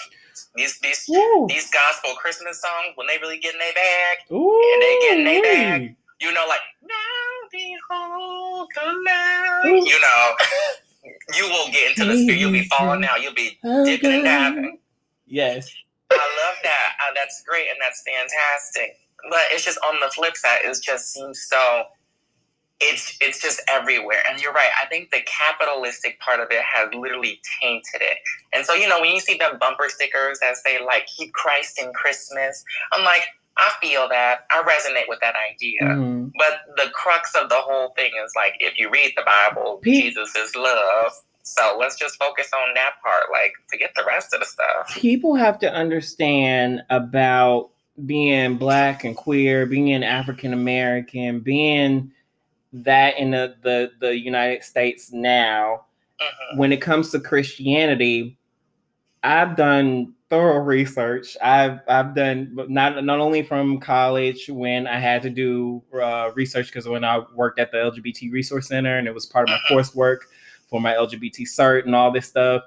these 0.54 0.78
these 0.80 1.04
Woo. 1.08 1.46
these 1.48 1.70
gospel 1.70 2.14
Christmas 2.16 2.60
songs 2.60 2.92
when 2.96 3.06
they 3.06 3.18
really 3.18 3.38
get 3.38 3.54
in 3.54 3.58
their 3.60 3.72
bag, 3.74 4.18
Ooh, 4.32 4.72
and 4.72 4.82
they 4.82 4.98
get 5.00 5.18
in 5.18 5.24
their 5.24 5.42
bag. 5.42 5.96
you 6.20 6.32
know, 6.32 6.46
like 6.48 6.60
now 6.82 7.48
behold 7.50 8.68
the 8.74 8.82
Lamb. 9.04 9.66
Ooh. 9.66 9.86
You 9.86 10.00
know, 10.00 10.34
you 11.36 11.44
will 11.48 11.70
get 11.70 11.90
into 11.90 12.04
the 12.04 12.16
spirit. 12.22 12.38
You'll 12.38 12.52
be 12.52 12.64
falling 12.68 13.00
now. 13.00 13.16
You'll 13.16 13.34
be 13.34 13.58
dipping 13.84 14.12
and 14.12 14.24
diving. 14.24 14.78
Yes. 15.26 15.70
I 16.10 16.16
love 16.16 16.56
that. 16.62 16.96
Uh, 17.02 17.12
that's 17.14 17.42
great 17.42 17.66
and 17.70 17.78
that's 17.80 18.02
fantastic. 18.06 18.98
But 19.30 19.40
it's 19.50 19.64
just 19.64 19.78
on 19.86 20.00
the 20.00 20.10
flip 20.14 20.36
side, 20.36 20.60
it 20.64 20.76
just 20.82 21.12
seems 21.12 21.40
so. 21.48 21.84
It's 22.80 23.16
it's 23.20 23.40
just 23.40 23.62
everywhere, 23.70 24.22
and 24.28 24.40
you're 24.42 24.52
right. 24.52 24.68
I 24.82 24.86
think 24.88 25.10
the 25.10 25.20
capitalistic 25.24 26.18
part 26.20 26.40
of 26.40 26.48
it 26.50 26.60
has 26.62 26.88
literally 26.92 27.40
tainted 27.62 28.02
it. 28.02 28.18
And 28.52 28.66
so 28.66 28.74
you 28.74 28.88
know 28.88 29.00
when 29.00 29.14
you 29.14 29.20
see 29.20 29.34
the 29.34 29.56
bumper 29.58 29.88
stickers 29.88 30.40
that 30.40 30.56
say 30.56 30.84
like 30.84 31.06
"Keep 31.06 31.32
Christ 31.32 31.80
in 31.80 31.92
Christmas," 31.92 32.64
I'm 32.92 33.04
like, 33.04 33.22
I 33.56 33.70
feel 33.80 34.08
that. 34.08 34.40
I 34.50 34.62
resonate 34.62 35.08
with 35.08 35.20
that 35.20 35.34
idea. 35.52 35.82
Mhm. 35.82 36.32
But 36.36 36.62
the 36.84 36.90
crux 36.90 37.34
of 37.40 37.48
the 37.48 37.60
whole 37.60 37.90
thing 37.96 38.10
is 38.24 38.32
like, 38.34 38.54
if 38.58 38.76
you 38.76 38.90
read 38.90 39.12
the 39.16 39.22
Bible, 39.22 39.78
Pe- 39.82 39.92
Jesus 39.92 40.34
is 40.34 40.54
love. 40.56 41.12
So 41.44 41.76
let's 41.78 41.96
just 41.96 42.16
focus 42.18 42.48
on 42.52 42.74
that 42.74 42.94
part. 43.02 43.24
Like, 43.30 43.52
forget 43.70 43.92
the 43.94 44.04
rest 44.04 44.34
of 44.34 44.40
the 44.40 44.46
stuff. 44.46 44.88
people 44.96 45.36
have 45.36 45.58
to 45.60 45.72
understand 45.72 46.82
about 46.90 47.70
being 48.06 48.56
black 48.56 49.04
and 49.04 49.16
queer, 49.16 49.66
being 49.66 50.02
African 50.02 50.52
American, 50.52 51.40
being 51.40 52.10
that 52.72 53.18
in 53.18 53.30
the, 53.30 53.56
the 53.62 53.92
the 54.00 54.18
United 54.18 54.62
States 54.64 55.12
now. 55.12 55.86
Mhm. 56.20 56.58
When 56.58 56.72
it 56.72 56.80
comes 56.80 57.10
to 57.10 57.20
Christianity, 57.20 58.36
I've 59.22 59.56
done 59.56 60.14
thorough 60.28 60.58
research. 60.58 61.36
I've 61.42 61.80
I've 61.88 62.14
done 62.14 62.56
not 62.68 63.04
not 63.04 63.20
only 63.20 63.42
from 63.42 63.78
college 63.78 64.48
when 64.48 64.86
I 64.86 64.98
had 64.98 65.22
to 65.22 65.30
do 65.30 65.82
uh, 65.94 66.30
research 66.34 66.66
because 66.66 66.88
when 66.88 67.04
I 67.04 67.20
worked 67.34 67.58
at 67.58 67.70
the 67.70 67.78
LGBT 67.78 68.32
Resource 68.32 68.68
Center 68.68 68.98
and 68.98 69.06
it 69.06 69.14
was 69.14 69.26
part 69.26 69.48
of 69.48 69.54
my 69.54 69.76
coursework 69.76 70.18
for 70.68 70.80
my 70.80 70.94
LGBT 70.94 71.42
cert 71.42 71.84
and 71.84 71.94
all 71.94 72.10
this 72.10 72.26
stuff 72.26 72.62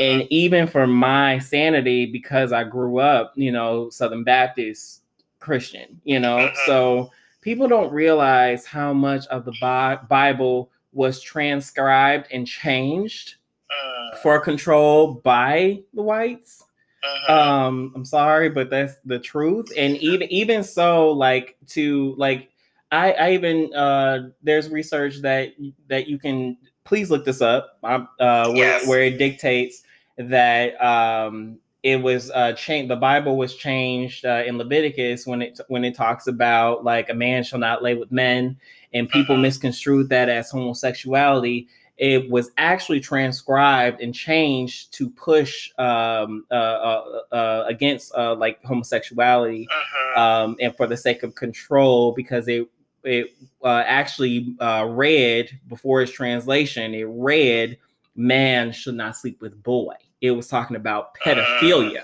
and 0.00 0.26
even 0.30 0.66
for 0.66 0.86
my 0.86 1.38
sanity 1.38 2.06
because 2.06 2.52
i 2.52 2.62
grew 2.64 2.98
up 2.98 3.32
you 3.36 3.50
know 3.50 3.88
southern 3.90 4.22
baptist 4.24 5.02
christian 5.40 6.00
you 6.04 6.18
know 6.20 6.36
Mhm. 6.38 6.56
so 6.66 7.10
people 7.40 7.66
don't 7.68 7.92
realize 7.92 8.66
how 8.66 8.92
much 8.92 9.26
of 9.28 9.44
the 9.44 9.52
Bi- 9.60 9.98
bible 10.08 10.70
was 10.92 11.20
transcribed 11.20 12.26
and 12.32 12.46
changed 12.46 13.34
Mm, 13.70 14.18
for 14.22 14.40
control 14.40 15.14
by 15.22 15.80
the 15.92 16.02
whites. 16.02 16.64
Mhm. 17.04 17.30
um 17.30 17.92
i'm 17.94 18.04
sorry 18.04 18.48
but 18.48 18.70
that's 18.70 18.94
the 19.04 19.18
truth. 19.18 19.70
And 19.76 19.96
even 19.98 20.32
even 20.32 20.62
so 20.64 21.10
like 21.12 21.56
to 21.68 22.14
like 22.16 22.48
i 22.90 23.12
i 23.12 23.30
even 23.32 23.72
uh 23.74 24.30
there's 24.42 24.70
research 24.70 25.20
that 25.20 25.52
that 25.88 26.06
you 26.08 26.18
can 26.18 26.56
please 26.88 27.10
look 27.10 27.24
this 27.24 27.40
up 27.42 27.78
uh 27.84 28.50
where, 28.52 28.56
Yes. 28.78 28.86
where 28.88 29.02
it 29.02 29.18
dictates 29.18 29.82
that 30.16 30.68
um 30.82 31.58
it 31.82 31.96
was 32.02 32.30
uh 32.32 32.52
changed 32.54 32.90
the 32.90 32.96
bible 32.96 33.36
was 33.36 33.54
changed 33.54 34.24
uh, 34.24 34.42
in 34.46 34.58
leviticus 34.58 35.26
when 35.26 35.42
it 35.42 35.60
when 35.68 35.84
it 35.84 35.94
talks 35.94 36.26
about 36.26 36.82
like 36.84 37.08
a 37.10 37.14
man 37.14 37.44
shall 37.44 37.60
not 37.60 37.82
lay 37.82 37.94
with 37.94 38.10
men 38.10 38.56
and 38.94 39.08
people 39.10 39.36
Mhm. 39.36 39.42
misconstrued 39.42 40.08
that 40.08 40.28
as 40.28 40.50
homosexuality 40.50 41.68
it 41.98 42.30
was 42.30 42.50
actually 42.58 43.00
transcribed 43.00 44.00
and 44.00 44.14
changed 44.14 44.92
to 44.94 45.10
push 45.10 45.70
um, 45.78 46.44
uh, 46.50 46.54
uh, 46.54 47.04
uh, 47.32 47.64
against 47.68 48.14
uh, 48.14 48.34
like 48.36 48.62
homosexuality 48.64 49.66
Mhm. 49.68 50.18
um, 50.18 50.56
and 50.60 50.76
for 50.76 50.86
the 50.86 50.96
sake 50.96 51.22
of 51.22 51.34
control 51.34 52.12
because 52.12 52.48
it 52.48 52.66
it 53.04 53.34
uh, 53.64 53.82
actually 53.86 54.54
uh, 54.60 54.86
read 54.88 55.58
before 55.68 56.02
its 56.02 56.12
translation 56.12 56.94
it 56.94 57.06
read 57.08 57.78
man 58.16 58.72
should 58.72 58.94
not 58.94 59.16
sleep 59.16 59.40
with 59.40 59.62
boy 59.62 59.94
it 60.20 60.32
was 60.32 60.48
talking 60.48 60.76
about 60.76 61.14
pedophilia 61.24 62.02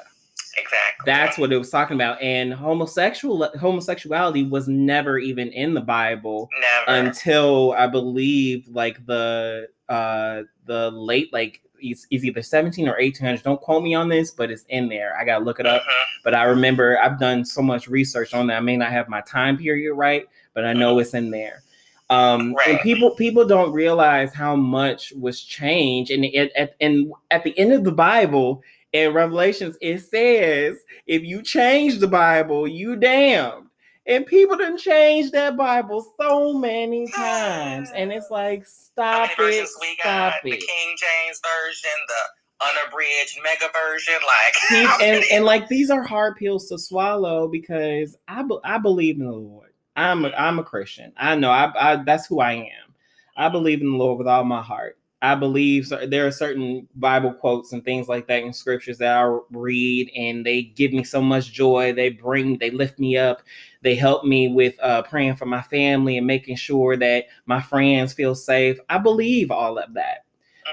exactly. 0.57 1.05
that's 1.05 1.37
what 1.37 1.53
it 1.53 1.59
was 1.59 1.71
talking 1.71 1.97
about 1.97 2.21
and 2.23 2.55
homosexual 2.55 3.49
homosexuality 3.59 4.45
was 4.45 4.69
never 4.69 5.19
even 5.19 5.49
in 5.53 5.75
the 5.75 5.81
bible 5.81 6.49
never. 6.87 7.01
until 7.01 7.73
I 7.73 7.87
believe 7.89 8.69
like 8.69 9.05
the 9.07 9.69
uh 9.89 10.43
the 10.67 10.91
late 10.93 11.33
like 11.33 11.61
it's, 11.85 12.07
it's 12.11 12.25
either 12.25 12.43
17 12.43 12.89
or 12.89 12.93
1800. 12.93 13.43
Don't 13.43 13.61
quote 13.61 13.83
me 13.83 13.95
on 13.95 14.09
this, 14.09 14.31
but 14.31 14.51
it's 14.51 14.65
in 14.69 14.89
there. 14.89 15.17
I 15.17 15.25
gotta 15.25 15.45
look 15.45 15.61
it 15.61 15.67
up. 15.67 15.83
Mhm. 15.83 16.05
But 16.23 16.35
I 16.35 16.45
remember 16.45 16.99
I've 16.99 17.19
done 17.19 17.45
so 17.45 17.63
much 17.63 17.89
research 17.89 18.35
on 18.35 18.47
that. 18.49 18.57
I 18.57 18.61
may 18.61 18.77
not 18.77 18.91
have 18.91 19.09
my 19.09 19.21
time 19.23 19.57
period 19.57 19.95
right, 19.95 20.25
but 20.55 20.65
I 20.65 20.73
know 20.73 20.99
it's 20.99 21.15
in 21.15 21.31
there. 21.31 21.63
Um, 22.11 22.55
and 22.67 22.79
people 22.81 23.11
people 23.13 23.47
don't 23.47 23.73
realize 23.73 24.35
how 24.35 24.57
much 24.57 25.13
was 25.13 25.41
changed. 25.41 26.11
And 26.11 26.25
it, 26.25 26.53
at 26.55 26.75
and 26.81 27.13
at 27.31 27.45
the 27.45 27.59
end 27.59 27.73
of 27.73 27.85
the 27.85 27.93
Bible 27.93 28.63
in 28.93 29.13
Revelations, 29.13 29.77
it 29.81 30.01
says, 30.01 30.77
"If 31.07 31.23
you 31.23 31.43
change 31.43 31.99
the 31.99 32.09
Bible, 32.09 32.69
you 32.69 32.97
damned." 32.97 33.67
And 34.07 34.27
people 34.27 34.59
didn't 34.59 34.79
change 34.79 35.31
that 35.31 35.57
Bible 35.57 36.07
so 36.21 36.53
many 36.53 37.07
times, 37.17 37.91
and 37.95 38.13
it's 38.13 38.31
like, 38.31 38.67
stop 38.67 39.31
it, 39.39 39.69
we 39.81 39.97
got? 40.03 40.35
stop 40.35 40.43
The. 40.45 40.51
King 40.51 40.59
James 40.59 41.41
version, 41.41 41.91
the 42.07 42.67
unabridged 42.67 43.39
mega 43.43 43.73
version. 43.73 44.15
Like, 44.27 45.01
and 45.01 45.25
and 45.33 45.45
like 45.47 45.69
these 45.69 45.91
are 45.91 46.03
hard 46.03 46.37
pills 46.37 46.69
to 46.69 46.79
swallow 46.79 47.49
because 47.49 48.17
I 48.29 48.43
be- 48.43 48.59
I 48.63 48.79
believe 48.79 49.19
in 49.19 49.27
the 49.27 49.33
Lord. 49.33 49.71
I'm 49.97 50.25
a, 50.25 50.29
I'm 50.31 50.59
a 50.59 50.65
Christian. 50.65 51.13
I 51.17 51.37
know 51.37 51.51
I, 51.51 51.73
I 51.93 52.03
that's 52.05 52.27
who 52.27 52.41
I 52.41 52.53
am. 52.53 52.95
I 53.37 53.49
believe 53.49 53.81
in 53.81 53.91
the 53.93 53.97
Lord 53.97 54.19
with 54.19 54.29
all 54.29 54.45
my 54.45 54.63
heart. 54.63 54.99
I 55.23 55.35
believe 55.35 55.89
there 56.09 56.27
are 56.27 56.31
certain 56.31 56.87
Bible 56.97 57.33
quotes 57.33 57.73
and 57.73 57.83
things 57.83 58.09
like 58.09 58.27
that 58.29 58.43
in 58.43 58.53
scriptures 58.53 58.99
that 58.99 59.17
I 59.17 59.39
read 59.51 60.11
and 60.15 60.45
they 60.45 60.63
give 60.63 60.93
me 60.93 61.03
so 61.03 61.23
much 61.23 61.51
joy. 61.51 61.95
They 61.95 62.11
bring, 62.11 62.59
they 62.59 62.71
lift 62.71 62.99
me 62.99 63.17
up. 63.17 63.41
They 63.81 63.95
help 63.95 64.25
me 64.25 64.49
with 64.49 64.79
uh, 64.83 65.03
praying 65.03 65.37
for 65.37 65.47
my 65.47 65.63
family 65.63 66.19
and 66.19 66.27
making 66.27 66.57
sure 66.57 66.97
that 66.99 67.25
my 67.47 67.63
friends 67.63 68.13
feel 68.13 68.35
safe. 68.35 68.77
I 68.91 68.99
believe 68.99 69.51
all 69.51 69.79
of 69.79 69.95
that. 69.95 70.27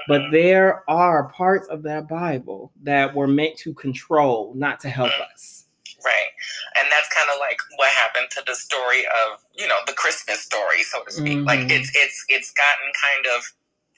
But 0.06 0.22
Mhm. 0.22 0.30
there 0.32 0.90
are 0.90 1.28
parts 1.30 1.68
of 1.68 1.82
that 1.84 2.06
Bible 2.06 2.72
that 2.82 3.14
were 3.14 3.28
meant 3.28 3.56
to 3.58 3.72
control, 3.72 4.52
not 4.54 4.80
to 4.80 4.90
help 4.90 5.12
us. 5.32 5.66
Right. 6.04 6.28
And 6.78 6.88
that's 6.90 7.08
kind 7.14 7.28
of 7.32 7.38
like 7.40 7.58
what 7.76 7.90
happened 7.90 8.28
to 8.32 8.42
the 8.46 8.54
story 8.54 9.04
of, 9.06 9.40
you 9.54 9.68
know, 9.68 9.78
the 9.86 9.94
Christmas 9.94 10.40
story, 10.40 10.82
so 10.84 11.04
to 11.04 11.12
speak. 11.12 11.44
Like 11.46 11.60
Mhm. 11.60 11.70
it's 11.72 11.90
it's 11.94 12.24
it's 12.28 12.52
gotten 12.52 12.92
kind 12.94 13.26
of 13.36 13.44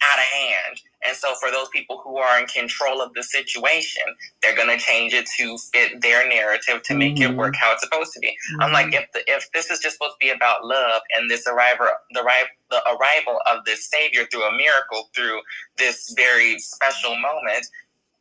out 0.02 0.18
of 0.18 0.24
hand. 0.24 0.80
And 1.06 1.16
so 1.16 1.34
for 1.36 1.50
those 1.50 1.68
people 1.70 2.00
who 2.04 2.18
are 2.18 2.38
in 2.38 2.46
control 2.46 3.00
of 3.00 3.14
the 3.14 3.22
situation, 3.22 4.02
they're 4.42 4.54
gonna 4.56 4.78
change 4.78 5.14
it 5.14 5.26
to 5.38 5.56
fit 5.72 6.00
their 6.02 6.26
narrative 6.28 6.82
to 6.84 6.94
make 6.94 7.20
it 7.20 7.30
Mhm. 7.30 7.36
work 7.36 7.56
how 7.56 7.72
it's 7.72 7.82
supposed 7.82 8.12
to 8.14 8.20
be. 8.20 8.36
I'm 8.60 8.72
like, 8.72 8.92
if 8.94 9.10
the, 9.12 9.22
if 9.30 9.50
this 9.52 9.70
is 9.70 9.80
just 9.80 9.96
supposed 9.96 10.16
to 10.20 10.26
be 10.26 10.30
about 10.30 10.64
love 10.64 11.02
and 11.14 11.30
this 11.30 11.46
arrival, 11.46 11.88
the 12.12 12.22
arrival, 12.22 12.48
the 12.70 12.82
arrival 12.90 13.40
of 13.46 13.64
this 13.64 13.86
savior 13.88 14.26
through 14.26 14.44
a 14.44 14.52
miracle, 14.52 15.10
through 15.14 15.40
this 15.78 16.12
very 16.16 16.58
special 16.58 17.16
moment, 17.16 17.66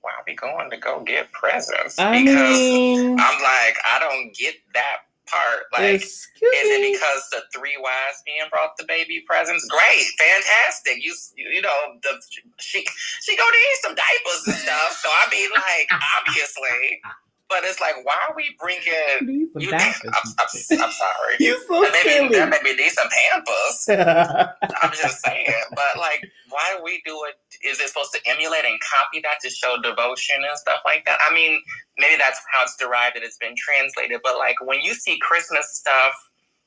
why 0.04 0.12
are 0.12 0.24
we 0.28 0.36
going 0.36 0.70
to 0.70 0.78
go 0.78 1.02
get 1.02 1.32
presents? 1.32 1.98
I 1.98 2.24
because 2.24 2.60
mean, 2.60 3.18
I'm 3.20 3.42
like, 3.42 3.76
I 3.90 4.00
don't 4.00 4.36
get 4.36 4.56
that 4.76 5.08
part. 5.28 5.72
Like, 5.72 6.04
is 6.04 6.28
it 6.38 6.94
because 6.94 7.30
the 7.32 7.42
three 7.56 7.78
wise 7.80 8.20
men 8.28 8.50
brought 8.52 8.76
the 8.78 8.86
baby 8.86 9.24
presents? 9.26 9.66
Great, 9.68 10.06
fantastic. 10.20 11.04
You 11.04 11.16
you 11.36 11.62
know 11.62 11.76
the 12.04 12.22
she 12.60 12.86
she 13.22 13.38
gonna 13.38 13.52
need 13.52 13.80
some 13.82 13.96
diapers 13.96 14.44
and 14.48 14.56
stuff. 14.56 14.92
So 15.02 15.10
I 15.10 15.32
mean, 15.32 15.50
like 15.56 15.88
obviously, 16.20 17.02
but 17.54 17.64
it's 17.70 17.82
like, 17.82 17.96
why 18.06 18.16
are 18.30 18.36
we 18.36 18.56
bringing? 18.60 19.50
You, 19.58 19.72
I'm. 19.74 19.94
I'm, 20.40 20.50
I'm 20.82 20.92
sorry. 20.92 21.36
You 21.40 21.60
so 21.68 21.82
That 21.82 21.94
maybe 21.94 22.28
silly. 22.28 22.40
that 22.40 22.50
maybe 22.52 22.78
need 22.84 22.92
some 22.92 23.10
pampers. 23.10 23.78
I'm 24.84 24.92
just 24.94 25.24
saying, 25.26 25.48
but 25.76 26.00
like, 26.00 26.26
why 26.50 26.76
do 26.78 26.84
we 26.84 27.02
do 27.06 27.20
it? 27.30 27.36
Is 27.68 27.80
it 27.82 27.90
supposed 27.90 28.14
to 28.14 28.20
emulate 28.28 28.66
and 28.66 28.80
copy 28.82 29.22
that 29.22 29.40
to 29.44 29.52
show 29.52 29.78
devotion 29.84 30.38
and 30.48 30.58
stuff 30.60 30.82
like 30.86 31.06
that? 31.06 31.20
I 31.30 31.34
mean, 31.34 31.62
maybe 32.00 32.18
that's 32.18 32.42
how 32.54 32.64
it's 32.64 32.78
derived 32.78 33.18
and 33.18 33.26
it's 33.26 33.38
been 33.38 33.56
translated. 33.58 34.22
But 34.24 34.38
like, 34.40 34.58
when 34.66 34.82
you 34.82 34.96
see 34.96 35.20
Christmas 35.22 35.68
stuff 35.76 36.14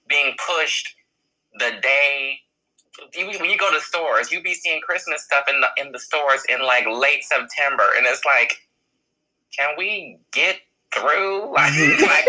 being 0.09 0.34
pushed 0.47 0.95
the 1.59 1.72
day, 1.82 2.41
when 3.16 3.51
you 3.51 3.59
go 3.59 3.72
to 3.72 3.80
stores, 3.80 4.32
you 4.32 4.43
be 4.43 4.55
seeing 4.55 4.80
Christmas 4.82 5.24
stuff 5.24 5.47
in 5.49 5.61
the 5.61 5.68
in 5.82 5.93
the 5.93 6.01
stores 6.01 6.43
in 6.49 6.62
like 6.62 6.87
late 6.87 7.24
September, 7.24 7.84
and 7.97 8.07
it's 8.07 8.24
like, 8.24 8.55
can 9.57 9.70
we 9.78 10.18
get 10.32 10.57
through? 10.97 11.53
Like, 11.53 11.72
Mhm. 11.72 12.01
like, 12.07 12.26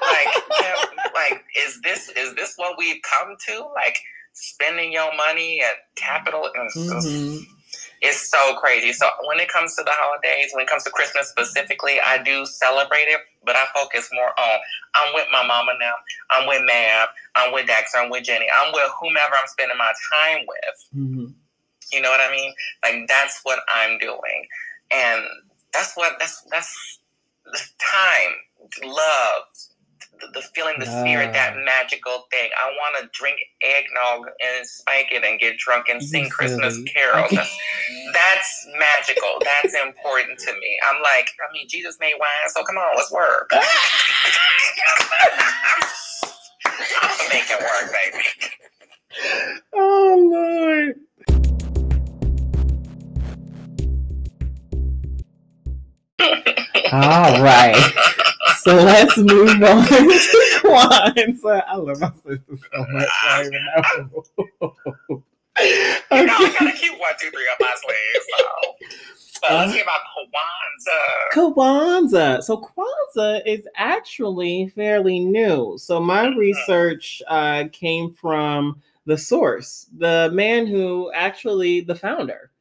like, 0.00 0.32
can, 0.58 0.76
like, 1.14 1.44
is 1.56 1.80
this 1.82 2.08
is 2.10 2.34
this 2.34 2.54
what 2.56 2.76
we've 2.78 3.00
come 3.02 3.36
to? 3.48 3.66
Like 3.74 3.98
spending 4.32 4.92
your 4.92 5.14
money 5.14 5.60
at 5.62 5.94
Capital, 5.96 6.50
just- 6.74 6.76
Mhm. 7.06 7.44
it's 8.00 8.28
so 8.30 8.54
crazy. 8.56 8.92
So 8.92 9.10
when 9.24 9.38
it 9.40 9.48
comes 9.48 9.76
to 9.76 9.82
the 9.82 9.92
holidays, 9.92 10.50
when 10.52 10.62
it 10.64 10.68
comes 10.68 10.84
to 10.84 10.90
Christmas 10.90 11.28
specifically, 11.28 12.00
I 12.00 12.18
do 12.18 12.46
celebrate 12.46 13.08
it, 13.08 13.20
but 13.44 13.56
I 13.56 13.66
focus 13.74 14.08
more 14.12 14.32
on 14.38 14.60
I'm 14.94 15.14
with 15.14 15.26
my 15.30 15.42
mama 15.46 15.72
now. 15.78 15.94
I'm 16.30 16.46
with 16.46 16.62
Mab. 16.62 17.08
I'm 17.34 17.52
with 17.52 17.66
Dexter. 17.66 17.98
I'm 17.98 18.10
with 18.10 18.24
Jenny. 18.24 18.46
I'm 18.50 18.72
with 18.72 18.90
whomever 19.00 19.34
I'm 19.36 19.46
spending 19.48 19.76
my 19.78 19.92
time 20.12 20.46
with. 20.46 20.84
Mhm. 20.96 21.34
You 21.92 22.00
know 22.00 22.10
what 22.10 22.20
I 22.20 22.30
mean? 22.30 22.54
Like 22.82 23.06
that's 23.06 23.40
what 23.42 23.60
I'm 23.68 23.98
doing, 23.98 24.48
and 24.90 25.26
that's 25.72 25.94
what 25.96 26.18
that's 26.18 26.40
that's 26.50 26.98
time, 27.50 28.32
love, 28.84 29.42
the, 30.20 30.28
the 30.34 30.42
feeling, 30.54 30.76
the 30.78 30.86
spirit, 30.86 31.32
that 31.34 31.54
Ah. 31.56 31.62
magical 31.64 32.26
thing. 32.30 32.50
I 32.58 32.70
want 32.70 32.96
to 33.02 33.10
drink 33.18 33.38
eggnog 33.62 34.28
and 34.40 34.66
spike 34.66 35.08
it 35.12 35.24
and 35.24 35.40
get 35.40 35.58
drunk 35.58 35.88
and 35.90 36.02
You 36.02 36.08
sing 36.08 36.30
Christmas 36.30 36.74
silly. 36.76 36.86
carols. 36.88 37.30
That's, 37.32 37.58
that's 38.14 38.68
magical. 38.78 39.38
That's 39.42 39.74
important 39.74 40.38
to 40.40 40.52
me. 40.54 40.78
I'm 40.88 41.02
like, 41.02 41.28
I 41.48 41.52
mean, 41.52 41.66
Jesus 41.68 41.98
made 42.00 42.14
wine, 42.18 42.48
so 42.48 42.62
come 42.64 42.76
on, 42.78 42.96
let's 42.96 43.10
work. 43.12 43.50
Gonna 43.50 43.64
make 47.30 47.50
it 47.50 47.60
work, 47.60 47.92
baby. 47.92 48.24
Oh 49.74 50.94
Lord. 56.18 56.56
All 56.92 57.42
right. 57.42 57.74
So 58.58 58.74
let's 58.76 59.16
move 59.16 59.48
on 59.62 59.86
to 59.88 60.60
Kwanzaa. 60.62 61.64
I 61.66 61.76
love 61.76 62.00
my 62.00 62.12
sister 62.24 62.42
so 62.48 62.86
much. 62.90 63.08
I 63.24 63.42
don't 63.42 63.54
even 63.54 63.66
know. 64.60 64.74
You 65.58 66.26
know, 66.26 66.34
I 66.36 66.56
gotta 66.58 66.72
keep 66.72 66.92
one, 67.00 67.12
two, 67.20 67.30
three 67.30 67.48
up 67.50 67.58
my 67.60 67.74
sleeve. 67.82 68.22
So. 68.38 69.40
But 69.40 69.52
let's 69.52 69.72
hear 69.72 69.82
about 69.82 70.00
Kwanzaa. 71.34 71.54
Kwanzaa. 71.54 72.42
So 72.42 72.58
Kwanzaa 72.58 73.40
is 73.46 73.66
actually 73.74 74.68
fairly 74.68 75.18
new. 75.18 75.76
So 75.78 75.98
my 75.98 76.28
research 76.36 77.20
uh, 77.26 77.64
came 77.72 78.12
from 78.12 78.80
the 79.06 79.18
source, 79.18 79.88
the 79.98 80.30
man 80.32 80.66
who 80.66 81.10
actually 81.12 81.80
the 81.80 81.94
founder, 81.96 82.51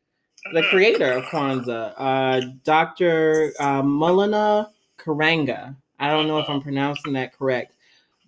the 0.54 0.64
creator 0.70 1.12
of 1.14 1.24
Kwanzaa, 1.26 1.94
uh, 1.98 2.42
Dr. 2.64 3.54
Uh, 3.60 3.82
Maulana 3.82 4.68
Karenga. 4.98 5.76
I 6.00 6.10
don't 6.10 6.28
know 6.28 6.40
if 6.40 6.50
I'm 6.50 6.62
pronouncing 6.62 7.14
that 7.14 7.34
correct. 7.38 7.74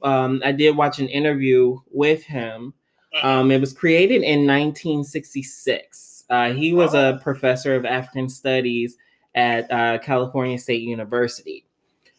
Um, 0.03 0.41
I 0.45 0.51
did 0.51 0.75
watch 0.75 0.99
an 0.99 1.07
interview 1.07 1.79
with 1.91 2.23
him. 2.23 2.73
Um, 3.21 3.51
it 3.51 3.59
was 3.59 3.73
created 3.73 4.23
in 4.23 4.47
1966. 4.47 6.25
Uh, 6.29 6.53
he 6.53 6.73
was 6.73 6.93
a 6.93 7.19
professor 7.21 7.75
of 7.75 7.85
African 7.85 8.27
studies 8.27 8.97
at 9.35 9.71
uh, 9.71 9.99
California 9.99 10.57
State 10.57 10.81
University. 10.81 11.65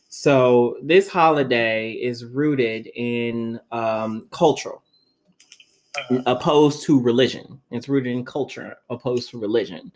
So 0.09 0.77
this 0.83 1.09
holiday 1.09 1.93
is 1.93 2.25
rooted 2.25 2.87
in 2.95 3.59
um, 3.73 4.29
cultural. 4.31 4.84
Opposed 6.27 6.83
to 6.85 7.01
religion. 7.01 7.61
It's 7.71 7.89
rooted 7.89 8.13
in 8.13 8.25
culture, 8.25 8.77
opposed 8.91 9.31
to 9.31 9.41
religion. 9.41 9.93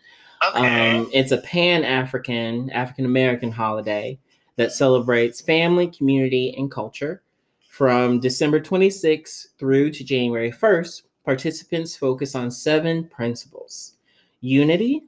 Okay. 0.47 0.97
Um, 0.97 1.09
it's 1.13 1.31
a 1.31 1.37
Pan 1.39 1.83
African, 1.83 2.69
African 2.71 3.05
American 3.05 3.51
holiday 3.51 4.19
that 4.55 4.71
celebrates 4.71 5.41
family, 5.41 5.87
community, 5.87 6.53
and 6.57 6.71
culture. 6.71 7.21
From 7.69 8.19
December 8.19 8.59
26th 8.59 9.47
through 9.57 9.91
to 9.91 10.03
January 10.03 10.51
1st, 10.51 11.03
participants 11.23 11.95
focus 11.95 12.35
on 12.35 12.51
seven 12.51 13.05
principles 13.05 13.95
unity, 14.41 15.03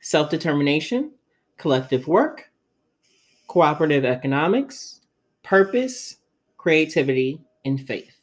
self 0.00 0.28
determination, 0.30 1.12
collective 1.58 2.06
work, 2.06 2.50
cooperative 3.46 4.04
economics, 4.04 5.00
purpose, 5.42 6.16
creativity, 6.56 7.40
and 7.64 7.80
faith. 7.86 8.21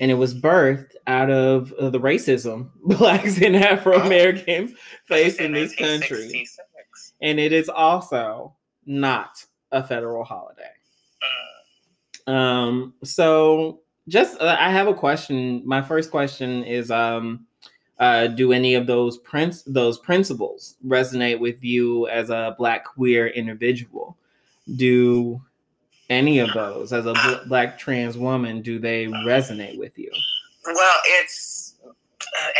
And 0.00 0.10
it 0.10 0.14
was 0.14 0.34
birthed 0.34 0.94
out 1.06 1.30
of 1.30 1.72
uh, 1.72 1.90
the 1.90 2.00
racism 2.00 2.70
Blacks 2.84 3.40
and 3.40 3.56
Afro 3.56 4.00
Americans 4.00 4.72
face 5.06 5.36
in 5.38 5.52
this 5.52 5.74
country. 5.74 6.46
And 7.20 7.40
it 7.40 7.52
is 7.52 7.68
also 7.68 8.54
not 8.86 9.44
a 9.72 9.82
federal 9.82 10.24
holiday. 10.24 10.70
Mm. 12.26 12.32
Um, 12.32 12.94
so 13.02 13.80
just 14.08 14.40
uh, 14.40 14.56
I 14.58 14.70
have 14.70 14.86
a 14.88 14.94
question. 14.94 15.62
My 15.66 15.82
first 15.82 16.10
question 16.10 16.64
is 16.64 16.90
um 16.90 17.46
Uh, 17.98 18.28
do 18.28 18.52
any 18.52 18.76
of 18.76 18.86
those 18.86 19.18
prince 19.18 19.64
those 19.66 19.98
principles 19.98 20.76
resonate 20.86 21.40
with 21.40 21.64
you 21.64 22.06
as 22.06 22.30
a 22.30 22.54
black 22.56 22.84
queer 22.84 23.26
individual? 23.26 24.16
Do 24.76 25.42
any 26.10 26.38
of 26.38 26.52
those 26.54 26.92
as 26.92 27.06
a 27.06 27.12
bl- 27.12 27.48
black 27.48 27.78
trans 27.78 28.16
woman 28.16 28.62
do 28.62 28.78
they 28.78 29.06
resonate 29.06 29.78
with 29.78 29.98
you? 29.98 30.10
Well, 30.64 30.96
it's 31.04 31.74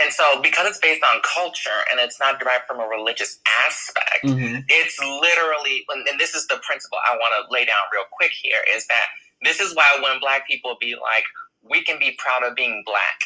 and 0.01 0.13
so 0.13 0.41
because 0.41 0.67
it's 0.69 0.79
based 0.79 1.03
on 1.15 1.21
culture 1.23 1.71
and 1.91 2.01
it's 2.01 2.19
not 2.19 2.41
derived 2.41 2.65
from 2.67 2.81
a 2.81 2.87
religious 2.87 3.39
aspect, 3.67 4.25
Mhm. 4.25 4.65
it's 4.69 4.99
literally 4.99 5.85
and 5.89 6.19
this 6.19 6.35
is 6.35 6.47
the 6.47 6.59
principle 6.59 6.99
I 7.07 7.17
want 7.17 7.35
to 7.47 7.53
lay 7.53 7.65
down 7.65 7.77
real 7.93 8.05
quick 8.13 8.33
here 8.33 8.63
is 8.75 8.87
that 8.87 9.07
this 9.43 9.61
is 9.61 9.75
why 9.75 9.99
when 10.03 10.19
black 10.21 10.47
people 10.47 10.77
be 10.81 10.95
like, 10.97 11.25
we 11.63 11.83
can 11.83 11.99
be 11.99 12.13
proud 12.19 12.45
of 12.45 12.55
being 12.55 12.83
black. 12.87 13.21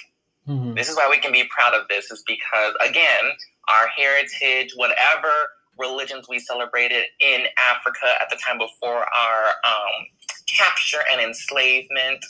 Mhm. 0.48 0.74
This 0.74 0.88
is 0.88 0.96
why 0.96 1.08
we 1.08 1.18
can 1.18 1.32
be 1.32 1.44
proud 1.44 1.74
of 1.74 1.86
this, 1.88 2.10
is 2.10 2.22
because 2.26 2.74
again, 2.80 3.36
our 3.72 3.88
heritage, 3.88 4.72
whatever 4.74 5.52
religions 5.78 6.28
we 6.28 6.38
celebrated 6.38 7.04
in 7.20 7.46
Africa 7.70 8.14
at 8.20 8.28
the 8.30 8.36
time 8.36 8.58
before 8.58 9.04
our 9.14 9.44
um, 9.64 10.06
capture 10.46 11.00
and 11.10 11.20
enslavement, 11.20 12.24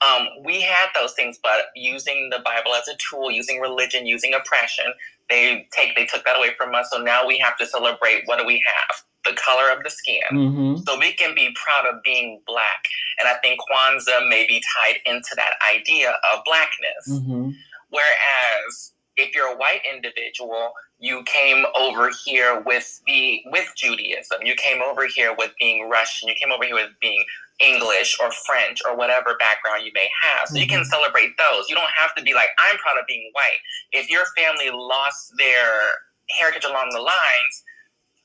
um, 0.00 0.28
we 0.44 0.60
had 0.60 0.88
those 0.94 1.12
things, 1.14 1.38
but 1.42 1.66
using 1.74 2.30
the 2.30 2.38
Bible 2.44 2.74
as 2.74 2.86
a 2.86 2.96
tool, 3.10 3.30
using 3.30 3.60
religion, 3.60 4.06
using 4.06 4.32
oppression, 4.32 4.86
they 5.28 5.66
take 5.72 5.96
they 5.96 6.06
took 6.06 6.24
that 6.24 6.36
away 6.36 6.50
from 6.56 6.74
us. 6.74 6.88
So 6.90 6.98
now 7.02 7.26
we 7.26 7.38
have 7.38 7.56
to 7.58 7.66
celebrate. 7.66 8.22
What 8.26 8.38
do 8.38 8.46
we 8.46 8.62
have? 8.64 9.02
The 9.24 9.32
color 9.40 9.70
of 9.70 9.82
the 9.82 9.90
skin. 9.90 10.22
Mhm. 10.32 10.84
So 10.86 10.98
we 10.98 11.12
can 11.12 11.34
be 11.34 11.54
proud 11.62 11.84
of 11.86 12.02
being 12.02 12.40
black. 12.46 12.84
And 13.18 13.28
I 13.28 13.34
think 13.34 13.60
Kwanzaa 13.60 14.28
may 14.28 14.46
be 14.46 14.62
tied 14.76 15.00
into 15.04 15.34
that 15.34 15.54
idea 15.74 16.12
of 16.32 16.44
blackness. 16.44 17.08
Mhm. 17.08 17.54
Whereas 17.90 18.92
if 19.18 19.34
you're 19.34 19.52
a 19.52 19.56
white 19.56 19.82
individual, 19.92 20.72
you 20.98 21.22
came 21.24 21.64
over 21.76 22.10
here 22.24 22.62
with 22.64 23.00
the 23.06 23.42
with 23.46 23.68
Judaism. 23.76 24.38
You 24.44 24.54
came 24.54 24.80
over 24.82 25.06
here 25.06 25.34
with 25.36 25.52
being 25.58 25.88
Russian. 25.90 26.28
You 26.28 26.34
came 26.40 26.52
over 26.52 26.64
here 26.64 26.74
with 26.74 26.90
being 27.00 27.24
English 27.60 28.16
or 28.22 28.30
French 28.46 28.80
or 28.86 28.96
whatever 28.96 29.36
background 29.38 29.84
you 29.84 29.92
may 29.94 30.08
have. 30.22 30.48
So 30.48 30.56
you 30.56 30.66
can 30.66 30.80
mm-hmm. 30.80 30.88
celebrate 30.88 31.36
those. 31.36 31.68
You 31.68 31.74
don't 31.74 31.90
have 31.96 32.14
to 32.14 32.22
be 32.22 32.32
like, 32.32 32.48
I'm 32.58 32.78
proud 32.78 32.98
of 32.98 33.06
being 33.06 33.30
white. 33.32 33.58
If 33.92 34.08
your 34.08 34.24
family 34.36 34.70
lost 34.72 35.32
their 35.36 35.80
heritage 36.38 36.64
along 36.64 36.90
the 36.92 37.00
lines, 37.00 37.64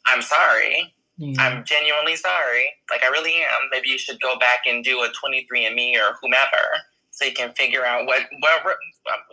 I'm 0.05 0.21
sorry. 0.21 0.93
Yeah. 1.17 1.35
I'm 1.39 1.63
genuinely 1.63 2.15
sorry. 2.15 2.65
Like 2.89 3.03
I 3.03 3.07
really 3.07 3.35
am. 3.35 3.69
Maybe 3.71 3.89
you 3.89 3.97
should 3.97 4.21
go 4.21 4.37
back 4.37 4.61
and 4.67 4.83
do 4.83 5.03
a 5.03 5.09
23andMe 5.09 5.95
or 5.95 6.17
whomever, 6.21 6.81
so 7.13 7.25
you 7.25 7.31
can 7.33 7.53
figure 7.53 7.85
out 7.85 8.05
what. 8.05 8.21
what 8.41 8.61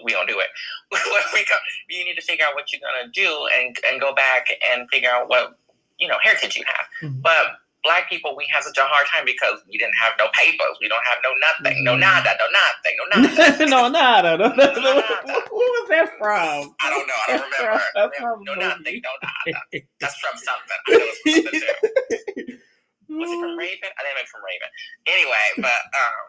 we 0.04 0.12
don't 0.12 0.28
do 0.28 0.38
it. 0.38 0.48
What 0.90 1.24
we 1.32 1.44
go, 1.44 1.54
you 1.88 2.04
need 2.04 2.14
to 2.16 2.22
figure 2.22 2.44
out 2.46 2.54
what 2.54 2.72
you're 2.72 2.80
gonna 2.82 3.10
do 3.12 3.30
and 3.58 3.76
and 3.90 4.00
go 4.00 4.14
back 4.14 4.46
and 4.70 4.88
figure 4.90 5.10
out 5.10 5.28
what 5.28 5.58
you 5.98 6.08
know 6.08 6.16
heritage 6.22 6.56
you 6.56 6.64
have. 6.66 6.86
Mhm. 7.02 7.22
But 7.22 7.58
black 7.84 8.10
people, 8.10 8.34
we 8.36 8.46
have 8.52 8.62
such 8.64 8.76
a 8.76 8.82
hard 8.82 9.06
time 9.06 9.24
because 9.24 9.62
we 9.70 9.78
didn't 9.78 9.94
have 10.02 10.12
no 10.18 10.26
papers. 10.34 10.76
We 10.82 10.88
don't 10.88 11.04
have 11.08 11.18
no 11.22 11.30
nothing, 11.46 11.84
no 11.84 11.94
Mhm. 11.94 12.00
nada, 12.00 12.30
no 12.42 12.46
nothing, 12.60 12.94
no 12.98 13.04
nada. 13.14 13.66
no, 13.66 13.88
nada, 13.88 14.36
no, 14.38 14.48
nada. 14.48 15.40
Who 15.48 15.56
was 15.56 15.88
that 15.88 16.10
from? 16.18 16.74
I 16.80 16.90
don't 16.90 17.06
know. 17.06 17.20
I 17.28 17.36
don't 17.38 17.52
remember. 17.58 17.82
That's 17.94 18.16
from 18.18 18.44
no 18.44 18.54
nothing, 18.54 19.00
no 19.00 19.12
nada. 19.22 19.60
That's 20.00 20.16
from 20.20 20.36
something. 20.36 20.80
I 20.88 20.92
know 20.92 21.06
it's 21.06 21.20
from 21.22 21.54
something 21.54 22.18
too. 22.34 22.58
Was 23.20 23.30
it 23.30 23.40
from 23.42 23.58
Raven? 23.58 23.90
I 23.98 24.00
it 24.06 24.14
was 24.22 24.30
from 24.30 24.42
Raven. 24.46 24.70
Anyway, 25.06 25.46
but 25.58 25.82
um, 25.98 26.28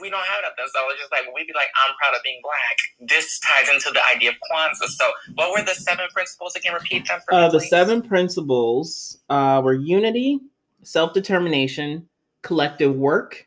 we 0.00 0.10
don't 0.10 0.20
have 0.20 0.40
nothing. 0.42 0.70
So 0.72 0.80
it's 0.90 1.00
just 1.00 1.12
like 1.12 1.24
when 1.24 1.34
we 1.34 1.44
be 1.44 1.52
like, 1.54 1.68
I'm 1.74 1.94
proud 1.96 2.14
of 2.16 2.22
being 2.22 2.40
black. 2.42 3.08
This 3.08 3.40
ties 3.40 3.68
into 3.68 3.90
the 3.90 4.00
idea 4.14 4.30
of 4.30 4.36
Kwanzaa. 4.50 4.88
So 4.88 5.10
what 5.34 5.52
were 5.52 5.64
the 5.64 5.74
seven 5.74 6.06
principles 6.12 6.56
again? 6.56 6.74
Repeat 6.74 7.06
them 7.06 7.20
for 7.28 7.34
me. 7.34 7.42
Uh, 7.42 7.48
the 7.48 7.58
please. 7.58 7.70
seven 7.70 8.02
principles 8.02 9.18
uh, 9.28 9.60
were 9.64 9.74
unity, 9.74 10.40
self 10.82 11.12
determination, 11.12 12.08
collective 12.42 12.94
work, 12.94 13.46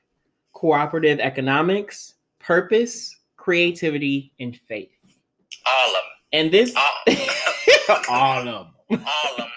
cooperative 0.54 1.20
economics, 1.20 2.16
purpose, 2.40 3.16
creativity, 3.38 4.32
and 4.40 4.58
faith. 4.68 4.92
All 5.66 5.90
of 5.90 5.94
them. 5.94 6.02
And 6.34 6.52
this. 6.52 6.76
All, 6.76 7.96
all 8.10 8.40
of 8.40 8.46
them. 8.46 8.52
all 8.92 9.32
of 9.32 9.38
them. 9.38 9.48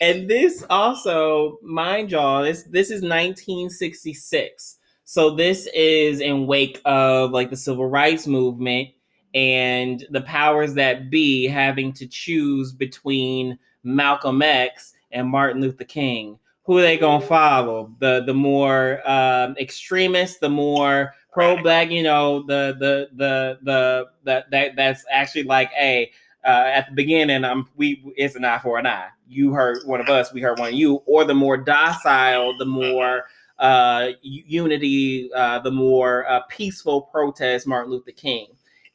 And 0.00 0.28
this 0.28 0.64
also, 0.68 1.58
mind 1.62 2.10
y'all, 2.10 2.42
this 2.42 2.64
this 2.64 2.88
is 2.88 3.00
1966. 3.00 4.78
So 5.14 5.30
this 5.30 5.68
is 5.72 6.18
in 6.18 6.48
wake 6.48 6.80
of 6.84 7.30
like 7.30 7.48
the 7.48 7.56
civil 7.56 7.86
rights 7.86 8.26
movement 8.26 8.88
and 9.32 10.04
the 10.10 10.22
powers 10.22 10.74
that 10.74 11.08
be 11.08 11.46
having 11.46 11.92
to 11.92 12.08
choose 12.08 12.72
between 12.72 13.56
Malcolm 13.84 14.42
X 14.42 14.92
and 15.12 15.28
Martin 15.28 15.62
Luther 15.62 15.84
King. 15.84 16.36
Who 16.64 16.78
are 16.78 16.82
they 16.82 16.98
gonna 16.98 17.24
follow? 17.24 17.94
The 18.00 18.24
the 18.26 18.34
more 18.34 19.08
um, 19.08 19.54
extremist, 19.56 20.40
the 20.40 20.48
more 20.48 21.14
pro 21.32 21.62
black. 21.62 21.92
You 21.92 22.02
know, 22.02 22.42
the 22.42 22.74
the 22.76 23.08
the 23.14 23.58
the 23.62 24.08
that 24.24 24.50
that 24.50 24.74
that's 24.74 25.04
actually 25.08 25.44
like, 25.44 25.70
hey, 25.70 26.10
uh, 26.44 26.72
at 26.74 26.88
the 26.88 26.92
beginning, 26.96 27.44
um, 27.44 27.68
we 27.76 28.02
it's 28.16 28.34
an 28.34 28.44
eye 28.44 28.58
for 28.58 28.78
an 28.78 28.86
eye. 28.88 29.10
You 29.28 29.52
heard 29.52 29.78
one 29.84 30.00
of 30.00 30.08
us, 30.08 30.32
we 30.32 30.40
heard 30.40 30.58
one 30.58 30.70
of 30.70 30.74
you, 30.74 31.04
or 31.06 31.24
the 31.24 31.34
more 31.34 31.56
docile, 31.56 32.58
the 32.58 32.64
more 32.64 33.26
uh, 33.58 34.08
unity, 34.22 35.30
uh, 35.34 35.58
the 35.60 35.70
more 35.70 36.28
uh, 36.28 36.40
peaceful 36.48 37.02
protest, 37.02 37.66
Martin 37.66 37.92
Luther 37.92 38.10
King, 38.12 38.48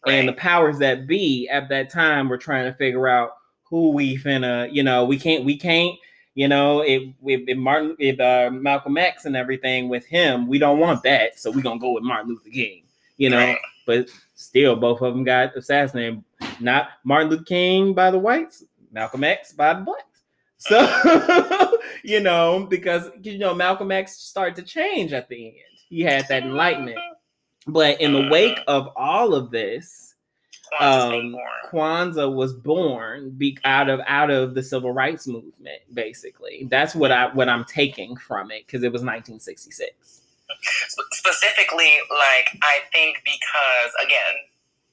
and 0.07 0.27
the 0.27 0.33
powers 0.33 0.79
that 0.79 1.07
be 1.07 1.47
at 1.49 1.69
that 1.69 1.89
time 1.89 2.29
were 2.29 2.37
trying 2.37 2.65
to 2.65 2.77
figure 2.77 3.07
out 3.07 3.31
who 3.63 3.89
we 3.91 4.17
finna, 4.17 4.67
you 4.71 4.81
know, 4.83 5.05
we 5.05 5.17
can't, 5.19 5.45
we 5.45 5.57
can't, 5.57 5.95
you 6.35 6.47
know, 6.47 6.81
if 6.81 7.03
if, 7.23 7.41
if 7.47 7.57
Martin, 7.57 7.95
if 7.99 8.19
uh, 8.19 8.49
Malcolm 8.51 8.97
X 8.97 9.25
and 9.25 9.35
everything 9.35 9.89
with 9.89 10.05
him, 10.05 10.47
we 10.47 10.57
don't 10.59 10.79
want 10.79 11.03
that, 11.03 11.39
so 11.39 11.51
we're 11.51 11.61
gonna 11.61 11.79
go 11.79 11.91
with 11.93 12.03
Martin 12.03 12.29
Luther 12.29 12.49
King, 12.49 12.83
you 13.17 13.29
know, 13.29 13.37
Right. 13.37 13.57
but 13.85 14.09
still, 14.35 14.75
both 14.75 15.01
of 15.01 15.13
them 15.13 15.23
got 15.23 15.55
assassinated. 15.55 16.23
Not 16.59 16.89
Martin 17.03 17.29
Luther 17.29 17.43
King 17.43 17.93
by 17.93 18.09
the 18.11 18.19
whites, 18.19 18.63
Malcolm 18.91 19.23
X 19.23 19.53
by 19.53 19.73
the 19.73 19.81
blacks. 19.81 20.03
So, 20.59 21.71
you 22.03 22.19
know, 22.19 22.67
because 22.69 23.09
you 23.21 23.37
know 23.37 23.53
Malcolm 23.53 23.91
X 23.91 24.17
started 24.17 24.55
to 24.57 24.61
change 24.61 25.13
at 25.13 25.29
the 25.29 25.47
end. 25.47 25.55
He 25.89 26.01
had 26.01 26.27
that 26.27 26.43
enlightenment. 26.43 26.99
But 27.65 27.99
in 28.01 28.13
the 28.13 28.27
wake 28.29 28.59
of 28.67 28.89
all 28.95 29.33
of 29.33 29.51
this, 29.51 30.15
um. 30.79 31.35
Kwanzaa 31.71 32.33
was 32.33 32.53
born 32.53 33.31
be, 33.31 33.57
out 33.63 33.89
of 33.89 33.99
out 34.07 34.31
of 34.31 34.55
the 34.55 34.63
civil 34.63 34.91
rights 34.91 35.27
movement. 35.27 35.81
Basically, 35.93 36.67
that's 36.69 36.95
what 36.95 37.11
I 37.11 37.27
what 37.33 37.47
I'm 37.47 37.65
taking 37.65 38.15
from 38.15 38.51
it 38.51 38.65
because 38.65 38.83
it 38.83 38.91
was 38.91 39.01
1966. 39.01 40.21
Specifically, 41.11 41.91
like 42.09 42.57
I 42.61 42.79
think 42.91 43.21
because 43.23 43.93
again, 44.03 44.35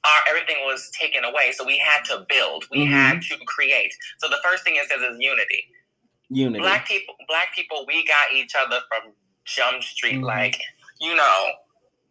our 0.07 0.21
everything 0.29 0.57
was 0.65 0.89
taken 0.99 1.23
away, 1.25 1.51
so 1.53 1.65
we 1.65 1.77
had 1.77 2.03
to 2.05 2.25
build, 2.29 2.65
we 2.71 2.85
Mhm. 2.85 2.91
had 2.91 3.21
to 3.23 3.37
create. 3.45 3.93
So 4.19 4.27
the 4.29 4.39
first 4.43 4.63
thing 4.63 4.75
it 4.77 4.87
says 4.89 5.01
is 5.01 5.17
unity. 5.19 5.67
Unity. 6.29 6.59
Black 6.61 6.87
people, 6.87 7.15
black 7.27 7.53
people, 7.55 7.85
we 7.87 8.05
got 8.05 8.31
each 8.33 8.55
other 8.55 8.81
from 8.89 9.13
Jump 9.45 9.83
Street. 9.83 10.17
Mhm. 10.17 10.25
Like 10.25 10.61
you 10.99 11.15
know, 11.15 11.53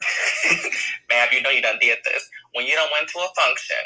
man, 1.10 1.28
you 1.32 1.42
know 1.42 1.50
you 1.50 1.62
done 1.62 1.78
did 1.80 1.98
this 2.04 2.28
when 2.54 2.66
you 2.66 2.74
don't 2.74 2.90
went 2.92 3.08
to 3.08 3.18
a 3.20 3.28
function 3.34 3.76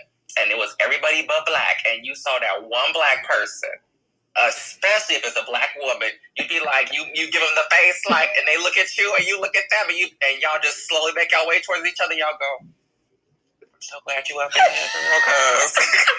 and 0.40 0.50
it 0.50 0.58
was 0.58 0.74
everybody 0.80 1.24
but 1.26 1.46
black, 1.46 1.82
and 1.90 2.06
you 2.06 2.14
saw 2.14 2.38
that 2.40 2.62
one 2.62 2.92
black 2.92 3.26
person. 3.28 3.70
Especially 4.46 5.16
if 5.16 5.26
it's 5.26 5.36
a 5.36 5.44
black 5.44 5.70
woman, 5.82 6.08
you'd 6.36 6.48
be 6.48 6.60
like, 6.64 6.94
you 6.94 7.04
you 7.14 7.30
give 7.32 7.42
them 7.42 7.50
the 7.56 7.66
face 7.74 8.00
like, 8.08 8.30
and 8.38 8.46
they 8.46 8.56
look 8.58 8.76
at 8.78 8.96
you, 8.96 9.12
and 9.18 9.26
you 9.26 9.40
look 9.40 9.56
at 9.56 9.64
them, 9.70 9.90
and 9.90 9.98
you 9.98 10.06
and 10.06 10.40
y'all 10.40 10.60
just 10.62 10.86
slowly 10.88 11.12
make 11.16 11.32
your 11.32 11.46
way 11.48 11.60
towards 11.60 11.84
each 11.86 11.98
other. 12.02 12.14
Y'all 12.14 12.38
go, 12.38 12.66
so 13.80 13.96
glad 14.04 14.28
you 14.28 14.38
up 14.40 14.50
in 14.54 14.60
here, 14.60 14.88
girl, 14.94 15.20
'cause- 15.24 15.76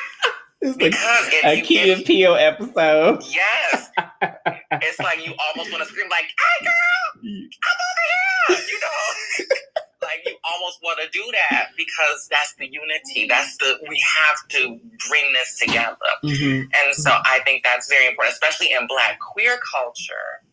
It's 0.64 0.78
like 0.80 0.92
because 0.92 1.34
a 1.44 1.62
Key 1.62 1.92
and 1.92 2.06
Peele 2.06 2.36
episode. 2.36 3.24
Yes. 3.24 3.90
it's 4.74 5.00
like 5.00 5.26
you 5.26 5.34
almost 5.50 5.72
want 5.72 5.82
to 5.84 5.90
scream 5.90 6.08
like, 6.12 6.26
"Hey, 6.26 6.66
girl, 6.66 7.24
I'm 7.24 7.80
over 7.90 8.58
here!" 8.60 8.68
You 8.70 8.80
know, 8.80 9.46
like 10.04 10.22
you 10.24 10.36
almost 10.44 10.78
want 10.84 11.00
to 11.02 11.10
do 11.10 11.24
that 11.32 11.70
because 11.76 12.28
that's 12.30 12.54
the 12.60 12.68
unity. 12.68 13.26
That's 13.28 13.58
the 13.58 13.80
we 13.90 14.00
have 14.20 14.48
to 14.50 14.80
bring 15.10 15.34
this 15.34 15.58
together, 15.58 15.98
Mhm. 16.24 16.68
and 16.76 16.94
so 16.96 17.10
I 17.10 17.40
think 17.44 17.64
that's 17.64 17.90
very 17.90 18.06
important, 18.06 18.34
especially 18.34 18.72
in 18.72 18.86
Black 18.86 19.18
queer 19.20 19.58
culture. 19.72 20.44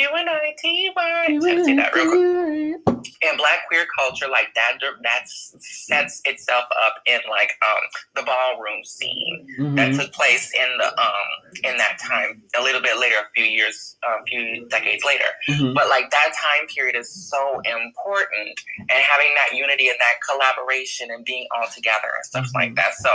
U 0.00 0.08
N 0.16 0.28
I 0.28 0.54
T 0.58 0.90
Y. 0.96 1.38
Say 1.40 1.76
that 1.76 1.94
real 1.94 2.10
quick 2.10 3.06
in 3.22 3.36
black 3.36 3.66
queer 3.68 3.86
culture 3.98 4.28
like 4.28 4.48
that 4.54 4.72
that 5.02 5.24
sets 5.28 6.20
itself 6.24 6.64
up 6.86 6.94
in 7.06 7.20
like 7.28 7.52
um 7.66 7.82
the 8.16 8.22
ballroom 8.22 8.82
scene 8.84 9.46
that 9.76 9.90
Mhm. 9.90 9.98
took 9.98 10.12
place 10.12 10.52
in 10.54 10.78
the 10.78 10.88
um 11.00 11.28
in 11.64 11.76
that 11.76 11.98
time 11.98 12.42
a 12.58 12.62
little 12.62 12.80
bit 12.80 12.98
later 12.98 13.16
a 13.16 13.28
few 13.34 13.44
years 13.44 13.96
a 14.04 14.24
few 14.24 14.66
decades 14.68 15.04
later 15.04 15.24
Mhm. 15.48 15.74
but 15.74 15.88
like 15.88 16.10
that 16.10 16.32
time 16.34 16.66
period 16.68 16.96
is 16.96 17.10
so 17.30 17.60
important 17.60 18.60
and 18.78 18.90
having 18.90 19.34
that 19.34 19.56
unity 19.56 19.88
and 19.88 19.98
that 20.00 20.16
collaboration 20.28 21.10
and 21.10 21.24
being 21.24 21.46
all 21.54 21.68
together 21.68 22.10
and 22.16 22.24
stuff 22.24 22.46
like 22.54 22.74
that 22.76 22.94
so 22.94 23.14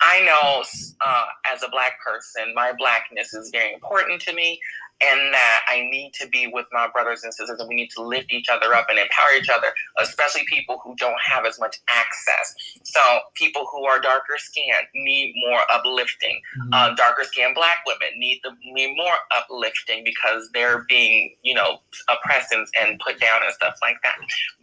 I 0.00 0.20
know 0.20 0.62
uh, 1.00 1.26
as 1.46 1.62
a 1.62 1.68
black 1.68 1.98
person, 2.04 2.52
my 2.54 2.72
blackness 2.76 3.32
is 3.32 3.48
very 3.50 3.72
important 3.72 4.20
to 4.22 4.34
me 4.34 4.60
and 5.02 5.34
that 5.34 5.60
I 5.68 5.82
need 5.90 6.12
to 6.20 6.28
be 6.28 6.46
with 6.46 6.66
my 6.72 6.88
brothers 6.92 7.24
and 7.24 7.34
sisters, 7.34 7.58
and 7.58 7.68
we 7.68 7.74
need 7.74 7.90
to 7.96 8.02
lift 8.02 8.32
each 8.32 8.48
other 8.48 8.74
up 8.74 8.86
and 8.88 8.98
empower 8.98 9.34
each 9.36 9.48
other, 9.48 9.68
especially 10.00 10.42
people 10.46 10.80
who 10.84 10.94
don't 10.96 11.18
have 11.24 11.44
as 11.46 11.58
much 11.58 11.76
access. 11.88 12.54
So, 12.84 13.00
people 13.34 13.66
who 13.70 13.84
are 13.84 13.98
darker 13.98 14.34
skinned 14.36 14.86
need 14.94 15.34
more 15.48 15.60
uplifting. 15.72 16.40
Mm-hmm. 16.58 16.70
Uh, 16.72 16.94
darker 16.94 17.24
skinned 17.24 17.54
black 17.54 17.78
women 17.86 18.18
need 18.18 18.40
the 18.44 18.52
need 18.64 18.96
more 18.96 19.14
uplifting 19.36 20.04
because 20.04 20.48
they're 20.54 20.84
being, 20.88 21.34
you 21.42 21.54
know, 21.54 21.78
oppressed 22.08 22.52
and, 22.52 22.66
and 22.80 23.00
put 23.00 23.20
down 23.20 23.40
and 23.44 23.52
stuff 23.54 23.74
like 23.82 23.96
that. 24.02 24.16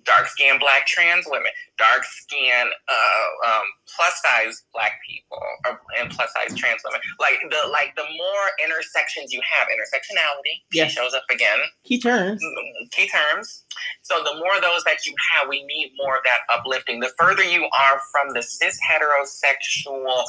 Dark 0.06 0.28
skinned 0.28 0.60
black 0.60 0.88
trans 0.88 1.26
women, 1.28 1.52
dark 1.78 2.04
skinned 2.04 2.70
uh, 2.90 3.48
um, 3.48 3.64
plus 3.96 4.14
size 4.22 4.64
black 4.74 4.94
people, 5.08 5.38
or, 5.66 5.80
and 6.00 6.10
plus 6.10 6.32
size 6.34 6.58
trans 6.58 6.82
women. 6.84 7.02
Like 7.20 7.40
the 7.50 7.70
like 7.70 7.96
the 7.96 8.04
more 8.04 8.46
intersections 8.66 9.32
you 9.32 9.42
have, 9.46 9.68
intersectionality. 9.68 10.64
Yes. 10.74 10.92
She 10.92 10.98
shows 10.98 11.14
up 11.14 11.24
again. 11.30 11.60
Key 11.84 12.00
terms. 12.00 12.44
Key 12.92 13.10
terms. 13.10 13.64
So 14.02 14.24
the 14.24 14.36
more 14.36 14.60
those 14.62 14.84
that 14.86 15.06
you 15.06 15.14
have, 15.34 15.48
we 15.48 15.64
need 15.66 15.92
more 15.98 16.18
of 16.18 16.24
that 16.24 16.58
uplifting. 16.58 17.00
The 17.00 17.12
further 17.18 17.44
you 17.44 17.64
are 17.66 18.02
from 18.12 18.34
the 18.34 18.42
cis 18.42 18.80
heterosexual 18.82 20.24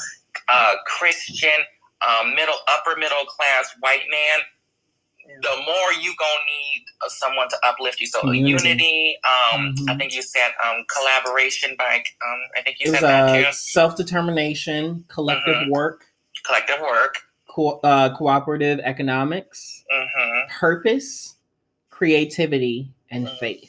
uh, 0.48 0.74
Christian 0.86 1.50
um, 2.02 2.34
middle 2.34 2.56
upper 2.68 2.98
middle 2.98 3.24
class 3.24 3.74
white 3.80 4.04
man, 4.10 4.40
the 5.42 5.56
more 5.64 5.92
you 6.00 6.14
gonna 6.18 6.44
need 6.46 6.84
uh, 7.04 7.08
someone 7.08 7.48
to 7.48 7.56
uplift 7.64 8.00
you. 8.00 8.06
So 8.06 8.20
Community. 8.20 8.64
unity. 8.64 9.18
Um, 9.24 9.74
mm-hmm. 9.74 9.90
I 9.90 9.96
think 9.96 10.14
you 10.14 10.22
said 10.22 10.50
um, 10.64 10.84
collaboration 10.92 11.74
by. 11.78 11.96
Um, 11.96 12.40
I 12.56 12.62
think 12.62 12.78
you 12.80 12.92
said 12.92 13.02
that 13.02 13.28
uh, 13.28 13.50
too. 13.50 13.52
Self 13.52 13.96
determination, 13.96 15.04
collective 15.08 15.56
mm-hmm. 15.56 15.70
work. 15.70 16.06
Collective 16.44 16.80
work 16.80 17.18
co- 17.54 17.80
uh, 17.82 18.14
cooperative 18.16 18.80
economics, 18.80 19.84
mm-hmm. 19.92 20.58
purpose, 20.58 21.36
creativity, 21.90 22.90
and 23.10 23.26
mm-hmm. 23.26 23.36
faith. 23.36 23.68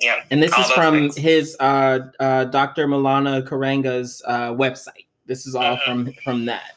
Yeah. 0.00 0.22
And 0.30 0.42
this 0.42 0.52
all 0.52 0.60
is 0.60 0.70
from 0.70 0.94
things. 0.94 1.16
his 1.16 1.56
uh, 1.58 2.00
uh, 2.20 2.44
Dr. 2.44 2.86
Maulana 2.86 3.46
Karenga's 3.46 4.22
uh, 4.26 4.52
website. 4.52 5.06
This 5.26 5.46
is 5.46 5.54
all 5.54 5.76
mm-hmm. 5.76 6.04
from 6.04 6.12
from 6.24 6.44
that. 6.46 6.76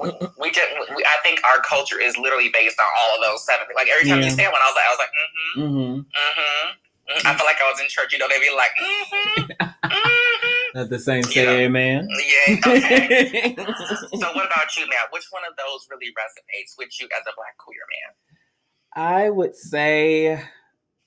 We, 0.00 0.10
we 0.38 0.50
just, 0.50 0.68
we, 0.94 1.02
I 1.04 1.18
think 1.22 1.40
our 1.44 1.60
culture 1.62 2.00
is 2.00 2.16
literally 2.16 2.50
based 2.52 2.78
on 2.78 2.86
all 2.86 3.16
of 3.16 3.22
those 3.22 3.44
seven. 3.44 3.66
Like 3.74 3.88
every 3.88 4.08
time 4.08 4.20
yeah. 4.20 4.26
you 4.26 4.30
say 4.30 4.44
one, 4.46 4.60
I 4.60 4.66
was 4.66 4.76
like, 4.76 4.86
I 4.86 4.90
was 4.90 5.00
like, 5.00 5.14
mm-hmm, 5.14 5.60
mm-hmm, 5.60 5.78
mm-hmm. 5.78 6.68
mm-hmm. 7.10 7.26
I 7.26 7.34
feel 7.34 7.46
like 7.46 7.60
I 7.62 7.70
was 7.70 7.80
in 7.80 7.88
church. 7.88 8.12
You 8.12 8.18
know, 8.18 8.28
they'd 8.28 8.40
be 8.40 8.54
like, 8.54 8.74
mm-hmm, 8.80 9.40
mm-hmm. 9.50 10.78
At 10.78 10.90
the 10.90 10.98
same 10.98 11.22
say 11.22 11.42
you 11.42 11.66
amen. 11.66 12.08
Yeah. 12.10 12.56
Okay. 12.66 13.54
so 13.56 14.26
what 14.34 14.46
about 14.46 14.76
you, 14.76 14.88
man? 14.88 15.06
Which 15.12 15.26
one 15.30 15.42
of 15.48 15.54
those 15.56 15.86
really 15.90 16.10
resonates 16.18 16.76
with 16.76 16.88
you 17.00 17.06
as 17.06 17.22
a 17.22 17.34
black 17.36 17.56
queer 17.58 17.78
man? 17.94 19.06
I 19.06 19.30
would 19.30 19.54
say 19.54 20.42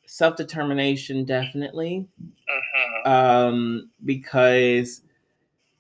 self 0.05 0.37
determination, 0.37 1.25
definitely. 1.25 2.07
Mm-hmm. 2.21 3.09
Um, 3.09 3.89
because 4.05 5.01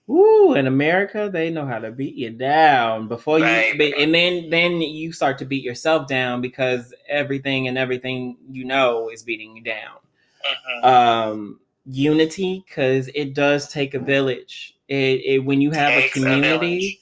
Woo, 0.07 0.53
in 0.53 0.67
America, 0.67 1.29
they 1.31 1.49
know 1.49 1.65
how 1.65 1.79
to 1.79 1.91
beat 1.91 2.15
you 2.15 2.29
down 2.29 3.09
before 3.09 3.39
right. 3.39 3.75
you, 3.75 3.93
and 3.97 4.15
then 4.15 4.49
then 4.49 4.81
you 4.81 5.11
start 5.11 5.37
to 5.39 5.45
beat 5.45 5.63
yourself 5.63 6.07
down 6.07 6.39
because 6.39 6.93
everything 7.09 7.67
and 7.67 7.77
everything 7.77 8.37
you 8.49 8.63
know 8.63 9.09
is 9.09 9.21
beating 9.21 9.57
you 9.57 9.63
down. 9.63 9.97
Mm-hmm. 10.45 10.85
Um, 10.85 11.59
unity 11.85 12.63
because 12.65 13.09
it 13.15 13.33
does 13.33 13.67
take 13.67 13.95
a 13.95 13.99
village. 13.99 14.77
It, 14.87 15.21
it 15.25 15.39
when 15.39 15.59
you 15.59 15.71
have 15.71 15.91
a 15.91 16.07
community, 16.09 17.01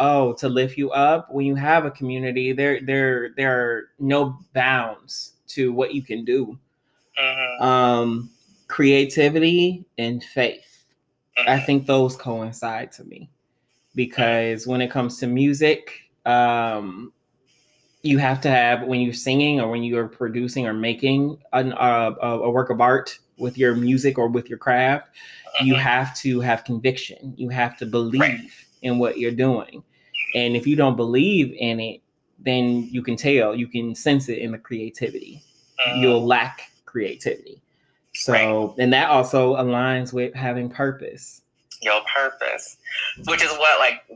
a 0.00 0.02
oh, 0.02 0.32
to 0.34 0.48
lift 0.48 0.76
you 0.76 0.90
up. 0.90 1.32
When 1.32 1.46
you 1.46 1.54
have 1.54 1.84
a 1.84 1.90
community, 1.92 2.52
there 2.52 2.80
there 2.80 3.30
there 3.36 3.60
are 3.60 3.90
no 4.00 4.40
bounds 4.54 5.34
to 5.48 5.72
what 5.72 5.94
you 5.94 6.02
can 6.02 6.24
do. 6.24 6.58
Mm-hmm. 7.16 7.62
Um, 7.62 8.30
creativity 8.66 9.84
and 9.98 10.22
faith. 10.24 10.79
Mm-hmm. 11.40 11.50
I 11.50 11.60
think 11.60 11.86
those 11.86 12.16
coincide 12.16 12.92
to 12.92 13.04
me 13.04 13.30
because 13.94 14.66
when 14.66 14.80
it 14.80 14.90
comes 14.90 15.18
to 15.18 15.26
music, 15.26 15.92
um, 16.26 17.12
you 18.02 18.18
have 18.18 18.40
to 18.42 18.50
have 18.50 18.82
when 18.86 19.00
you're 19.00 19.12
singing 19.12 19.60
or 19.60 19.70
when 19.70 19.82
you're 19.82 20.08
producing 20.08 20.66
or 20.66 20.72
making 20.72 21.38
an, 21.52 21.72
uh, 21.74 22.14
a 22.20 22.50
work 22.50 22.70
of 22.70 22.80
art 22.80 23.18
with 23.36 23.58
your 23.58 23.74
music 23.74 24.18
or 24.18 24.28
with 24.28 24.48
your 24.48 24.58
craft, 24.58 25.08
you 25.62 25.74
have 25.74 26.14
to 26.16 26.40
have 26.40 26.64
conviction. 26.64 27.34
You 27.36 27.48
have 27.48 27.76
to 27.78 27.86
believe 27.86 28.20
right. 28.20 28.40
in 28.82 28.98
what 28.98 29.18
you're 29.18 29.30
doing. 29.32 29.82
And 30.34 30.56
if 30.56 30.66
you 30.66 30.76
don't 30.76 30.96
believe 30.96 31.54
in 31.58 31.80
it, 31.80 32.00
then 32.38 32.88
you 32.90 33.02
can 33.02 33.16
tell, 33.16 33.54
you 33.54 33.66
can 33.66 33.94
sense 33.94 34.28
it 34.28 34.38
in 34.38 34.52
the 34.52 34.58
creativity. 34.58 35.42
You'll 35.96 36.24
lack 36.24 36.70
creativity. 36.84 37.62
So, 38.14 38.32
right. 38.32 38.74
and 38.78 38.92
that 38.92 39.08
also 39.08 39.54
aligns 39.56 40.12
with 40.12 40.34
having 40.34 40.68
purpose 40.68 41.42
your 41.82 42.00
purpose, 42.14 42.76
which 43.26 43.42
is 43.42 43.50
what 43.52 43.78
like 43.78 44.02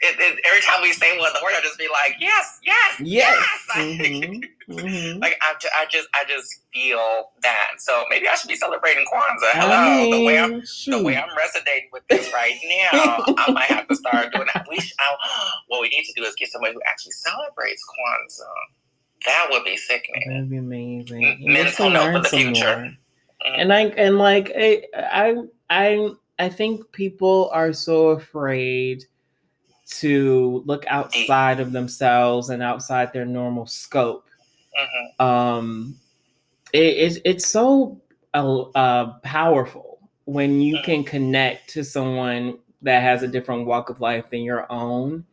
it, 0.00 0.16
it, 0.18 0.40
every 0.46 0.60
time 0.62 0.82
we 0.82 0.92
say 0.92 1.18
one 1.18 1.32
the 1.32 1.40
word, 1.42 1.52
I 1.54 1.60
just 1.60 1.78
be 1.78 1.88
like, 1.88 2.16
yes, 2.18 2.58
yes, 2.62 3.00
yes. 3.00 3.36
yes. 3.36 3.46
Mm-hmm. 3.76 4.72
mm-hmm. 4.72 5.20
like 5.20 5.36
I, 5.42 5.54
I 5.78 5.86
just 5.90 6.08
I 6.14 6.24
just 6.26 6.62
feel 6.72 7.30
that. 7.42 7.72
So 7.78 8.04
maybe 8.08 8.26
I 8.26 8.34
should 8.34 8.48
be 8.48 8.56
celebrating 8.56 9.04
Kwanzaa. 9.04 9.52
Hello, 9.52 9.74
I 9.74 9.96
mean, 9.96 10.10
the 10.10 10.24
way 10.24 10.38
I'm 10.38 10.64
shoot. 10.64 10.92
the 10.92 11.02
way 11.02 11.16
I'm 11.16 11.28
resonating 11.36 11.90
with 11.92 12.02
this 12.08 12.32
right 12.32 12.54
now, 12.64 13.24
I 13.38 13.50
might 13.52 13.64
have 13.64 13.86
to 13.88 13.94
start 13.94 14.32
doing 14.32 14.46
that. 14.54 14.66
We 14.68 14.80
should, 14.80 14.96
I, 14.98 15.50
what 15.68 15.82
we 15.82 15.88
need 15.88 16.04
to 16.04 16.12
do 16.14 16.24
is 16.24 16.34
get 16.36 16.50
somebody 16.50 16.72
who 16.72 16.80
actually 16.86 17.12
celebrates 17.12 17.84
Kwanzaa. 17.84 18.44
That 19.26 19.48
would 19.50 19.64
be 19.64 19.76
sickening. 19.76 20.22
That'd 20.26 20.50
be 20.50 20.56
amazing. 20.56 21.38
Mental 21.40 21.90
note 21.90 22.12
for 22.12 22.22
the 22.22 22.28
future. 22.28 22.64
Mm-hmm. 22.64 22.94
And 23.54 23.72
I 23.72 23.82
and 23.82 24.18
like 24.18 24.52
I 24.56 24.82
I 24.94 25.36
I 25.70 26.10
I 26.38 26.48
think 26.48 26.90
people 26.92 27.50
are 27.52 27.72
so 27.72 28.08
afraid 28.08 29.04
to 29.86 30.62
look 30.66 30.84
outside 30.88 31.60
of 31.60 31.72
themselves 31.72 32.50
and 32.50 32.62
outside 32.62 33.12
their 33.12 33.24
normal 33.24 33.66
scope. 33.66 34.28
Mm-hmm. 34.78 35.24
Um, 35.24 35.96
it, 36.72 37.12
it, 37.12 37.22
it's 37.24 37.46
so 37.46 38.00
uh, 38.34 38.62
uh, 38.74 39.18
powerful 39.20 39.98
when 40.24 40.60
you 40.60 40.76
mm-hmm. 40.76 40.84
can 40.84 41.04
connect 41.04 41.70
to 41.70 41.84
someone 41.84 42.58
that 42.82 43.02
has 43.02 43.22
a 43.22 43.28
different 43.28 43.66
walk 43.66 43.90
of 43.90 44.00
life 44.00 44.28
than 44.30 44.40
your 44.40 44.70
own 44.70 45.24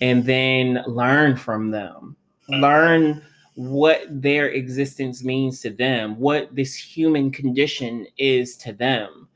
and 0.00 0.24
then 0.24 0.82
learn 0.86 1.36
from 1.36 1.70
them. 1.70 2.16
Mm-hmm. 2.50 2.62
Learn 2.62 3.24
what 3.54 4.02
their 4.08 4.48
existence 4.48 5.22
means 5.22 5.60
to 5.60 5.70
them, 5.70 6.18
what 6.18 6.54
this 6.54 6.74
human 6.74 7.30
condition 7.30 8.06
is 8.16 8.56
to 8.58 8.72
them 8.72 9.28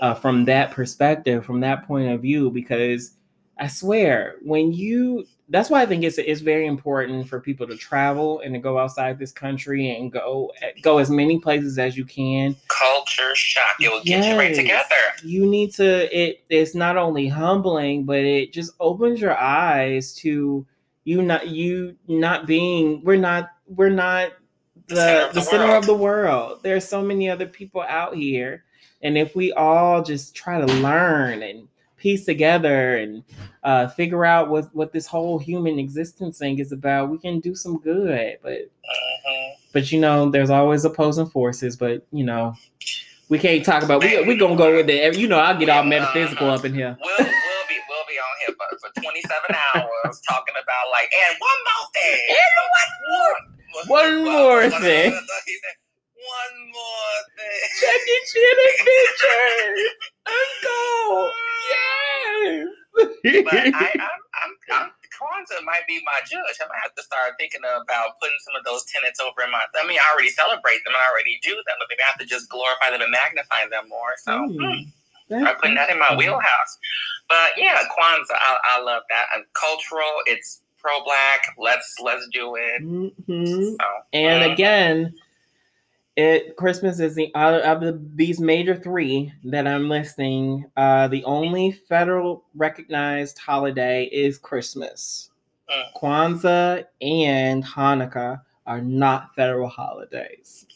uh, 0.00 0.14
from 0.14 0.44
that 0.44 0.70
perspective, 0.70 1.44
from 1.44 1.60
that 1.60 1.86
point 1.86 2.10
of 2.10 2.20
view, 2.20 2.50
because 2.50 3.12
I 3.58 3.68
swear, 3.68 4.36
when 4.42 4.72
you 4.72 5.26
that's 5.48 5.68
why 5.68 5.82
I 5.82 5.86
think 5.86 6.02
it's 6.02 6.18
it's 6.18 6.40
very 6.40 6.66
important 6.66 7.28
for 7.28 7.38
people 7.38 7.66
to 7.66 7.76
travel 7.76 8.40
and 8.40 8.54
to 8.54 8.58
go 8.58 8.78
outside 8.78 9.18
this 9.18 9.32
country 9.32 9.90
and 9.94 10.10
go 10.10 10.50
go 10.82 10.98
as 10.98 11.10
many 11.10 11.38
places 11.38 11.78
as 11.78 11.96
you 11.96 12.04
can. 12.04 12.56
Culture 12.68 13.34
shock. 13.34 13.74
It 13.78 13.90
will 13.90 14.00
yes. 14.02 14.24
get 14.24 14.32
you 14.32 14.38
right 14.38 14.54
together. 14.54 14.94
You 15.22 15.46
need 15.46 15.72
to 15.74 16.18
it 16.18 16.44
it's 16.48 16.74
not 16.74 16.96
only 16.96 17.28
humbling, 17.28 18.04
but 18.04 18.20
it 18.20 18.52
just 18.52 18.72
opens 18.80 19.20
your 19.20 19.36
eyes 19.36 20.14
to 20.16 20.66
you 21.04 21.20
not 21.20 21.48
you 21.48 21.96
not 22.08 22.46
being 22.46 23.02
we're 23.04 23.16
not 23.16 23.50
we're 23.76 23.90
not 23.90 24.32
the, 24.88 24.94
the 24.94 25.00
center, 25.00 25.24
of 25.26 25.34
the, 25.34 25.40
the 25.40 25.46
center 25.46 25.76
of 25.76 25.86
the 25.86 25.94
world. 25.94 26.60
There's 26.62 26.86
so 26.86 27.02
many 27.02 27.28
other 27.28 27.46
people 27.46 27.82
out 27.82 28.14
here 28.14 28.64
and 29.02 29.18
if 29.18 29.34
we 29.34 29.52
all 29.52 30.02
just 30.02 30.34
try 30.34 30.60
to 30.60 30.66
learn 30.80 31.42
and 31.42 31.68
piece 31.96 32.24
together 32.24 32.96
and 32.96 33.22
uh, 33.62 33.88
figure 33.88 34.24
out 34.24 34.48
what, 34.48 34.74
what 34.74 34.92
this 34.92 35.06
whole 35.06 35.38
human 35.38 35.78
existence 35.78 36.38
thing 36.38 36.58
is 36.58 36.72
about, 36.72 37.10
we 37.10 37.18
can 37.18 37.40
do 37.40 37.54
some 37.54 37.78
good. 37.78 38.38
But 38.42 38.52
uh-huh. 38.52 39.56
but 39.72 39.90
you 39.92 40.00
know, 40.00 40.30
there's 40.30 40.50
always 40.50 40.84
opposing 40.84 41.26
forces. 41.26 41.76
But 41.76 42.06
you 42.12 42.24
know, 42.24 42.54
we 43.28 43.38
can't 43.38 43.64
talk 43.64 43.82
about 43.82 44.02
we 44.02 44.24
we 44.24 44.36
gonna 44.36 44.56
go 44.56 44.76
with 44.76 44.88
it. 44.88 45.18
You 45.18 45.26
know, 45.26 45.38
I'll 45.38 45.58
get 45.58 45.68
all 45.68 45.84
metaphysical 45.84 46.50
uh, 46.50 46.56
up 46.56 46.64
in 46.64 46.74
here. 46.74 46.96
We'll, 47.00 47.16
we'll 47.18 47.26
be 47.68 47.76
we'll 47.88 48.06
be 48.08 48.18
on 48.18 48.34
here 48.46 48.54
for, 48.56 48.78
for 48.78 49.00
27 49.00 49.56
hours 49.74 50.20
talking 50.28 50.54
about 50.62 50.90
like 50.92 51.10
and 51.28 51.38
one 51.40 51.50
more 51.66 51.88
thing. 51.92 52.20
And 52.30 52.52
one 52.70 52.92
more 53.10 53.51
one 53.86 54.24
more 54.24 54.70
thing 54.70 55.18
one 56.22 56.56
more 56.70 57.18
thing. 57.34 57.60
Check 57.82 58.00
your 58.06 58.22
chin 58.30 58.56
and 58.62 58.78
pictures. 58.86 59.80
Uncle. 60.30 61.30
Yes. 61.70 62.68
but 63.46 63.58
I, 63.74 63.88
I'm, 63.98 64.22
I'm, 64.38 64.52
I'm, 64.70 64.88
Kwanzaa 65.12 65.62
might 65.64 65.86
be 65.86 66.02
my 66.04 66.20
judge. 66.26 66.58
I 66.62 66.66
might 66.66 66.82
have 66.82 66.94
to 66.94 67.02
start 67.02 67.34
thinking 67.38 67.62
about 67.62 68.18
putting 68.20 68.38
some 68.46 68.54
of 68.58 68.64
those 68.64 68.84
tenets 68.90 69.18
over 69.20 69.42
in 69.42 69.50
my. 69.50 69.62
I 69.74 69.86
mean, 69.86 69.98
I 69.98 70.06
already 70.12 70.30
celebrate 70.30 70.82
them. 70.86 70.94
And 70.94 71.02
I 71.02 71.06
already 71.10 71.38
do 71.42 71.54
them, 71.54 71.76
but 71.78 71.86
maybe 71.90 72.02
I 72.02 72.10
have 72.10 72.20
to 72.22 72.28
just 72.28 72.50
glorify 72.50 72.90
them 72.90 73.02
and 73.02 73.10
magnify 73.10 73.70
them 73.70 73.88
more. 73.88 74.14
So. 74.22 74.32
Mm. 74.32 74.92
I'm 75.32 75.56
putting 75.56 75.76
that 75.80 75.88
in 75.88 75.98
my 75.98 76.14
wheelhouse. 76.14 76.72
But 77.26 77.56
yeah, 77.56 77.80
Kwanzaa, 77.88 78.36
I, 78.36 78.76
I 78.76 78.82
love 78.82 79.02
that. 79.08 79.32
And 79.34 79.44
cultural, 79.54 80.20
it's 80.26 80.60
pro 80.82 81.02
black. 81.04 81.54
Let's 81.58 81.96
let's 82.02 82.26
do 82.32 82.56
it. 82.56 82.82
Mhm. 82.82 83.76
So, 83.80 83.86
And 84.12 84.52
again, 84.52 85.14
it 86.16 86.56
Christmas 86.56 87.00
is 87.00 87.14
the 87.14 87.30
out 87.34 87.54
of 87.54 87.80
the, 87.80 88.00
these 88.14 88.40
major 88.40 88.76
three 88.76 89.32
that 89.44 89.66
I'm 89.66 89.88
listing. 89.88 90.70
Uh, 90.76 91.08
the 91.08 91.24
only 91.24 91.72
federal 91.72 92.44
recognized 92.54 93.38
holiday 93.38 94.04
is 94.04 94.38
Christmas. 94.38 95.30
Mm. 95.70 95.84
Kwanzaa 95.96 96.84
and 97.00 97.64
Hanukkah 97.64 98.42
are 98.66 98.80
not 98.80 99.34
federal 99.34 99.68
holidays. 99.68 100.66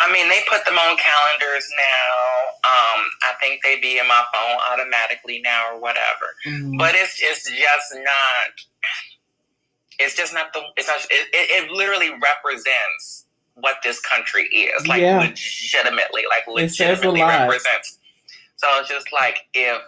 I 0.00 0.12
mean, 0.12 0.28
they 0.28 0.40
put 0.48 0.64
them 0.64 0.78
on 0.78 0.96
calendars 0.96 1.68
now. 1.76 2.70
Um, 2.70 3.04
I 3.22 3.34
think 3.40 3.62
they 3.62 3.78
be 3.80 3.98
in 3.98 4.08
my 4.08 4.22
phone 4.32 4.56
automatically 4.72 5.40
now 5.42 5.74
or 5.74 5.80
whatever. 5.80 6.34
Mm. 6.46 6.78
But 6.78 6.94
it's 6.94 7.20
it's 7.22 7.44
just 7.44 7.94
not. 7.94 8.50
It's 9.98 10.14
just 10.16 10.32
not 10.34 10.52
the. 10.52 10.62
It's 10.76 10.88
not. 10.88 10.98
It, 11.10 11.28
it, 11.32 11.64
it 11.64 11.70
literally 11.70 12.10
represents 12.10 13.26
what 13.54 13.76
this 13.82 14.00
country 14.00 14.44
is. 14.44 14.86
Like 14.86 15.00
Yeah. 15.00 15.18
legitimately, 15.18 16.24
like 16.28 16.44
It 16.62 16.70
says 16.70 17.02
a 17.02 17.08
legitimately 17.08 17.22
represents. 17.22 17.98
So 18.56 18.66
it's 18.80 18.88
just 18.88 19.12
like 19.12 19.38
if 19.54 19.82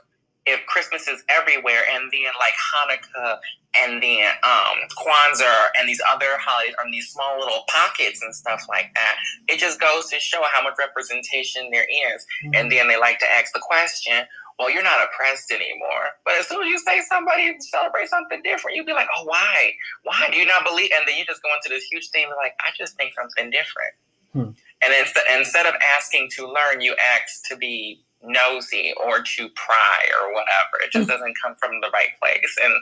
if 0.46 0.64
Christmas 0.66 1.06
is 1.08 1.22
everywhere, 1.28 1.82
and 1.92 2.10
then 2.10 2.32
like 2.38 2.54
Hanukkah, 2.72 3.38
and 3.78 4.02
then 4.02 4.30
um 4.44 4.78
Kwanzaa, 4.96 5.68
and 5.78 5.88
these 5.88 6.00
other 6.10 6.38
holidays 6.38 6.74
are 6.78 6.86
in 6.86 6.90
these 6.92 7.08
small 7.08 7.38
little 7.38 7.64
pockets 7.68 8.22
and 8.22 8.34
stuff 8.34 8.64
like 8.68 8.92
that. 8.94 9.16
It 9.48 9.58
just 9.58 9.80
goes 9.80 10.08
to 10.10 10.18
show 10.18 10.42
how 10.52 10.62
much 10.62 10.74
representation 10.78 11.68
there 11.70 11.86
is. 12.14 12.26
And 12.54 12.72
then 12.72 12.88
they 12.88 12.98
like 12.98 13.18
to 13.18 13.26
ask 13.30 13.52
the 13.52 13.60
question, 13.60 14.24
well, 14.58 14.70
you're 14.70 14.82
not 14.82 14.98
oppressed 15.04 15.50
anymore. 15.50 16.10
But 16.24 16.34
as 16.40 16.48
soon 16.48 16.62
as 16.64 16.68
you 16.68 16.78
say 16.78 17.00
somebody 17.08 17.56
celebrate 17.60 18.08
something 18.08 18.42
different, 18.42 18.76
you'd 18.76 18.86
be 18.86 18.92
like, 18.92 19.08
oh, 19.16 19.24
why? 19.24 19.72
Why 20.04 20.28
do 20.32 20.38
you 20.38 20.46
not 20.46 20.64
believe? 20.64 20.90
And 20.98 21.06
then 21.08 21.16
you 21.16 21.24
just 21.24 21.42
go 21.42 21.48
into 21.56 21.68
this 21.74 21.84
huge 21.84 22.10
thing 22.10 22.26
like, 22.36 22.54
I 22.60 22.70
just 22.76 22.96
think 22.96 23.12
something 23.14 23.50
different. 23.50 23.94
Hmm. 24.32 24.50
And 24.82 24.94
instead, 24.98 25.24
instead 25.38 25.66
of 25.66 25.74
asking 25.96 26.30
to 26.36 26.46
learn, 26.46 26.80
you 26.80 26.94
ask 27.14 27.44
to 27.48 27.56
be 27.56 28.04
nosy 28.22 28.92
or 29.06 29.20
to 29.22 29.48
pry 29.50 30.00
or 30.20 30.32
whatever. 30.34 30.82
It 30.84 30.92
just 30.92 31.08
doesn't 31.12 31.34
come 31.42 31.54
from 31.56 31.80
the 31.80 31.90
right 31.92 32.10
place. 32.20 32.56
And 32.64 32.74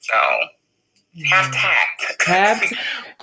so 0.00 0.16
have 1.26 1.52
tact. 1.52 2.22
Have 2.26 2.62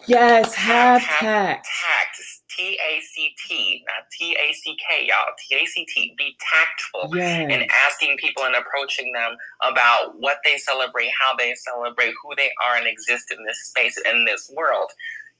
Yes, 0.07 0.53
have 0.55 1.01
Have- 1.01 1.19
tact. 1.19 1.67
tact. 1.83 2.21
T 2.57 2.79
A 2.89 2.99
C 3.01 3.33
T, 3.47 3.83
not 3.85 4.09
T 4.11 4.35
A 4.35 4.53
C 4.53 4.75
K, 4.89 5.05
y'all. 5.07 5.33
T 5.47 5.55
A 5.55 5.65
C 5.65 5.85
T. 5.85 6.15
Be 6.17 6.35
tactful 6.39 7.15
Yes. 7.15 7.49
and 7.51 7.69
asking 7.85 8.17
people 8.17 8.43
and 8.43 8.55
approaching 8.55 9.11
them 9.13 9.37
about 9.61 10.19
what 10.19 10.37
they 10.43 10.57
celebrate, 10.57 11.09
how 11.19 11.35
they 11.35 11.53
celebrate, 11.55 12.13
who 12.23 12.35
they 12.35 12.49
are 12.67 12.77
and 12.77 12.87
exist 12.87 13.31
in 13.31 13.45
this 13.45 13.59
space, 13.65 13.97
in 14.09 14.25
this 14.25 14.51
world. 14.55 14.89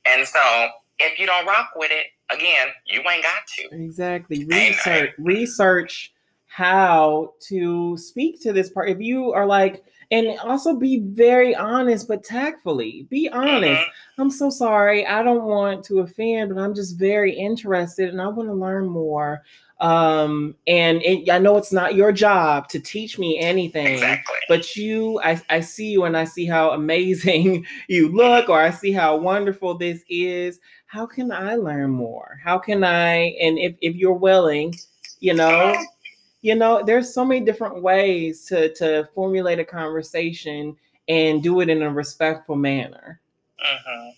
And 0.05 0.27
so, 0.27 0.69
if 0.99 1.19
you 1.19 1.25
don't 1.25 1.45
rock 1.45 1.71
with 1.75 1.91
it, 1.91 2.07
again, 2.29 2.67
you 2.85 3.01
ain't 3.09 3.23
got 3.23 3.47
to. 3.57 3.83
Exactly. 3.83 4.45
Research 4.45 5.13
research 5.17 6.13
how 6.47 7.33
to 7.47 7.97
speak 7.97 8.41
to 8.41 8.53
this 8.53 8.69
part. 8.69 8.89
If 8.89 8.99
you 8.99 9.31
are 9.33 9.45
like, 9.45 9.83
and 10.11 10.39
also 10.39 10.75
be 10.75 10.99
very 10.99 11.55
honest 11.55 12.07
but 12.07 12.23
tactfully. 12.23 13.07
Be 13.09 13.29
honest. 13.29 13.81
Mhm. 13.81 13.85
I'm 14.19 14.31
so 14.31 14.49
sorry. 14.49 15.05
I 15.05 15.21
don't 15.23 15.43
want 15.43 15.83
to 15.85 15.99
offend, 15.99 16.53
but 16.55 16.61
I'm 16.61 16.73
just 16.73 16.97
very 16.97 17.33
interested 17.33 18.09
and 18.09 18.21
I 18.21 18.27
want 18.27 18.49
to 18.49 18.53
learn 18.53 18.87
more. 18.87 19.43
Um, 19.79 20.55
and 20.65 21.03
it, 21.03 21.29
I 21.29 21.37
know 21.37 21.55
it's 21.57 21.71
not 21.71 21.93
your 21.93 22.11
job 22.11 22.67
to 22.69 22.79
teach 22.79 23.19
me 23.19 23.37
anything 23.37 23.85
Exactly. 23.93 24.35
but 24.49 24.75
you 24.75 25.19
I, 25.23 25.39
I 25.51 25.59
see 25.59 25.91
you 25.91 26.05
and 26.05 26.17
i 26.17 26.23
see 26.25 26.47
how 26.47 26.71
amazing 26.71 27.63
you 27.87 28.09
look 28.09 28.49
or 28.49 28.59
i 28.59 28.71
see 28.71 28.91
how 28.91 29.17
wonderful 29.17 29.77
this 29.77 30.03
is 30.09 30.59
how 30.87 31.05
can 31.05 31.31
i 31.31 31.53
learn 31.53 31.91
more 31.91 32.39
how 32.43 32.57
can 32.57 32.83
i 32.83 33.35
and 33.39 33.59
if, 33.59 33.75
if 33.81 33.95
you're 33.95 34.13
willing 34.13 34.73
you 35.19 35.35
know 35.35 35.75
you 36.47 36.55
know 36.55 36.81
there's 36.87 37.13
so 37.13 37.23
many 37.25 37.41
different 37.49 37.81
ways 37.81 38.45
to 38.49 38.73
to 38.79 39.07
formulate 39.13 39.59
a 39.59 39.65
conversation 39.65 40.75
and 41.07 41.43
do 41.43 41.59
it 41.61 41.69
in 41.69 41.81
a 41.81 41.91
respectful 41.91 42.55
manner 42.55 43.19
hmm 43.59 44.09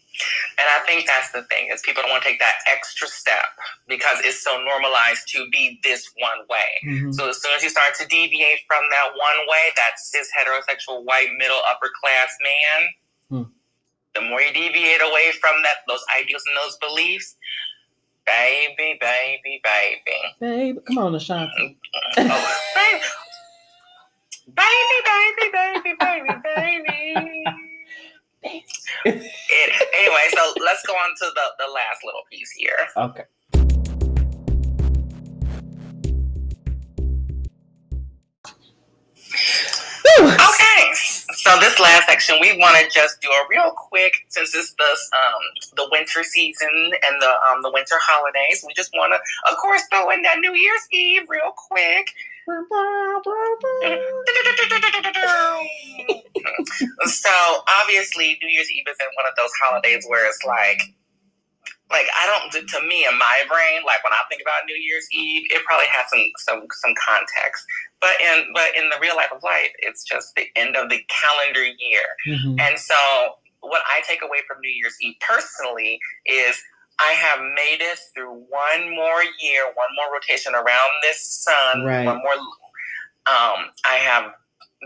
And 0.59 0.67
I 0.75 0.79
think 0.85 1.07
that's 1.07 1.31
the 1.31 1.43
thing 1.43 1.69
is 1.71 1.79
people 1.87 2.01
don't 2.03 2.11
want 2.11 2.23
to 2.23 2.29
take 2.29 2.39
that 2.47 2.57
extra 2.67 3.07
step 3.07 3.49
because 3.87 4.17
it's 4.27 4.43
so 4.43 4.53
normalized 4.71 5.23
to 5.33 5.47
be 5.49 5.79
this 5.87 6.03
one 6.27 6.41
way. 6.53 6.69
Mhm. 6.83 7.13
So 7.15 7.29
as 7.29 7.41
soon 7.41 7.53
as 7.55 7.63
you 7.63 7.69
start 7.77 7.95
to 8.01 8.05
deviate 8.19 8.61
from 8.67 8.83
that 8.95 9.07
one 9.29 9.39
way, 9.51 9.63
that 9.79 9.93
cis 9.97 10.27
heterosexual 10.37 10.97
white 11.09 11.31
middle 11.41 11.61
upper 11.71 11.89
class 12.01 12.29
man, 12.49 12.79
Hmm. 13.31 13.47
the 14.15 14.21
more 14.27 14.41
you 14.41 14.51
deviate 14.51 15.01
away 15.09 15.31
from 15.39 15.55
that 15.63 15.77
those 15.87 16.03
ideals 16.19 16.43
and 16.47 16.57
those 16.57 16.75
beliefs, 16.85 17.37
baby, 18.29 18.97
baby, 18.99 19.61
baby, 19.63 20.19
babe 20.39 20.77
come 20.85 20.97
on 20.99 21.15
ashanti 21.15 21.77
oh, 22.17 22.59
baby, 24.47 24.97
baby, 25.03 25.51
baby, 25.53 25.95
baby, 25.99 26.29
baby, 26.43 26.83
baby. 26.83 27.43
It, 28.41 29.15
anyway, 29.97 30.25
so 30.29 30.53
let's 30.63 30.85
go 30.85 30.93
on 30.93 31.09
to 31.17 31.25
the, 31.35 31.65
the 31.65 31.71
last 31.73 32.05
little 32.05 32.21
piece 32.31 32.51
here. 32.51 32.77
okay 32.95 33.23
Okay, 40.21 40.93
so 41.39 41.57
this 41.59 41.79
last 41.79 42.07
section, 42.07 42.37
we 42.41 42.57
want 42.57 42.77
to 42.77 42.89
just 42.93 43.21
do 43.21 43.29
a 43.29 43.47
real 43.49 43.71
quick, 43.71 44.11
since 44.27 44.53
it's 44.53 44.73
the 44.73 44.83
um 44.83 45.41
the 45.77 45.87
winter 45.91 46.23
season 46.23 46.91
and 47.03 47.21
the 47.21 47.31
um 47.49 47.61
the 47.61 47.71
winter 47.71 47.95
holidays. 48.01 48.63
We 48.67 48.73
just 48.73 48.91
want 48.93 49.13
to, 49.13 49.51
of 49.51 49.57
course, 49.57 49.83
throw 49.89 50.09
in 50.11 50.21
that 50.23 50.39
New 50.39 50.53
Year's 50.53 50.81
Eve 50.91 51.23
real 51.29 51.53
quick. 51.55 52.07
so 57.05 57.29
obviously, 57.81 58.37
New 58.41 58.49
Year's 58.49 58.69
Eve 58.71 58.85
isn't 58.89 59.11
one 59.15 59.25
of 59.29 59.35
those 59.37 59.51
holidays 59.63 60.03
where 60.07 60.27
it's 60.27 60.43
like. 60.45 60.81
Like 61.91 62.07
I 62.21 62.25
don't, 62.27 62.67
to- 62.67 62.87
me 62.87 63.05
in 63.09 63.17
my 63.17 63.43
brain, 63.49 63.81
like 63.85 64.03
when 64.03 64.13
I 64.13 64.21
think 64.29 64.41
about 64.41 64.65
New 64.67 64.75
Year's 64.75 65.07
Eve, 65.11 65.43
it 65.51 65.63
probably 65.65 65.87
has 65.91 66.09
some 66.09 66.23
some 66.37 66.67
some 66.81 66.93
context 66.95 67.65
but 68.01 68.11
in 68.21 68.45
but 68.53 68.69
in 68.77 68.89
the 68.89 68.95
real 69.01 69.15
life 69.15 69.27
of 69.35 69.43
life, 69.43 69.71
it's 69.79 70.03
just 70.03 70.33
the 70.35 70.45
end 70.55 70.75
of 70.77 70.89
the 70.89 71.01
calendar 71.09 71.63
year. 71.65 72.07
Mhm. 72.27 72.59
And 72.61 72.79
so 72.79 72.95
what 73.61 73.81
I 73.89 74.01
take 74.07 74.21
away 74.21 74.39
from 74.47 74.61
New 74.61 74.69
Year's 74.71 74.95
Eve 75.01 75.15
personally 75.19 75.99
is 76.25 76.63
I 76.99 77.11
have 77.11 77.39
made 77.41 77.81
it 77.81 77.99
through 78.13 78.33
one 78.49 78.89
more 78.95 79.23
year, 79.39 79.65
one 79.65 79.87
more 79.95 80.13
rotation 80.13 80.53
around 80.55 80.89
this 81.01 81.21
sun, 81.21 81.83
Right. 81.83 82.05
one 82.05 82.19
more 82.19 82.35
um 83.27 83.71
I 83.85 83.95
have 83.95 84.33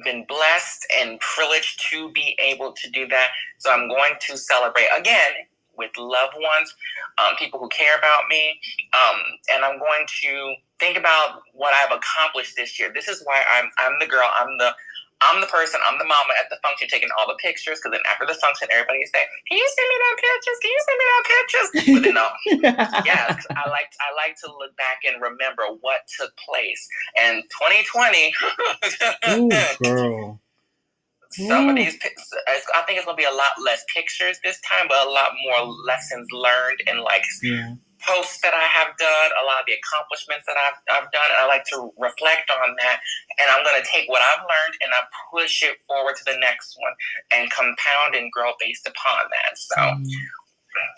been 0.03 0.25
blessed 0.25 0.87
and 0.99 1.19
privileged 1.19 1.79
to 1.91 2.11
be 2.13 2.35
able 2.39 2.73
to 2.73 2.89
do 2.89 3.07
that. 3.07 3.29
So 3.59 3.71
I'm 3.71 3.87
going 3.87 4.13
to 4.21 4.37
celebrate 4.37 4.87
again 4.97 5.33
with 5.77 5.91
loved 5.97 6.35
ones, 6.35 6.73
um, 7.17 7.35
people 7.37 7.59
who 7.59 7.69
care 7.69 7.97
about 7.97 8.27
me, 8.29 8.59
um, 8.93 9.19
and 9.53 9.65
I'm 9.65 9.79
going 9.79 10.05
to 10.21 10.55
think 10.79 10.97
about 10.97 11.41
what 11.53 11.73
I've 11.73 11.95
accomplished 11.97 12.55
this 12.55 12.79
year. 12.79 12.91
This 12.93 13.07
is 13.07 13.21
why 13.23 13.43
I'm 13.57 13.69
I'm 13.77 13.99
the 13.99 14.07
girl. 14.07 14.29
I'm 14.37 14.57
the 14.57 14.75
I'm 15.23 15.39
the 15.39 15.47
person. 15.47 15.79
I'm 15.85 15.97
the 15.97 16.05
mama 16.05 16.33
at 16.43 16.49
the 16.49 16.57
function 16.61 16.87
taking 16.89 17.09
all 17.17 17.27
the 17.27 17.39
pictures. 17.39 17.79
Because 17.79 17.95
then 17.95 18.03
after 18.11 18.25
the 18.25 18.35
function, 18.35 18.67
everybody 18.71 19.05
say, 19.05 19.23
"Can 19.47 19.57
you 19.57 19.69
send 19.71 19.87
me 19.87 19.95
that 20.03 20.15
pictures? 20.19 20.57
Can 20.61 20.71
you 20.71 20.81
send 20.83 20.97
me 20.99 21.05
that 21.11 21.23
pictures?" 21.31 21.69
But 21.93 22.01
then 22.03 22.15
no, 22.15 22.27
yes, 23.05 23.47
I 23.55 23.69
like 23.69 23.89
I 24.01 24.09
like 24.15 24.35
to 24.43 24.51
look 24.51 24.75
back 24.75 25.07
and 25.07 25.21
remember 25.21 25.63
what 25.79 26.03
took 26.19 26.35
place. 26.37 26.87
And 27.19 27.43
2020, 27.47 28.33
Ooh, 29.39 29.49
girl. 29.83 30.42
Some 31.33 31.69
of 31.69 31.75
these, 31.75 31.97
pic- 31.97 32.17
I 32.75 32.81
think 32.85 32.97
it's 32.97 33.05
gonna 33.05 33.17
be 33.17 33.23
a 33.23 33.31
lot 33.31 33.53
less 33.63 33.83
pictures 33.93 34.39
this 34.43 34.59
time, 34.61 34.85
but 34.87 35.07
a 35.07 35.09
lot 35.09 35.31
more 35.45 35.65
lessons 35.85 36.27
learned 36.31 36.81
and 36.87 37.01
like 37.01 37.23
Yeah. 37.41 37.73
posts 38.05 38.41
that 38.41 38.53
I 38.53 38.63
have 38.67 38.95
done, 38.97 39.29
a 39.41 39.45
lot 39.45 39.61
of 39.61 39.65
the 39.65 39.73
accomplishments 39.73 40.45
that 40.45 40.57
I've, 40.59 40.75
I've 40.91 41.11
done. 41.11 41.23
And 41.29 41.39
I 41.39 41.45
like 41.47 41.63
to 41.71 41.89
reflect 41.97 42.51
on 42.51 42.75
that. 42.83 42.99
And 43.39 43.49
I'm 43.49 43.63
going 43.63 43.81
to 43.81 43.87
take 43.87 44.09
what 44.09 44.21
I've 44.21 44.41
learned 44.43 44.75
and 44.83 44.91
I 44.91 45.03
push 45.31 45.63
it 45.63 45.77
forward 45.87 46.15
to 46.17 46.23
the 46.25 46.37
next 46.37 46.75
one 46.77 46.91
and 47.31 47.49
compound 47.49 48.15
and 48.15 48.29
grow 48.31 48.51
based 48.59 48.85
upon 48.87 49.23
that. 49.31 49.57
So, 49.57 49.75
Mm. 49.79 50.03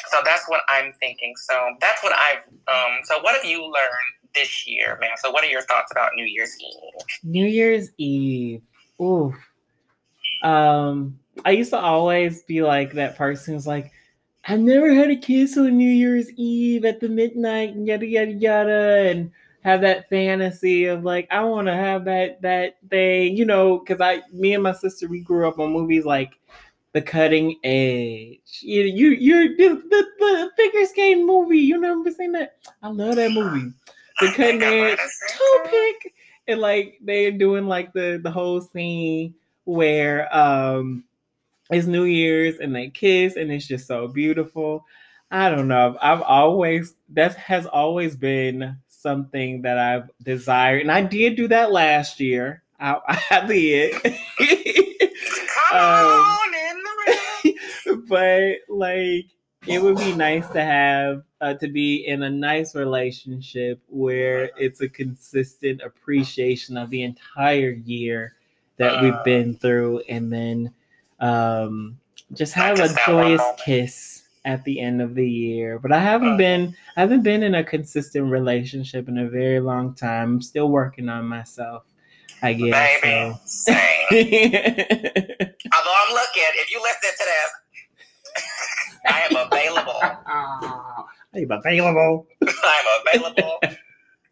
so 0.09 0.21
that's 0.25 0.49
what 0.49 0.61
I'm 0.67 0.93
thinking. 0.99 1.36
So 1.38 1.75
that's 1.79 2.01
what 2.01 2.13
I've, 2.17 2.41
um, 2.67 2.99
so 3.03 3.19
what 3.21 3.36
have 3.36 3.45
you 3.45 3.61
learned 3.61 4.11
this 4.33 4.65
year, 4.65 4.97
man? 4.99 5.11
So 5.17 5.29
what 5.29 5.43
are 5.43 5.47
your 5.47 5.61
thoughts 5.61 5.91
about 5.91 6.11
New 6.15 6.25
Year's 6.25 6.55
Eve? 6.59 7.05
New 7.23 7.45
Year's 7.45 7.89
Eve. 7.99 8.63
Ooh. 8.99 9.36
Um, 10.43 11.19
I 11.43 11.51
used 11.51 11.71
to 11.71 11.79
always 11.79 12.43
be 12.43 12.61
like 12.61 12.93
that 12.93 13.17
person 13.17 13.53
who's 13.53 13.67
like, 13.67 13.91
I've 14.47 14.59
never 14.59 14.93
had 14.93 15.09
a 15.09 15.15
kiss 15.15 15.57
on 15.57 15.77
New 15.77 15.89
Year's 15.89 16.31
Eve 16.33 16.86
at 16.86 16.99
the 16.99 17.09
midnight 17.09 17.73
and 17.73 17.88
yada 17.88 18.05
yada 18.05 18.31
yada. 18.31 19.09
And 19.09 19.31
have 19.65 19.81
that 19.81 20.07
fantasy 20.09 20.86
of 20.86 21.03
like 21.03 21.27
I 21.31 21.43
want 21.43 21.67
to 21.67 21.73
have 21.73 22.05
that 22.05 22.39
that 22.43 22.77
thing, 22.88 23.36
you 23.36 23.45
know, 23.45 23.79
because 23.79 23.99
I, 23.99 24.21
me 24.31 24.53
and 24.53 24.61
my 24.61 24.73
sister, 24.73 25.07
we 25.07 25.21
grew 25.21 25.47
up 25.47 25.57
on 25.57 25.73
movies 25.73 26.05
like 26.05 26.39
The 26.93 27.01
Cutting 27.01 27.57
Edge. 27.63 28.59
You, 28.61 28.83
you, 28.83 29.09
you, 29.09 29.57
the, 29.57 29.81
the, 29.89 30.05
the 30.19 30.51
figure 30.55 30.86
skating 30.86 31.25
movie. 31.25 31.57
You 31.57 31.79
never 31.79 32.11
seen 32.11 32.33
that? 32.33 32.57
I 32.83 32.89
love 32.89 33.15
that 33.15 33.31
movie. 33.31 33.73
The 34.21 34.27
Cutting 34.27 34.61
think 34.61 34.63
I 34.63 34.79
might 34.79 34.91
Edge, 34.91 35.09
toe 35.29 35.63
pick, 35.65 36.13
and 36.47 36.61
like 36.61 36.99
they're 37.01 37.31
doing 37.31 37.67
like 37.67 37.91
the 37.91 38.17
the 38.23 38.31
whole 38.31 38.61
scene 38.61 39.33
where 39.66 40.34
um 40.36 41.03
it's 41.72 41.88
New 41.88 42.03
Year's 42.03 42.59
and 42.59 42.76
they 42.76 42.89
kiss 42.89 43.36
and 43.36 43.51
it's 43.51 43.68
just 43.68 43.88
so 43.88 44.07
beautiful. 44.07 44.86
I 45.32 45.49
don't 45.49 45.68
know. 45.68 45.97
I've 46.01 46.22
always 46.22 46.93
that 47.09 47.36
has 47.36 47.66
always 47.66 48.16
been 48.16 48.78
something 48.88 49.63
that 49.63 49.78
I've 49.78 50.09
desired, 50.22 50.82
and 50.82 50.91
I 50.91 51.01
did 51.01 51.36
do 51.36 51.47
that 51.49 51.72
last 51.72 52.20
year. 52.20 52.63
I, 52.80 52.99
I 53.32 53.45
did, 53.47 53.95
Um, 55.74 55.82
on 55.82 56.53
in 56.53 56.84
the 56.84 57.53
room. 57.93 58.05
but 58.07 58.57
like 58.70 59.26
it 59.68 59.82
would 59.82 59.97
be 59.97 60.13
nice 60.16 60.47
to 60.49 60.61
have 60.63 61.24
uh, 61.41 61.55
to 61.55 61.68
be 61.68 62.05
in 62.07 62.24
a 62.24 62.30
nice 62.30 62.76
relationship 62.76 63.82
where 63.88 64.51
it's 64.57 64.82
a 64.82 64.89
consistent 64.89 65.82
appreciation 65.82 66.78
of 66.78 66.89
the 66.91 67.01
entire 67.03 67.72
year 67.72 68.36
that 68.78 69.01
we've 69.01 69.13
Uh. 69.13 69.23
been 69.23 69.55
through, 69.55 69.99
and 70.09 70.32
then 70.32 70.71
um, 71.19 71.97
just 72.34 72.53
have 72.53 72.78
just 72.78 72.93
a 72.95 72.99
joyous 73.05 73.41
kiss 73.63 74.23
at 74.43 74.63
the 74.63 74.80
end 74.80 75.01
of 75.01 75.15
the 75.15 75.28
year. 75.28 75.80
But 75.80 75.91
I 75.91 75.99
haven't 75.99 76.34
Uh. 76.34 76.38
been 76.38 76.76
I 76.97 77.01
haven't 77.01 77.23
been 77.23 77.41
in 77.43 77.55
a 77.55 77.63
consistent 77.63 78.30
relationship 78.32 79.07
in 79.07 79.17
a 79.17 79.28
very 79.30 79.59
long 79.59 79.93
time. 79.95 80.34
I'm 80.36 80.41
still 80.41 80.69
working 80.69 81.09
on 81.09 81.26
myself. 81.26 81.84
I 82.41 82.53
guess. 82.53 83.01
Baby, 83.01 83.34
So. 83.45 83.73
same. 83.73 84.05
Although 84.11 85.95
I'm 85.97 86.13
looking, 86.13 86.43
if 86.61 86.69
you 86.71 86.82
listen 86.82 87.11
to 87.17 87.26
this, 87.26 87.51
I 89.07 89.21
am 89.21 89.36
available. 89.47 90.01
I'm 91.34 91.51
available. 91.51 92.28
I'm 92.63 92.86
available. 93.07 93.59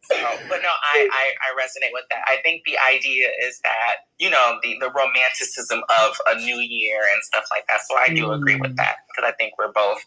So, 0.04 0.16
but 0.50 0.62
no, 0.62 0.70
I, 0.94 1.08
I, 1.12 1.26
I 1.40 1.56
resonate 1.60 1.92
with 1.94 2.04
that. 2.10 2.24
I 2.28 2.38
think 2.44 2.64
the 2.66 2.78
idea 2.78 3.30
is 3.48 3.60
that, 3.64 4.08
you 4.20 4.30
know, 4.30 4.60
the, 4.62 4.78
the 4.80 4.92
romanticism 4.92 5.80
of 6.02 6.16
a 6.28 6.36
new 6.36 6.58
year 6.60 7.00
and 7.14 7.24
stuff 7.24 7.46
like 7.52 7.66
that. 7.68 7.80
So 7.90 7.96
I 7.98 8.14
do 8.14 8.32
agree 8.32 8.56
with 8.60 8.72
Mm. 8.72 8.78
that 8.78 8.98
because 9.16 9.30
I 9.30 9.34
think 9.38 9.54
we're 9.58 9.72
both 9.72 10.00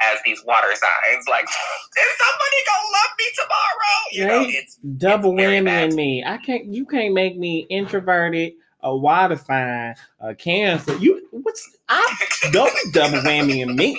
as 0.00 0.18
these 0.24 0.44
water 0.44 0.68
signs, 0.74 1.26
like, 1.28 1.44
is 1.98 2.18
somebody 2.18 2.56
gonna 2.66 2.88
love 2.92 3.12
me 3.18 3.24
tomorrow? 3.36 3.98
You 4.12 4.26
know, 4.26 4.58
it's 4.58 4.76
Double 4.98 5.38
It's 5.38 5.42
whammy 5.42 5.90
in 5.90 5.94
me. 5.96 6.24
I 6.24 6.36
can't. 6.38 6.66
You 6.66 6.84
can't 6.86 7.14
make 7.14 7.38
me 7.38 7.66
introverted, 7.70 8.54
a 8.82 8.94
water 8.96 9.36
sign, 9.36 9.94
a 10.20 10.34
cancer. 10.34 10.96
You 10.98 11.26
what's? 11.30 11.76
I 11.88 12.16
don't 12.52 12.74
double 12.92 13.18
whammy 13.18 13.62
in 13.62 13.76
me. 13.76 13.98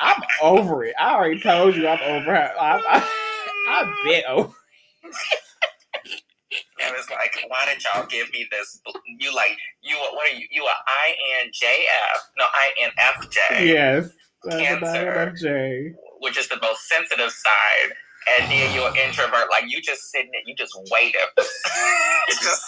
I'm 0.00 0.22
over 0.42 0.84
it. 0.84 0.94
I 1.00 1.14
already 1.14 1.40
told 1.40 1.74
you 1.76 1.88
I'm 1.88 2.00
over 2.02 2.30
her. 2.34 2.52
I, 2.60 2.82
I, 2.88 3.23
I've 3.68 3.88
been 4.04 4.22
over. 4.28 4.48
Oh. 4.48 4.54
And 6.80 6.94
it's 6.96 7.10
like, 7.10 7.32
why 7.48 7.66
did 7.66 7.82
y'all 7.82 8.06
give 8.06 8.30
me 8.32 8.46
this? 8.50 8.80
You 9.18 9.34
like, 9.34 9.56
you 9.82 9.96
what 9.96 10.32
are 10.32 10.36
you? 10.36 10.46
You 10.50 10.64
are 10.64 10.76
INJF, 11.08 12.20
no 12.38 12.44
INFJ, 12.46 13.66
Yes. 13.66 14.10
Cancer. 14.50 15.34
J. 15.40 15.92
which 16.20 16.36
is 16.38 16.48
the 16.48 16.58
most 16.62 16.86
sensitive 16.88 17.30
side. 17.30 17.92
And 18.40 18.50
then 18.50 18.74
you're 18.74 18.88
an 18.88 18.96
introvert, 18.96 19.48
like 19.50 19.64
you 19.68 19.80
just 19.82 20.10
sitting 20.10 20.30
there, 20.32 20.42
you 20.46 20.54
just 20.56 20.74
waiting. 20.90 21.20
just, 22.42 22.62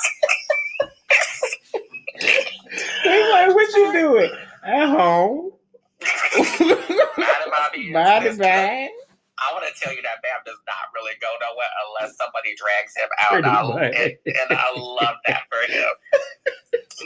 They 3.04 3.30
like, 3.32 3.54
what 3.54 3.68
you 3.76 3.92
doing 3.92 4.30
at 4.64 4.88
home? 4.88 5.52
My 7.90 8.20
business. 8.20 8.38
Body 8.38 8.38
bag. 8.38 8.90
I 9.38 9.52
want 9.52 9.64
to 9.68 9.74
tell 9.78 9.92
you 9.92 10.00
that 10.02 10.22
Bam 10.22 10.40
does 10.46 10.58
not 10.66 10.88
really 10.94 11.12
go 11.20 11.28
nowhere 11.44 11.68
unless 11.86 12.16
somebody 12.16 12.56
drags 12.56 12.96
him 12.96 13.08
out. 13.20 13.32
I, 13.44 13.60
and, 13.92 14.16
and 14.24 14.48
I 14.58 14.72
love 14.78 15.16
that 15.28 15.42
for 15.52 15.60
him. 15.70 15.88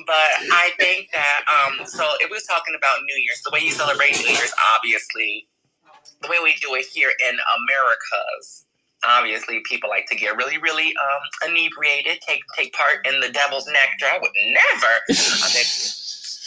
But 0.07 0.31
I 0.55 0.71
think 0.79 1.11
that 1.13 1.43
um, 1.51 1.87
so 1.87 2.07
if 2.21 2.31
we 2.31 2.37
was 2.37 2.47
talking 2.47 2.75
about 2.79 3.03
New 3.05 3.19
Year's, 3.21 3.43
the 3.43 3.51
way 3.53 3.61
you 3.61 3.73
celebrate 3.73 4.15
New 4.19 4.31
Year's, 4.31 4.55
obviously, 4.77 5.49
the 6.23 6.29
way 6.29 6.39
we 6.43 6.55
do 6.63 6.75
it 6.75 6.87
here 6.87 7.11
in 7.29 7.35
Americas, 7.35 8.67
obviously 9.05 9.61
people 9.65 9.91
like 9.91 10.07
to 10.07 10.15
get 10.15 10.37
really, 10.37 10.59
really 10.59 10.95
um, 10.95 11.51
inebriated, 11.51 12.21
take 12.23 12.43
take 12.57 12.73
part 12.73 13.07
in 13.07 13.21
the 13.21 13.29
devil's 13.31 13.67
nectar. 13.67 14.07
I 14.07 14.19
would 14.21 14.31
never. 14.35 14.93
I 15.11 15.49
mean, 15.55 15.67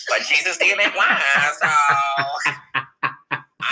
but 0.10 0.22
Jesus 0.28 0.58
did 0.58 0.78
make 0.78 0.96
wine, 0.96 1.20
so 1.60 1.70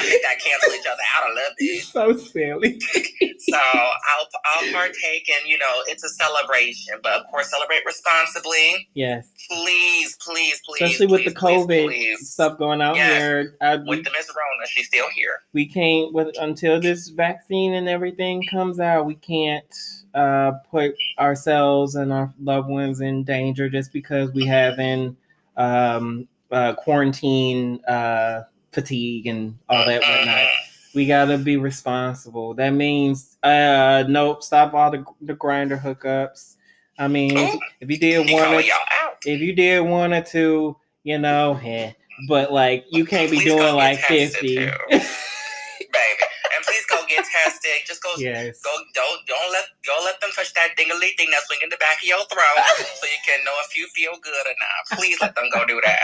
I 0.01 0.09
think 0.09 0.21
that 0.23 0.39
cancel 0.43 0.73
each 0.73 0.85
other 0.85 1.03
out 1.17 1.29
a 1.29 1.33
little 1.33 1.53
bit. 1.57 1.83
so 1.83 2.17
silly. 2.17 2.79
So 3.43 3.57
I'll 3.57 4.27
I'll 4.53 4.71
partake 4.71 5.27
in, 5.27 5.47
you 5.49 5.57
know, 5.57 5.81
it's 5.87 6.03
a 6.03 6.09
celebration, 6.09 6.93
but 7.01 7.13
of 7.13 7.25
course 7.31 7.49
celebrate 7.49 7.81
responsibly. 7.87 8.87
Yes. 8.93 9.29
Please, 9.49 10.15
please, 10.21 10.61
please. 10.63 10.81
Especially 10.83 11.07
with 11.07 11.25
the 11.25 11.31
COVID 11.33 11.65
please, 11.87 12.17
please. 12.19 12.29
stuff 12.33 12.59
going 12.59 12.81
on 12.81 12.95
Yes. 12.95 13.19
here. 13.19 13.55
I, 13.59 13.77
we, 13.77 13.83
With 13.87 14.03
the 14.05 14.11
Miss 14.11 14.29
Rona, 14.29 14.67
she's 14.67 14.85
still 14.85 15.09
here. 15.15 15.39
we 15.53 15.65
can't 15.65 16.13
with 16.13 16.35
until 16.39 16.79
this 16.79 17.07
vaccine 17.09 17.73
and 17.73 17.89
everything 17.89 18.43
comes 18.45 18.79
out 18.79 19.07
we 19.07 19.15
can't 19.15 19.65
uh 20.13 20.51
put 20.69 20.93
ourselves 21.17 21.95
and 21.95 22.13
our 22.13 22.31
loved 22.43 22.69
ones 22.69 23.01
in 23.01 23.23
danger 23.23 23.69
just 23.69 23.91
because 23.91 24.31
we 24.33 24.45
have 24.45 24.77
in 24.77 25.17
um 25.57 26.27
uh 26.51 26.73
quarantine 26.75 27.83
uh 27.87 28.41
fatigue 28.71 29.27
and 29.27 29.57
all 29.69 29.85
that 29.85 30.01
whatnot 30.01 30.47
we 30.93 31.05
gotta 31.05 31.37
be 31.37 31.57
responsible 31.57 32.53
that 32.53 32.71
means 32.71 33.37
uh 33.43 34.03
nope 34.07 34.43
stop 34.43 34.73
all 34.73 34.91
the 34.91 35.03
the 35.21 35.33
Grindr 35.33 35.81
hookups 35.81 36.55
i 36.99 37.07
mean 37.07 37.37
if, 37.37 37.59
if 37.81 37.89
you 37.89 37.97
did 37.97 38.31
one 38.31 38.41
or 38.41 38.45
calling 38.45 38.65
y'all 38.65 38.75
out. 39.03 39.17
if 39.25 39.41
you 39.41 39.53
did 39.53 39.81
one 39.81 40.13
or 40.13 40.21
two 40.21 40.75
you 41.03 41.17
know 41.17 41.59
eh, 41.63 41.91
but 42.27 42.51
like 42.51 42.85
you 42.89 43.05
can't 43.05 43.31
be 43.31 43.37
Please 43.37 43.55
doing 43.55 43.75
like 43.75 43.99
50. 43.99 44.55
Baby. 44.55 46.25
And 46.53 46.65
please 46.65 46.85
go 46.89 47.01
get 47.07 47.25
tested. 47.25 47.71
Just 47.85 48.03
go 48.03 48.09
yes 48.17 48.61
Go 48.61 48.75
don't 48.93 49.25
don't 49.27 49.51
let 49.51 49.65
don't 49.83 50.05
let 50.05 50.19
them 50.21 50.29
touch 50.35 50.53
that 50.53 50.75
dingly 50.77 51.15
thing 51.17 51.29
that's 51.31 51.45
swinging 51.47 51.69
the 51.69 51.77
back 51.77 51.97
of 51.97 52.07
your 52.07 52.23
throat 52.25 52.65
so 52.77 53.05
you 53.05 53.19
can 53.25 53.43
know 53.45 53.51
if 53.67 53.75
you 53.75 53.87
feel 53.95 54.13
good 54.21 54.45
or 54.45 54.55
not. 54.59 54.99
Please 54.99 55.19
let 55.21 55.35
them 55.35 55.45
go 55.51 55.65
do 55.65 55.81
that. 55.83 55.99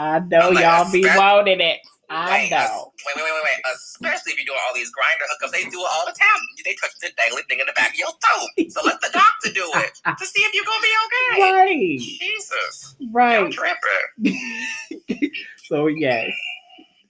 I 0.00 0.18
know 0.20 0.50
I'm 0.50 0.54
y'all 0.56 0.92
be 0.92 1.04
wanting 1.16 1.60
it. 1.60 1.80
I 2.14 2.46
Wait, 2.46 2.50
know. 2.50 2.92
Wait, 3.06 3.16
wait, 3.16 3.24
wait, 3.24 3.34
wait, 3.34 3.44
wait. 3.44 3.74
Especially 3.74 4.32
if 4.32 4.38
you're 4.38 4.46
doing 4.46 4.60
all 4.68 4.74
these 4.74 4.90
Grindr 4.94 5.26
hookups, 5.34 5.52
they 5.52 5.64
do 5.70 5.80
it 5.82 5.90
all 5.92 6.06
the 6.06 6.14
time. 6.14 6.40
They 6.64 6.76
touch 6.80 6.92
the 7.02 7.08
dangly 7.18 7.42
thing 7.48 7.60
in 7.60 7.66
the 7.66 7.74
back 7.74 7.90
of 7.90 7.98
your 7.98 8.08
throat. 8.08 8.70
So 8.70 8.82
let 8.84 9.00
the 9.02 9.10
doctor 9.12 9.52
do 9.54 9.66
it 9.82 9.92
to 10.18 10.26
see 10.26 10.42
if 10.42 10.54
you're 10.54 10.64
gonna 10.64 10.82
be 10.82 10.94
okay. 11.06 11.42
Right, 11.42 11.98
Jesus, 12.00 12.96
I'm 13.00 13.12
right. 13.12 13.52
tripping. 13.52 14.38
So 15.68 15.86
yes, 15.88 16.30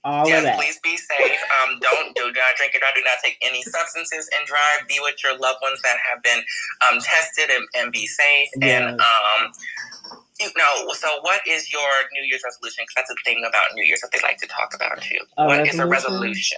all 0.03 0.27
yes, 0.27 0.39
of 0.39 0.43
that. 0.45 0.57
please 0.57 0.79
be 0.83 0.97
safe. 0.97 1.39
Um, 1.63 1.79
don't 1.81 2.15
do 2.15 2.25
not 2.27 2.55
drink 2.57 2.73
or 2.75 2.79
drive. 2.79 2.95
Do 2.95 3.01
not 3.03 3.17
take 3.23 3.37
any 3.41 3.61
substances 3.63 4.29
and 4.37 4.47
drive. 4.47 4.87
Be 4.87 4.99
with 5.01 5.15
your 5.23 5.37
loved 5.37 5.59
ones 5.61 5.81
that 5.83 5.97
have 6.09 6.23
been 6.23 6.39
um, 6.89 6.99
tested 7.01 7.49
and, 7.51 7.65
and 7.75 7.91
be 7.91 8.07
safe. 8.07 8.49
And 8.61 8.99
um, 9.01 9.51
you 10.39 10.47
know, 10.57 10.93
so 10.93 11.19
what 11.21 11.41
is 11.47 11.71
your 11.71 11.87
New 12.13 12.23
Year's 12.23 12.41
resolution? 12.43 12.83
Because 12.83 12.95
that's 12.95 13.09
a 13.11 13.15
thing 13.23 13.43
about 13.47 13.63
New 13.75 13.83
Year's 13.83 14.01
that 14.01 14.11
they 14.11 14.19
like 14.21 14.37
to 14.39 14.47
talk 14.47 14.73
about 14.75 15.01
too. 15.01 15.19
A 15.37 15.45
What 15.45 15.67
is 15.67 15.79
a 15.79 15.85
resolution? 15.85 16.21
resolution? 16.21 16.57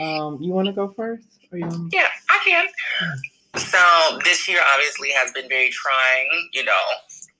Um, 0.00 0.38
you 0.40 0.52
want 0.52 0.66
to 0.66 0.72
go 0.72 0.92
first? 0.96 1.26
Or 1.52 1.58
you 1.58 1.88
Yeah, 1.92 2.08
I 2.28 2.40
can. 2.44 2.66
So 3.56 4.18
this 4.24 4.48
year 4.48 4.58
obviously 4.74 5.10
has 5.12 5.30
been 5.32 5.48
very 5.48 5.70
trying. 5.70 6.48
You 6.52 6.64
know, 6.64 6.84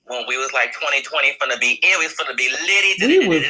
when 0.05 0.23
we 0.27 0.37
was 0.37 0.53
like 0.53 0.71
2020 0.71 1.35
finna 1.41 1.59
be 1.59 1.79
it 1.83 1.97
was 1.99 2.15
finna 2.15 2.37
be 2.37 2.47
litty. 2.47 3.27
we 3.27 3.27
was 3.27 3.43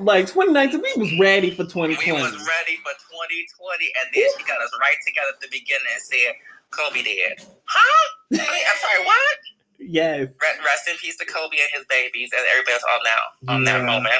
like 0.00 0.26
2019. 0.26 0.80
We 0.80 0.94
was 0.96 1.12
ready 1.20 1.50
for 1.50 1.64
2020. 1.64 2.00
We 2.00 2.12
was 2.22 2.32
ready 2.32 2.76
for 2.80 2.94
2020, 3.12 3.92
and 4.00 4.06
then 4.14 4.24
she 4.38 4.44
got 4.44 4.60
us 4.62 4.72
right 4.80 4.96
together 5.06 5.36
at 5.36 5.40
the 5.42 5.48
beginning 5.52 5.92
and 5.92 6.00
said, 6.02 6.32
"Kobe 6.70 7.02
dead." 7.02 7.44
Huh? 7.64 8.04
I 8.32 8.36
mean, 8.36 8.64
I'm 8.64 8.78
sorry. 8.80 9.04
What? 9.04 9.38
Yes. 9.78 10.28
Re- 10.28 10.64
Rest 10.64 10.88
in 10.88 10.96
peace 10.96 11.16
to 11.18 11.24
Kobe 11.26 11.56
and 11.56 11.70
his 11.72 11.84
babies, 11.88 12.30
and 12.36 12.44
everybody's 12.50 12.82
on 12.82 13.00
now 13.04 13.54
on 13.54 13.64
that 13.64 13.84
moment. 13.84 14.14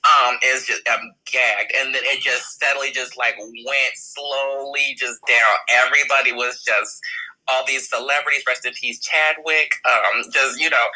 Um, 0.00 0.36
is 0.42 0.66
just 0.66 0.82
I'm 0.90 1.12
gagged, 1.30 1.72
and 1.76 1.94
then 1.94 2.02
it 2.04 2.20
just 2.22 2.46
steadily 2.52 2.90
just 2.90 3.16
like 3.18 3.36
went 3.38 3.94
slowly 3.94 4.96
just 4.98 5.20
down. 5.28 5.56
Everybody 5.86 6.32
was 6.32 6.62
just 6.62 7.00
all 7.48 7.64
these 7.66 7.88
celebrities. 7.88 8.42
Rest 8.46 8.64
in 8.66 8.72
peace, 8.72 8.98
Chadwick. 9.00 9.72
Um, 9.88 10.22
just 10.32 10.60
you 10.60 10.70
know. 10.70 10.86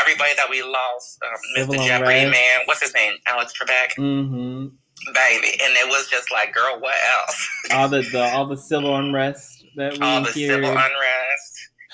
Everybody 0.00 0.30
that 0.36 0.48
we 0.48 0.62
lost, 0.62 1.20
um, 1.22 1.36
Mr. 1.68 1.84
Jeopardy 1.86 2.24
man, 2.30 2.60
what's 2.64 2.80
his 2.80 2.94
name? 2.94 3.14
Alex 3.26 3.52
Trebek, 3.52 3.90
Mm-hmm. 3.98 4.68
baby, 5.12 5.48
and 5.62 5.74
it 5.76 5.86
was 5.88 6.08
just 6.08 6.30
like, 6.32 6.54
girl, 6.54 6.78
what 6.80 6.94
else? 7.18 7.48
All 7.72 7.88
the, 7.88 8.00
the 8.00 8.22
all 8.32 8.46
the 8.46 8.56
civil 8.56 8.96
unrest 8.96 9.66
that 9.76 9.92
we 9.94 9.98
all 10.00 10.22
the 10.22 10.32
civil 10.32 10.54
endured. 10.70 10.76
unrest. 10.76 11.51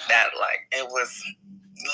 That 0.08 0.30
like 0.40 0.60
it 0.72 0.86
was 0.90 1.22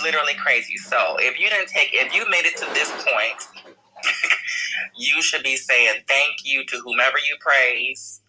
literally 0.02 0.34
crazy. 0.34 0.76
So 0.76 1.16
if 1.18 1.38
you 1.38 1.48
didn't 1.48 1.68
take, 1.68 1.90
if 1.92 2.14
you 2.14 2.28
made 2.30 2.46
it 2.46 2.56
to 2.58 2.66
this 2.74 2.90
point, 2.90 3.64
you 4.96 5.22
should 5.22 5.42
be 5.42 5.56
saying 5.56 6.02
thank 6.08 6.44
you 6.44 6.64
to 6.66 6.78
whomever 6.84 7.18
you 7.18 7.36
praise 7.40 8.20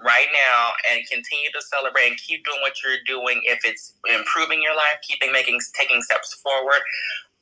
right 0.00 0.26
now 0.32 0.72
and 0.90 1.06
continue 1.08 1.50
to 1.52 1.62
celebrate 1.62 2.08
and 2.08 2.16
keep 2.18 2.44
doing 2.44 2.60
what 2.60 2.74
you're 2.82 3.02
doing 3.06 3.40
if 3.44 3.60
it's 3.64 3.94
improving 4.12 4.62
your 4.62 4.74
life 4.76 4.98
keeping 5.06 5.32
making 5.32 5.58
taking 5.78 6.02
steps 6.02 6.34
forward 6.42 6.80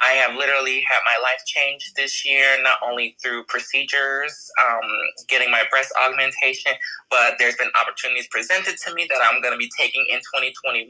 i 0.01 0.12
have 0.12 0.36
literally 0.36 0.82
had 0.88 1.01
my 1.05 1.22
life 1.22 1.40
changed 1.47 1.95
this 1.97 2.24
year 2.24 2.62
not 2.62 2.78
only 2.84 3.16
through 3.22 3.45
procedures 3.45 4.51
um, 4.66 4.88
getting 5.28 5.51
my 5.51 5.62
breast 5.70 5.93
augmentation 6.07 6.72
but 7.11 7.34
there's 7.38 7.57
been 7.57 7.70
opportunities 7.80 8.26
presented 8.30 8.76
to 8.76 8.95
me 8.95 9.07
that 9.09 9.20
i'm 9.22 9.40
going 9.40 9.53
to 9.53 9.59
be 9.59 9.70
taking 9.78 10.05
in 10.11 10.18
2021 10.18 10.88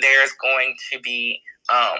there's 0.00 0.32
going 0.40 0.74
to 0.90 1.00
be 1.00 1.40
um, 1.72 1.98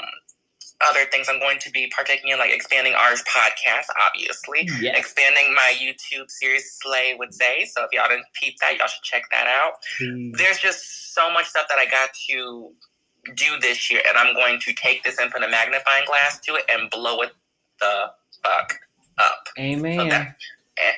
other 0.88 1.04
things 1.10 1.28
I'm 1.28 1.38
going 1.38 1.58
to 1.60 1.70
be 1.70 1.90
partaking 1.94 2.30
in, 2.30 2.38
like 2.38 2.50
expanding 2.50 2.94
our 2.94 3.12
podcast, 3.12 3.86
obviously. 4.06 4.68
Yes. 4.80 4.98
Expanding 4.98 5.54
my 5.54 5.74
YouTube 5.78 6.30
series, 6.30 6.78
Slay 6.80 7.14
with 7.18 7.32
Zay. 7.32 7.64
So 7.64 7.84
if 7.84 7.90
y'all 7.92 8.08
didn't 8.08 8.26
peep 8.34 8.56
that, 8.60 8.76
y'all 8.78 8.88
should 8.88 9.02
check 9.02 9.24
that 9.30 9.46
out. 9.46 9.74
Please. 9.98 10.34
There's 10.36 10.58
just 10.58 11.14
so 11.14 11.30
much 11.32 11.46
stuff 11.46 11.66
that 11.68 11.78
I 11.78 11.86
got 11.86 12.10
to 12.30 12.72
do 13.34 13.58
this 13.60 13.90
year, 13.90 14.00
and 14.08 14.16
I'm 14.16 14.34
going 14.34 14.58
to 14.60 14.72
take 14.72 15.02
this 15.04 15.18
and 15.18 15.30
put 15.30 15.42
a 15.42 15.48
magnifying 15.48 16.04
glass 16.06 16.40
to 16.40 16.54
it 16.54 16.64
and 16.70 16.90
blow 16.90 17.20
it 17.22 17.32
the 17.80 18.10
fuck 18.42 18.80
up. 19.18 19.48
Amen. 19.58 19.98
So 19.98 20.04
that, 20.08 20.36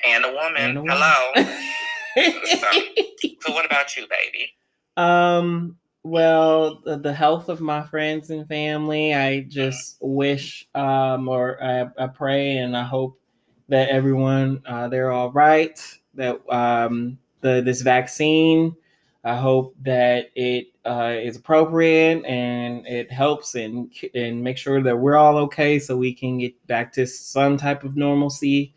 and 0.07 0.25
a 0.25 0.31
woman. 0.31 0.57
And 0.57 0.77
a 0.77 0.81
woman. 0.81 0.99
Hello. 2.15 3.05
So 3.41 3.53
what 3.53 3.65
about 3.65 3.95
you, 3.97 4.07
baby? 4.09 4.51
um 4.97 5.75
well 6.03 6.81
the, 6.85 6.97
the 6.97 7.13
health 7.13 7.49
of 7.49 7.59
my 7.59 7.83
friends 7.83 8.29
and 8.29 8.47
family 8.47 9.13
i 9.13 9.41
just 9.41 9.97
wish 9.99 10.67
um 10.75 11.27
or 11.27 11.61
i, 11.61 11.85
I 12.01 12.07
pray 12.07 12.57
and 12.57 12.77
i 12.77 12.83
hope 12.83 13.19
that 13.67 13.89
everyone 13.89 14.61
uh, 14.65 14.87
they're 14.87 15.11
all 15.11 15.31
right 15.31 15.79
that 16.13 16.39
um 16.49 17.17
the 17.41 17.61
this 17.61 17.81
vaccine 17.81 18.75
i 19.23 19.35
hope 19.35 19.75
that 19.81 20.29
it 20.35 20.67
uh, 20.85 21.15
is 21.19 21.35
appropriate 21.35 22.23
and 22.25 22.85
it 22.87 23.11
helps 23.11 23.55
and 23.55 23.91
and 24.13 24.43
make 24.43 24.57
sure 24.57 24.81
that 24.83 24.97
we're 24.97 25.17
all 25.17 25.37
okay 25.37 25.79
so 25.79 25.97
we 25.97 26.13
can 26.13 26.37
get 26.37 26.67
back 26.67 26.93
to 26.93 27.05
some 27.07 27.57
type 27.57 27.83
of 27.83 27.95
normalcy. 27.95 28.73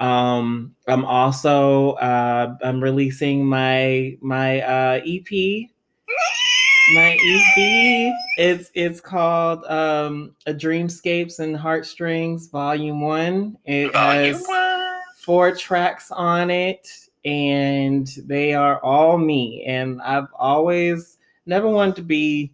Um 0.00 0.74
i'm 0.88 1.04
also 1.04 1.92
uh 1.92 2.56
i'm 2.64 2.82
releasing 2.82 3.46
my 3.46 4.16
my 4.20 4.60
uh 4.62 5.00
ep 5.06 5.30
my 6.94 7.12
ep 7.12 8.12
it's 8.36 8.70
it's 8.74 9.00
called 9.00 9.64
um 9.66 10.34
a 10.46 10.52
dreamscapes 10.52 11.38
and 11.38 11.56
heartstrings 11.56 12.48
volume 12.48 13.00
one. 13.00 13.56
It 13.64 13.92
Volume 13.92 14.34
has 14.34 14.44
one. 14.46 14.96
four 15.18 15.54
tracks 15.54 16.10
on 16.10 16.50
it 16.50 16.88
and 17.24 18.06
they 18.26 18.52
are 18.52 18.80
all 18.80 19.16
me. 19.16 19.62
And 19.64 20.02
i've 20.02 20.28
always 20.36 21.18
never 21.46 21.68
wanted 21.68 21.96
to 21.96 22.02
be 22.02 22.52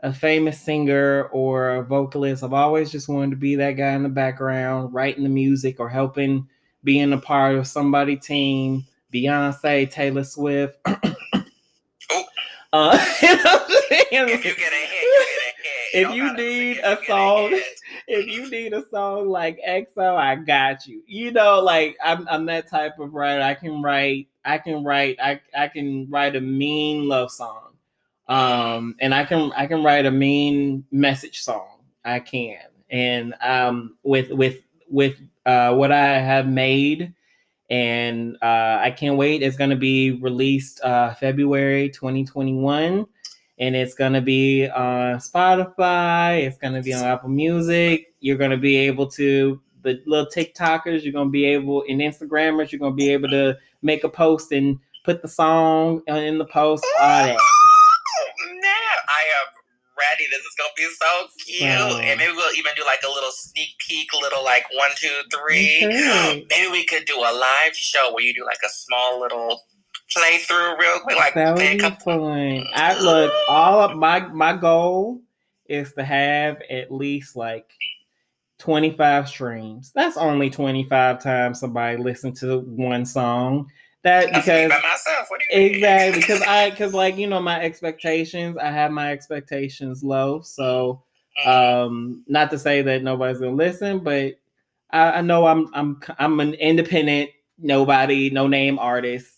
a 0.00 0.12
famous 0.12 0.60
singer 0.60 1.28
or 1.32 1.76
a 1.76 1.82
vocalist 1.84 2.42
i've 2.42 2.52
always 2.52 2.90
just 2.90 3.08
wanted 3.08 3.30
to 3.30 3.36
be 3.36 3.54
that 3.54 3.72
guy 3.72 3.92
in 3.92 4.02
the 4.02 4.08
background 4.08 4.92
writing 4.92 5.22
the 5.22 5.28
music 5.28 5.78
or 5.78 5.88
helping 5.88 6.46
being 6.84 7.12
a 7.12 7.18
part 7.18 7.54
of 7.54 7.66
somebody 7.66 8.16
team 8.16 8.84
beyonce 9.12 9.88
taylor 9.90 10.24
swift 10.24 10.76
uh, 12.72 13.04
you 13.22 13.36
know 13.36 13.42
what 13.44 13.62
I'm 13.62 13.82
saying? 13.88 14.28
If 14.28 14.44
you 14.44 14.54
get 14.56 14.72
a 14.72 14.86
hit, 14.86 15.02
you 15.02 15.26
get 15.92 16.06
a 16.06 16.08
hit. 16.08 16.08
If 16.08 16.14
you 16.14 16.32
need 16.34 16.78
a 16.78 16.92
if 16.92 17.00
you 17.00 17.06
get 17.06 17.06
song- 17.06 17.60
if 18.08 18.26
you 18.26 18.50
need 18.50 18.72
a 18.72 18.84
song 18.88 19.28
like 19.28 19.60
EXO, 19.66 20.16
I 20.16 20.36
got 20.36 20.86
you. 20.86 21.02
You 21.06 21.30
know, 21.32 21.60
like 21.60 21.96
I'm 22.02 22.26
I'm 22.28 22.46
that 22.46 22.68
type 22.68 22.98
of 22.98 23.14
writer. 23.14 23.42
I 23.42 23.54
can 23.54 23.82
write 23.82 24.28
I 24.44 24.58
can 24.58 24.84
write 24.84 25.18
I 25.22 25.40
I 25.56 25.68
can 25.68 26.08
write 26.10 26.36
a 26.36 26.40
mean 26.40 27.08
love 27.08 27.30
song. 27.30 27.71
Um 28.28 28.96
and 29.00 29.14
I 29.14 29.24
can 29.24 29.52
I 29.52 29.66
can 29.66 29.82
write 29.82 30.06
a 30.06 30.10
mean 30.10 30.84
message 30.90 31.42
song. 31.42 31.68
I 32.04 32.20
can. 32.20 32.58
And 32.90 33.34
um 33.40 33.96
with 34.02 34.30
with 34.30 34.58
with 34.88 35.16
uh 35.46 35.74
what 35.74 35.92
I 35.92 36.18
have 36.18 36.46
made 36.46 37.14
and 37.70 38.36
uh 38.42 38.78
I 38.80 38.90
can't 38.90 39.16
wait. 39.16 39.42
It's 39.42 39.56
gonna 39.56 39.76
be 39.76 40.12
released 40.12 40.80
uh 40.82 41.14
February 41.14 41.90
2021 41.90 43.06
and 43.58 43.76
it's 43.76 43.94
gonna 43.94 44.20
be 44.20 44.68
on 44.68 45.16
Spotify. 45.16 46.42
It's 46.44 46.58
gonna 46.58 46.82
be 46.82 46.92
on 46.92 47.04
Apple 47.04 47.28
Music. 47.28 48.14
You're 48.20 48.36
gonna 48.36 48.56
be 48.56 48.76
able 48.76 49.06
to 49.12 49.60
the 49.82 50.00
little 50.06 50.26
TikTokers. 50.26 51.02
You're 51.02 51.12
gonna 51.12 51.30
be 51.30 51.44
able 51.44 51.84
and 51.88 52.00
Instagrammers. 52.00 52.72
You're 52.72 52.78
gonna 52.78 52.94
be 52.94 53.10
able 53.10 53.28
to 53.30 53.56
make 53.82 54.04
a 54.04 54.08
post 54.08 54.52
and 54.52 54.78
put 55.04 55.22
the 55.22 55.28
song 55.28 56.02
in 56.06 56.38
the 56.38 56.44
post. 56.46 56.84
All 57.00 57.24
that. 57.26 57.38
Nah, 60.02 60.08
I 60.08 60.12
am 60.12 60.18
ready. 60.18 60.28
This 60.30 60.40
is 60.40 60.54
gonna 60.58 60.70
be 60.76 60.88
so 60.98 61.28
cute. 61.44 61.92
So- 61.92 61.98
And 62.00 62.18
maybe 62.18 62.32
we'll 62.32 62.54
even 62.54 62.72
do 62.76 62.84
like 62.84 63.00
a 63.06 63.10
little 63.10 63.30
sneak 63.32 63.70
peek, 63.86 64.12
little 64.20 64.44
like 64.44 64.64
one, 64.74 64.90
two, 64.96 65.14
three. 65.32 65.84
Okay. 65.84 66.46
Maybe 66.50 66.70
we 66.70 66.84
could 66.84 67.04
do 67.04 67.16
a 67.18 67.32
live 67.32 67.74
show 67.76 68.12
where 68.12 68.22
you 68.24 68.34
do 68.34 68.44
like 68.44 68.58
a 68.64 68.68
small 68.68 69.20
little 69.20 69.62
playthrough 70.16 70.78
real 70.78 71.00
quick, 71.00 71.16
like 71.16 71.34
That 71.34 71.54
would 71.54 71.78
be 71.78 71.78
fun. 72.04 72.66
I 72.74 72.98
look 73.00 73.32
all 73.48 73.80
of 73.80 73.96
my 73.96 74.20
my 74.28 74.54
goal 74.56 75.20
is 75.68 75.92
to 75.94 76.04
have 76.04 76.60
at 76.70 76.92
least 76.92 77.34
like 77.36 77.66
25 78.58 79.28
streams. 79.28 79.90
That's 79.94 80.16
only 80.16 80.50
25 80.50 81.22
times 81.22 81.60
somebody 81.60 81.96
listened 81.96 82.36
to 82.38 82.60
one 82.60 83.04
song. 83.06 83.68
That 84.04 84.32
because 84.32 84.68
by 84.68 84.80
myself. 84.80 85.28
What 85.28 85.40
do 85.40 85.56
you 85.56 85.62
mean? 85.62 85.74
exactly 85.76 86.20
because 86.20 86.42
I 86.42 86.70
because 86.70 86.92
like 86.92 87.16
you 87.16 87.26
know 87.26 87.40
my 87.40 87.60
expectations. 87.60 88.56
I 88.56 88.70
have 88.70 88.90
my 88.90 89.12
expectations 89.12 90.02
low, 90.02 90.40
so 90.40 91.02
um 91.46 92.24
not 92.26 92.50
to 92.50 92.58
say 92.58 92.82
that 92.82 93.02
nobody's 93.02 93.38
gonna 93.38 93.52
listen, 93.52 94.00
but 94.00 94.34
I, 94.90 95.12
I 95.12 95.20
know 95.20 95.46
I'm 95.46 95.68
I'm 95.72 96.00
I'm 96.18 96.40
an 96.40 96.54
independent 96.54 97.30
nobody 97.58 98.30
no 98.30 98.48
name 98.48 98.78
artist 98.78 99.28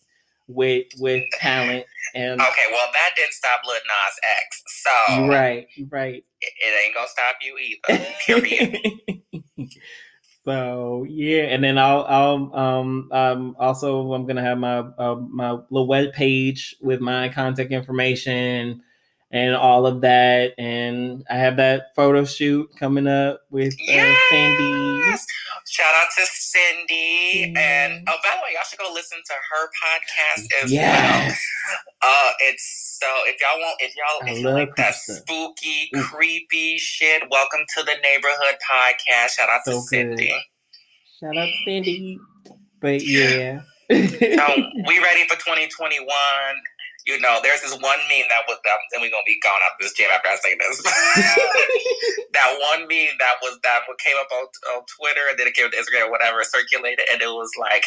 with 0.49 0.87
with 0.99 1.23
talent 1.35 1.85
and 2.15 2.41
Okay, 2.41 2.63
well 2.71 2.89
that 2.93 3.11
didn't 3.17 3.33
stop 3.33 3.61
Lil 3.67 3.75
Nas 3.75 4.19
X, 4.43 4.63
so 4.67 5.27
right 5.29 5.67
right 5.91 6.25
it, 6.41 6.53
it 6.61 6.85
ain't 6.85 6.95
gonna 6.95 7.07
stop 7.09 7.37
you 7.43 7.59
either. 7.59 8.07
Period. 8.27 9.71
so 10.45 11.07
yeah, 11.09 11.45
and 11.45 11.65
then 11.65 11.79
I'll 11.79 12.05
I'll 12.05 12.55
um 12.55 13.09
um 13.13 13.57
also 13.59 14.13
I'm 14.13 14.27
gonna 14.27 14.43
have 14.43 14.59
my 14.59 14.79
uh, 14.79 15.17
my 15.29 15.53
little 15.71 15.87
web 15.87 16.13
page 16.13 16.77
with 16.83 17.01
my 17.01 17.29
contact 17.31 17.73
information 17.73 18.83
and 19.31 19.57
all 19.57 19.85
of 19.87 20.01
that, 20.03 20.53
and 20.59 21.25
I 21.29 21.37
have 21.37 21.57
that 21.57 21.95
photo 21.97 22.25
shoot 22.25 22.71
coming 22.79 23.07
up 23.09 23.41
with 23.51 23.75
uh, 23.89 24.15
Sandy. 24.31 25.03
Yes. 25.07 25.27
Shout 25.67 25.95
out 25.95 26.07
to 26.19 26.27
Cindy. 26.27 27.53
And 27.57 28.05
oh, 28.07 28.17
by 28.23 28.31
the 28.31 28.43
way, 28.43 28.53
y'all 28.55 28.63
should 28.69 28.79
go 28.79 28.93
listen 28.93 29.19
to 29.25 29.33
her 29.33 29.67
podcast 29.83 30.45
as 30.63 30.71
well. 30.71 30.71
Yes, 30.71 31.41
Uh, 32.03 32.31
it's 32.41 32.74
so 33.05 33.11
if 33.27 33.37
y'all 33.41 33.61
want, 33.61 33.77
if 33.81 33.95
y'all, 33.97 34.27
I 34.27 34.31
if 34.33 34.39
you 34.39 34.51
like 34.51 34.75
that 34.77 34.95
Krista. 34.95 35.21
spooky, 35.21 35.91
Oof. 35.95 36.05
creepy 36.07 36.79
shit, 36.79 37.23
welcome 37.31 37.61
to 37.77 37.83
the 37.83 37.93
neighborhood 38.03 38.57
podcast. 38.71 39.31
Shout 39.37 39.51
out 39.51 39.61
to 39.67 39.73
So 39.73 39.79
good. 39.81 39.87
Cindy. 39.89 40.35
shout 41.21 41.37
out 41.37 41.49
Cindy. 41.67 42.19
But 42.81 43.05
yeah. 43.05 43.61
So 43.91 43.97
we 44.89 44.99
ready 45.03 45.25
for 45.29 45.37
2021. 45.37 46.07
You 47.07 47.21
know, 47.21 47.41
there's 47.43 47.61
this 47.61 47.77
one 47.77 48.01
meme 48.09 48.29
that 48.33 48.49
was, 48.49 48.57
that, 48.65 48.81
then 48.91 49.05
we're 49.05 49.13
gonna 49.13 49.29
be 49.29 49.37
gone 49.45 49.61
out 49.61 49.77
this 49.81 49.93
jam 49.93 50.09
after 50.09 50.33
I 50.33 50.37
say 50.41 50.57
this. 50.57 50.81
that 52.33 52.51
one 52.73 52.89
meme 52.89 53.17
that 53.21 53.37
was 53.45 53.61
that 53.63 53.85
came 54.01 54.17
up 54.21 54.33
on, 54.33 54.47
on 54.77 54.85
Twitter 54.89 55.29
and 55.29 55.39
then 55.39 55.47
it 55.47 55.55
came 55.55 55.71
to 55.71 55.77
Instagram 55.77 56.09
or 56.09 56.11
whatever, 56.11 56.43
circulated, 56.45 57.05
and 57.13 57.21
it 57.21 57.29
was 57.29 57.53
like, 57.61 57.85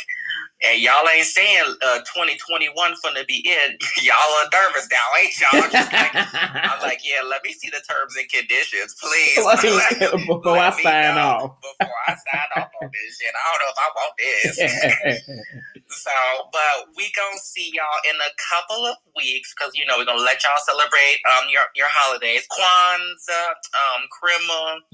and 0.65 0.81
y'all 0.81 1.05
ain't 1.09 1.25
saying 1.25 1.65
uh, 1.81 1.99
2021 2.05 2.69
finna 3.03 3.25
be 3.27 3.41
it. 3.45 3.81
y'all 4.01 4.17
are 4.17 4.49
nervous 4.53 4.87
now, 4.89 5.07
ain't 5.21 5.33
y'all? 5.39 5.61
Like, 5.61 6.13
I'm 6.13 6.81
like, 6.81 7.01
yeah, 7.03 7.21
let 7.27 7.43
me 7.43 7.53
see 7.53 7.69
the 7.69 7.81
terms 7.87 8.15
and 8.17 8.27
conditions, 8.29 8.95
please. 9.01 9.37
before 10.27 10.57
I 10.57 10.69
Let 10.69 10.77
me 10.77 10.83
sign 10.83 11.17
off. 11.17 11.57
Before 11.61 11.93
I 12.07 12.15
sign 12.15 12.49
off 12.57 12.69
on 12.81 12.89
this 12.91 13.17
shit. 13.17 13.33
I 13.33 13.41
don't 13.49 13.61
know 13.61 13.73
if 13.73 13.81
I 13.81 13.89
want 13.97 14.13
this. 14.17 15.76
So, 15.89 16.11
but 16.51 16.89
we 16.95 17.11
gonna 17.15 17.37
see 17.41 17.71
y'all 17.73 17.85
in 18.09 18.15
a 18.19 18.31
couple 18.49 18.85
of 18.85 18.95
weeks 19.15 19.53
because 19.55 19.73
you 19.75 19.85
know 19.85 19.95
we're 19.97 20.05
gonna 20.05 20.21
let 20.23 20.43
y'all 20.43 20.59
celebrate 20.65 21.19
um 21.25 21.49
your 21.49 21.63
your 21.75 21.87
holidays, 21.89 22.43
Kwanzaa, 22.51 23.49
um, 23.75 24.01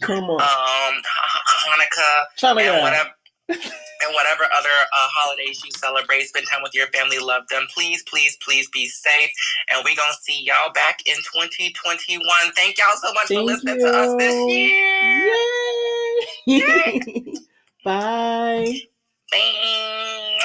Come 0.01 0.29
um, 0.29 1.01
Hanukkah, 1.65 2.25
to 2.37 2.47
and 2.47 2.83
whatever. 2.83 3.09
and 4.03 4.13
whatever 4.13 4.43
other 4.57 4.69
uh, 4.93 5.07
holidays 5.11 5.61
you 5.63 5.71
celebrate. 5.71 6.23
Spend 6.23 6.45
time 6.47 6.61
with 6.63 6.73
your 6.73 6.87
family, 6.87 7.19
love 7.19 7.43
them. 7.49 7.67
Please, 7.73 8.03
please, 8.03 8.37
please 8.43 8.69
be 8.69 8.87
safe. 8.87 9.31
And 9.69 9.79
we're 9.85 9.95
going 9.95 10.11
to 10.11 10.21
see 10.21 10.43
y'all 10.43 10.71
back 10.73 10.99
in 11.05 11.15
2021. 11.15 12.21
Thank 12.55 12.77
y'all 12.77 12.87
so 13.01 13.13
much 13.13 13.27
Thank 13.27 13.39
for 13.39 13.43
listening 13.43 13.79
to 13.79 13.87
us 13.87 14.15
this 14.19 14.35
you. 14.47 14.53
year. 14.53 15.35
Yay! 16.47 17.33
Bye. 17.85 18.79
Bye. 19.31 20.39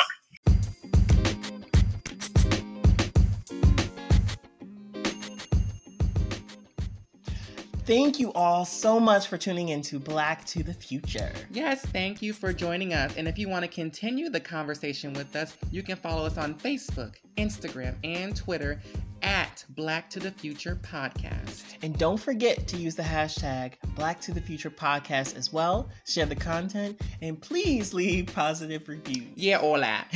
Thank 7.88 8.20
you 8.20 8.34
all 8.34 8.66
so 8.66 9.00
much 9.00 9.28
for 9.28 9.38
tuning 9.38 9.70
in 9.70 9.80
to 9.84 9.98
Black 9.98 10.44
to 10.48 10.62
the 10.62 10.74
Future. 10.74 11.32
Yes, 11.50 11.80
thank 11.86 12.20
you 12.20 12.34
for 12.34 12.52
joining 12.52 12.92
us. 12.92 13.16
And 13.16 13.26
if 13.26 13.38
you 13.38 13.48
want 13.48 13.64
to 13.64 13.70
continue 13.70 14.28
the 14.28 14.40
conversation 14.40 15.14
with 15.14 15.34
us, 15.34 15.56
you 15.70 15.82
can 15.82 15.96
follow 15.96 16.26
us 16.26 16.36
on 16.36 16.54
Facebook, 16.54 17.14
Instagram, 17.38 17.94
and 18.04 18.36
Twitter 18.36 18.78
at 19.22 19.64
Black 19.70 20.10
to 20.10 20.20
the 20.20 20.30
Future 20.30 20.78
Podcast. 20.82 21.64
And 21.82 21.96
don't 21.98 22.18
forget 22.18 22.66
to 22.68 22.76
use 22.76 22.94
the 22.94 23.02
hashtag 23.02 23.74
Black 23.94 24.20
to 24.22 24.32
the 24.32 24.40
Future 24.40 24.70
Podcast 24.70 25.36
as 25.36 25.52
well. 25.52 25.88
Share 26.06 26.26
the 26.26 26.36
content 26.36 27.00
and 27.22 27.40
please 27.40 27.94
leave 27.94 28.26
positive 28.26 28.88
reviews. 28.88 29.28
Yeah, 29.34 29.58
all 29.58 29.78
that. 29.80 30.08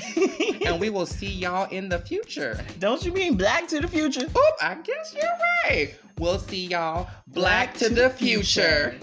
and 0.67 0.81
we 0.81 0.91
will 0.91 1.07
see 1.07 1.31
y'all 1.31 1.69
in 1.71 1.89
the 1.89 1.99
future. 1.99 2.59
Don't 2.79 3.05
you 3.05 3.13
mean 3.13 3.37
Black 3.37 3.69
to 3.69 3.81
the 3.81 3.89
Future? 3.89 4.25
Oop, 4.25 4.55
I 4.61 4.75
guess 4.75 5.15
you're 5.15 5.25
right. 5.65 5.95
We'll 6.19 6.39
see 6.39 6.67
y'all 6.67 7.09
Black, 7.29 7.75
to, 7.79 7.89
the 7.89 8.11
future. 8.11 8.99